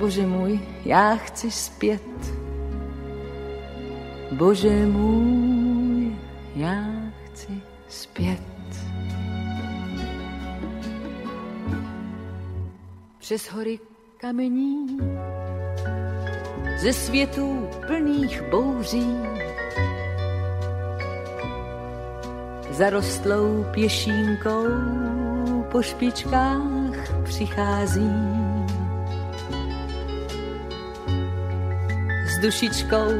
[0.00, 2.34] Bože můj, já chci zpět.
[4.32, 6.16] Bože můj,
[6.56, 6.84] já
[7.24, 8.42] chci zpět.
[13.18, 13.78] Přes hory
[14.16, 14.98] kamení
[16.82, 19.16] ze světů plných bouří.
[22.70, 24.66] Zarostlou pěšínkou
[25.70, 28.10] po špičkách přichází.
[32.26, 33.10] S dušičkou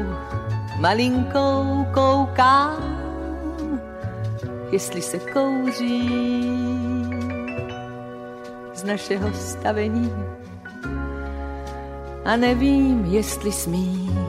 [0.79, 2.99] malinkou koukám,
[4.71, 6.09] jestli se kouří
[8.73, 10.11] z našeho stavení
[12.25, 14.19] a nevím, jestli smím.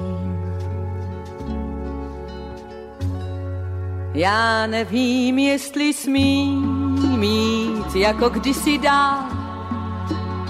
[4.14, 9.28] Já nevím, jestli smím mít jako kdysi dá.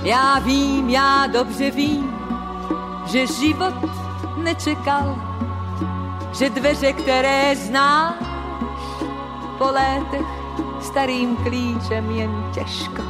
[0.02, 2.14] Já vím, já dobře vím,
[3.06, 3.74] že život
[4.36, 5.18] nečekal,
[6.38, 8.14] že dveře, které znáš,
[9.58, 10.26] po létech
[10.80, 13.02] starým klíčem jen těžko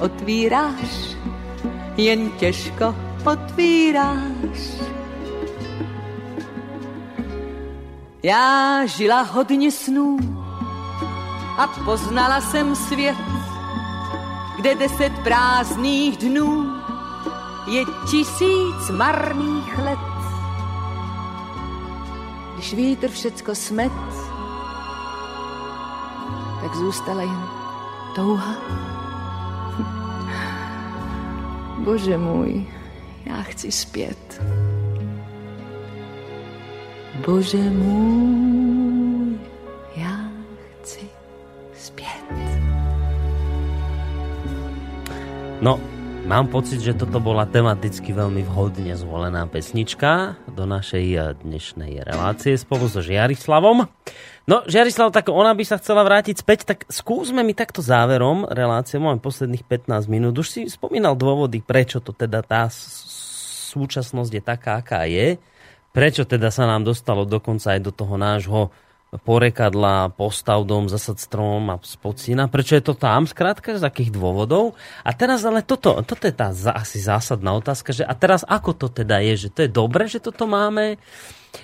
[0.00, 1.16] otvíráš,
[1.96, 4.60] jen těžko otvíráš.
[8.22, 10.18] Já žila hodně snů
[11.58, 13.16] a poznala jsem svět,
[14.56, 16.72] kde deset prázdných dnů
[17.66, 19.98] je tisíc marných let.
[22.54, 23.92] Když vítr všecko smet,
[26.62, 27.48] tak zůstala jen
[28.14, 28.54] touha.
[31.78, 32.77] Bože můj,
[33.28, 34.42] já chci zpět.
[37.26, 39.38] Bože můj,
[39.96, 40.16] já
[40.80, 41.06] chci
[41.76, 42.24] zpět.
[45.60, 45.80] No,
[46.26, 52.54] mám pocit, že toto bola tematicky veľmi vhodne zvolená pesnička do našej eh, dnešnej relácie
[52.54, 53.90] spolu so Žiarislavom.
[54.48, 58.96] No, Žiarislav, tak ona by sa chcela vrátiť späť, tak skúsme mi takto záverom relácie,
[58.96, 60.40] máme posledných 15 minút.
[60.40, 62.72] Už si spomínal dôvody, prečo to teda tá
[63.68, 65.36] súčasnosť je taká, aká je.
[65.92, 68.72] Prečo teda sa nám dostalo dokonca aj do toho nášho
[69.08, 72.44] porekadla, postav dom, zasad strom a spocina.
[72.44, 74.76] Prečo je to tam, skrátka, z akých dôvodov?
[75.00, 78.86] A teraz ale toto, toto je tá asi zásadná otázka, že a teraz ako to
[78.92, 81.00] teda je, že to je dobré, že toto máme?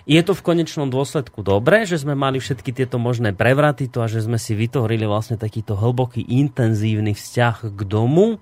[0.05, 4.09] Je to v konečnom dôsledku dobré, že sme mali všetky tieto možné prevraty to a
[4.09, 8.41] že sme si vytvorili vlastne takýto hlboký, intenzívny vzťah k domu?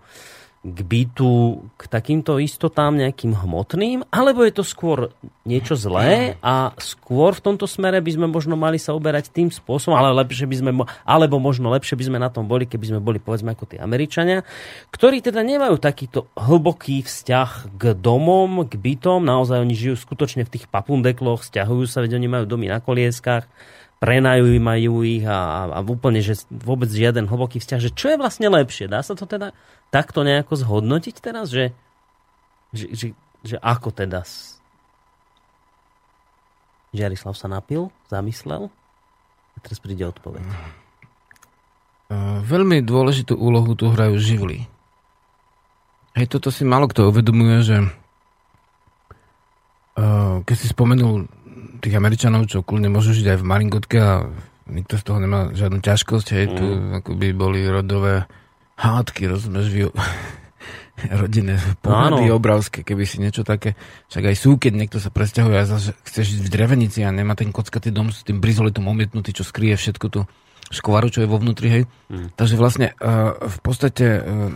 [0.62, 5.10] K bytu, k takýmto istotám nejakým hmotným, alebo je to skôr
[5.42, 9.98] niečo zlé a skôr v tomto smere by sme možno mali sa uberať tým spôsobom,
[9.98, 10.70] ale lepšie by sme,
[11.02, 14.46] alebo možno lepšie by sme na tom boli, keby sme boli povedzme ako tí Američania,
[14.94, 20.52] ktorí teda nemajú takýto hlboký vzťah k domom, k bytom, naozaj oni žijú skutočne v
[20.54, 23.50] tých papundekloch, stiahujú sa, veď oni majú domy na kolieskách,
[24.02, 28.90] prenajímajú ich a, a úplne, že vôbec žiaden hlboký vzťah, že čo je vlastne lepšie?
[28.90, 29.54] Dá sa to teda
[29.94, 31.70] takto nejako zhodnotiť teraz, že,
[32.74, 33.06] že, že,
[33.46, 34.26] že ako teda
[36.92, 38.74] Žiarislav sa napil, zamyslel
[39.54, 40.42] a teraz príde odpoveď.
[42.42, 44.68] Veľmi dôležitú úlohu tu hrajú živly.
[46.12, 47.76] Hej, toto si málo kto uvedomuje, že
[50.42, 51.30] keď si spomenul
[51.82, 54.12] tých Američanov, čo kľudne môžu žiť aj v Maringotke a
[54.70, 56.54] nikto z toho nemá žiadnu ťažkosť, hej, mm.
[56.54, 56.64] tu
[57.02, 58.24] akoby boli rodové
[58.78, 59.82] hádky, rozumieš, vy,
[61.22, 63.74] rodinné pohľady no, obrovské, keby si niečo také,
[64.06, 67.34] však aj sú, keď niekto sa presťahuje a zase chce žiť v drevenici a nemá
[67.34, 70.20] ten kockatý dom s tým brizolitom omietnutý, čo skrie všetko tu
[70.72, 71.84] škvaru, čo je vo vnútri, hej.
[72.08, 72.32] Mm.
[72.32, 74.48] Takže vlastne uh, v podstate, uh,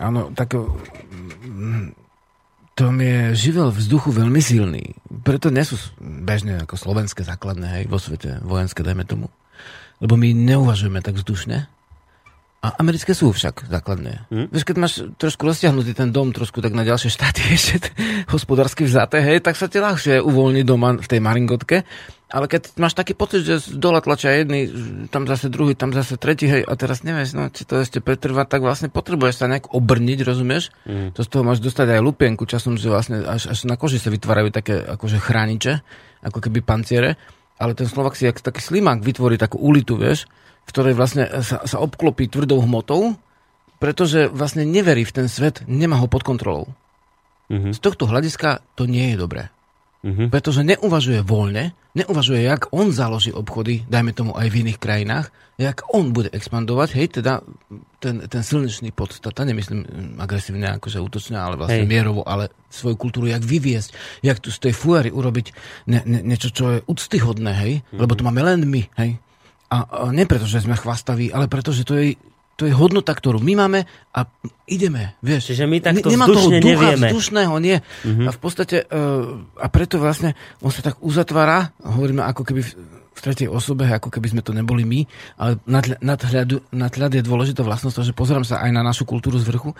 [0.00, 0.64] áno, tak uh,
[2.80, 4.96] tom je živel vzduchu veľmi silný.
[5.20, 9.28] Preto nie sú bežne ako slovenské základné, hej, vo svete vojenské, dajme tomu.
[10.00, 11.68] Lebo my neuvažujeme tak vzdušne.
[12.60, 14.24] A americké sú však základné.
[14.32, 14.48] Hmm?
[14.48, 17.92] Vieš, keď máš trošku rozťahnutý ten dom, trošku tak na ďalšie štáty ešte
[18.32, 21.84] hospodársky vzaté, hej, tak sa ti ľahšie uvoľní doma v tej maringotke.
[22.30, 24.70] Ale keď máš taký pocit, že z dola tlačia jedný,
[25.10, 28.46] tam zase druhý, tam zase tretí, hej, a teraz nevieš, no, či to ešte pretrvá,
[28.46, 30.70] tak vlastne potrebuješ sa nejak obrniť, rozumieš?
[30.86, 31.10] Mm.
[31.18, 34.14] To z toho máš dostať aj lupienku časom, že vlastne až, až na koži sa
[34.14, 35.82] vytvárajú také akože chrániče,
[36.22, 37.18] ako keby panciere,
[37.58, 40.30] ale ten Slovak si jak taký slimák vytvorí takú ulitu, vieš,
[40.64, 43.18] v ktorej vlastne sa, sa obklopí tvrdou hmotou,
[43.82, 46.70] pretože vlastne neverí v ten svet, nemá ho pod kontrolou.
[47.50, 47.74] Mm-hmm.
[47.74, 49.50] Z tohto hľadiska to nie je dobré.
[50.00, 50.32] Mm-hmm.
[50.32, 55.28] Pretože neuvažuje voľne, neuvažuje, jak on založí obchody, dajme tomu aj v iných krajinách,
[55.60, 57.44] jak on bude expandovať, hej, teda
[58.00, 59.84] ten, ten slnečný podstata, nemyslím
[60.16, 61.92] agresívne, akože útočne, ale vlastne hej.
[61.92, 65.46] mierovo, ale svoju kultúru, jak vyviesť, jak tu z tej fuary urobiť
[65.92, 68.00] ne, ne, niečo, čo je úctyhodné, hej, mm-hmm.
[68.00, 69.20] lebo to máme len my, hej.
[69.70, 72.16] A, a nie preto, že sme chvastaví, ale preto, že to je
[72.60, 74.20] to je hodnota, ktorú my máme a
[74.68, 75.56] ideme, vieš.
[75.56, 77.08] Čiže my takto Nemá toho ducha nevieme.
[77.08, 77.80] vzdušného, nie.
[77.80, 78.28] Uh-huh.
[78.28, 82.70] A v podstate, uh, a preto vlastne on sa tak uzatvára, hovoríme ako keby v,
[83.16, 85.08] v tretej osobe, ako keby sme to neboli my,
[85.40, 89.72] ale nadhľad, nadhľad je dôležitá vlastnosť, že pozerám sa aj na našu kultúru z vrchu.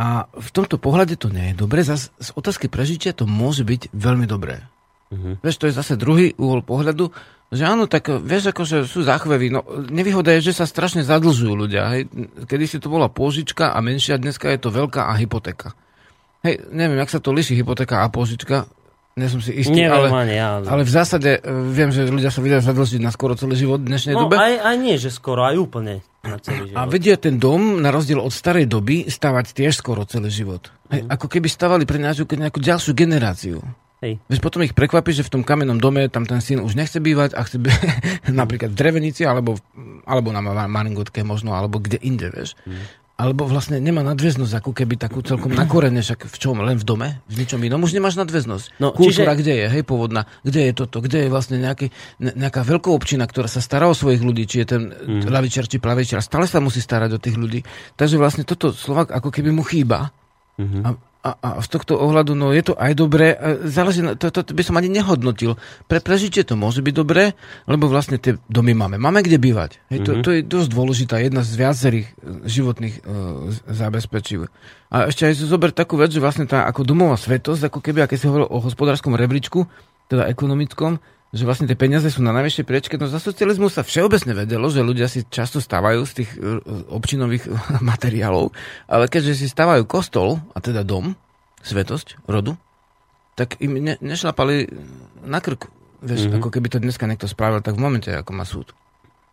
[0.00, 1.84] A v tomto pohľade to nie je dobre.
[1.84, 4.64] Zas z otázky prežitia to môže byť veľmi dobré.
[5.12, 5.36] Uh-huh.
[5.44, 7.12] Vieš, to je zase druhý úhol pohľadu,
[7.50, 9.50] že áno, tak vieš, akože sú záchvevy.
[9.50, 11.82] No, nevýhoda je, že sa strašne zadlžujú ľudia.
[11.90, 12.02] Hej.
[12.46, 15.74] Kedy si to bola pôžička a menšia, dneska je to veľká a hypotéka.
[16.46, 18.70] Hej, neviem, jak sa to liší hypotéka a pôžička.
[19.18, 20.64] Nie som si istý, neviem, ale, ani, ale...
[20.70, 21.40] ale v zásade e,
[21.74, 24.38] viem, že ľudia sa vedia zadlžiť na skoro celý život v dnešnej no, dobe.
[24.38, 26.78] Aj, aj nie, že skoro, aj úplne na celý život.
[26.78, 30.70] A vedia ten dom, na rozdiel od starej doby, stavať tiež skoro celý život.
[30.94, 31.08] Hej, mm.
[31.10, 33.58] Ako keby stavali pre nejakú, nejakú ďalšiu generáciu.
[34.00, 34.16] Hej.
[34.32, 37.36] Vieš, potom ich prekvapí, že v tom kamennom dome tam ten syn už nechce bývať
[37.36, 37.68] a chce by,
[38.40, 39.60] napríklad v Drevenici alebo,
[40.08, 42.56] alebo na Maringotke možno, alebo kde inde, vieš.
[42.64, 43.00] Mm.
[43.20, 46.56] Alebo vlastne nemá nadväznosť, ako keby takú celkom na korene, však v čom?
[46.64, 47.08] Len v dome?
[47.28, 47.84] V ničom inom?
[47.84, 48.80] Už nemáš nadväznosť.
[48.80, 49.40] No, Kultúra čiže...
[49.44, 50.24] kde je, hej, pôvodná?
[50.40, 51.04] Kde je toto?
[51.04, 54.82] Kde je vlastne nejaký, nejaká občina, ktorá sa stará o svojich ľudí, či je ten
[54.88, 55.28] mm.
[55.28, 56.24] lavičar, či pravičar.
[56.24, 57.60] Stále sa musí starať o tých ľudí.
[58.00, 60.16] Takže vlastne toto Slovak ako keby mu chýba.
[60.56, 60.82] Mm-hmm.
[60.88, 60.88] A,
[61.20, 63.36] a, a z tohto ohľadu, no je to aj dobré,
[63.68, 65.60] záleží, to, to, to by som ani nehodnotil.
[65.84, 67.36] Pre prežitie to môže byť dobré,
[67.68, 68.96] lebo vlastne tie domy máme.
[68.96, 69.84] Máme kde bývať.
[69.92, 70.24] Hej, to, mm-hmm.
[70.24, 72.12] to je dosť dôležitá, jedna z viacerých e,
[72.48, 74.48] životných uh, zabezpečív.
[74.88, 78.16] A ešte aj zober takú vec, že vlastne tá ako domová svetosť, ako keby, aké
[78.16, 79.68] si hovoril o hospodárskom rebríčku,
[80.08, 82.94] teda ekonomickom, že vlastne tie peniaze sú na najvyššej priečke.
[82.98, 86.58] No za socializmu sa všeobecne vedelo, že ľudia si často stávajú z tých e,
[86.90, 87.46] občinových
[87.90, 88.50] materiálov,
[88.90, 91.14] ale keďže si stávajú kostol, a teda dom,
[91.62, 92.58] svetosť, rodu,
[93.38, 94.66] tak im ne, nešlapali
[95.22, 95.70] na krk.
[96.00, 96.38] Vieš, mm-hmm.
[96.40, 98.72] ako keby to dneska niekto spravil, tak v momente, ako má súd.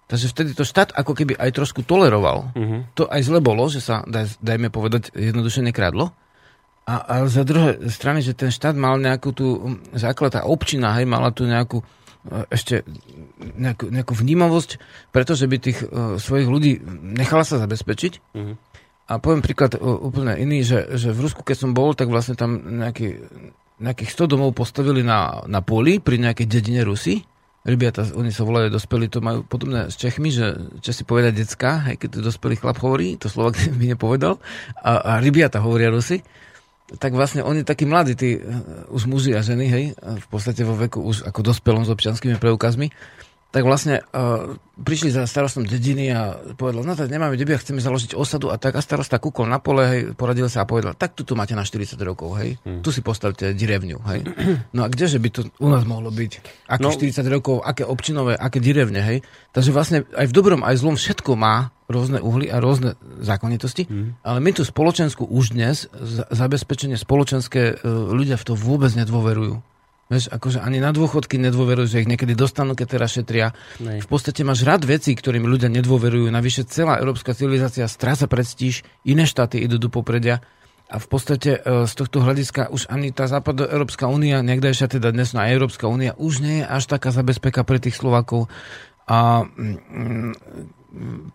[0.07, 2.51] Takže vtedy to štát ako keby aj trošku toleroval.
[2.55, 2.95] Mm-hmm.
[2.95, 6.15] To aj zle bolo, že sa, daj, dajme povedať, jednoduše nekradlo.
[6.87, 11.03] A, a za druhé strany, že ten štát mal nejakú tú základ, tá občina, hej,
[11.03, 12.87] mala tu nejakú e, ešte
[13.59, 14.79] nejakú, nejakú vnímavosť,
[15.11, 16.79] pretože by tých uh, svojich ľudí
[17.19, 18.13] nechala sa zabezpečiť.
[18.33, 18.55] Mm-hmm.
[19.07, 22.39] A poviem príklad uh, úplne iný, že, že v Rusku, keď som bol, tak vlastne
[22.39, 23.19] tam nejaký,
[23.83, 27.19] nejakých 100 domov postavili na, na poli pri nejakej dedine Rusy.
[27.67, 31.99] rybiata, oni sa volajú dospelí, to majú podobné s Čechmi, že Česi povedia decka, hej,
[31.99, 34.39] keď to dospelý chlap hovorí, to Slovak mi nepovedal,
[34.79, 36.23] a, a rybiata hovoria Rusy,
[36.95, 40.79] tak vlastne oni takí mladí, tí uh, už muži a ženy, hej, v podstate vo
[40.79, 42.87] veku už ako dospelom s občanskými preukazmi,
[43.47, 48.13] tak vlastne uh, prišli za starostom dediny a povedal, no tak nemáme debia, chceme založiť
[48.13, 51.23] osadu a tak a starosta kúkol na pole, hej, poradil sa a povedal, tak tu,
[51.23, 52.83] tu máte na 40 rokov, hej, hmm.
[52.83, 54.19] tu si postavte direvňu, hej.
[54.75, 56.31] No a kdeže by to u nás mohlo byť?
[56.67, 56.91] Aké no.
[56.91, 59.23] 40 rokov, aké občinové, aké direvne, hej.
[59.55, 63.87] Takže vlastne aj v dobrom, aj v zlom všetko má rôzne uhly a rôzne zákonitosti,
[63.87, 64.27] hmm.
[64.27, 65.87] ale my tu spoločensku už dnes,
[66.35, 69.76] zabezpečenie spoločenské, uh, ľudia v to vôbec nedôverujú.
[70.07, 73.51] Vieš, akože ani na dôchodky nedôverujú, že ich niekedy dostanú, keď teraz šetria.
[73.83, 73.99] Nej.
[73.99, 76.31] V podstate máš rad vecí, ktorým ľudia nedôverujú.
[76.31, 80.39] Navyše celá európska civilizácia stráca prestíž, iné štáty idú do popredia.
[80.87, 85.35] A v podstate e, z tohto hľadiska už ani tá Európska únia, niekdajšia teda dnes
[85.35, 88.47] na Európska únia, už nie je až taká zabezpeka pre tých Slovakov.
[89.11, 90.31] A mm,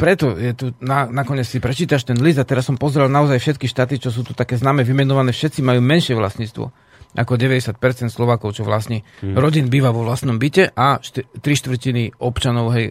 [0.00, 3.68] preto je tu, na, nakoniec si prečítaš ten list a teraz som pozrel naozaj všetky
[3.68, 6.72] štáty, čo sú tu také známe, vymenované, všetci majú menšie vlastníctvo
[7.12, 9.36] ako 90% Slovakov, čo vlastne hmm.
[9.36, 10.96] rodín býva vo vlastnom byte a
[11.44, 12.90] tri štvrtiny občanov hej,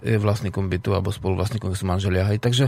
[0.00, 2.24] je vlastníkom bytu alebo spoluvlastníkom sú manželia.
[2.32, 2.40] Hej.
[2.40, 2.66] Takže,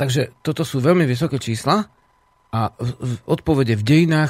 [0.00, 1.84] takže toto sú veľmi vysoké čísla
[2.48, 4.26] a v odpovede v dejinách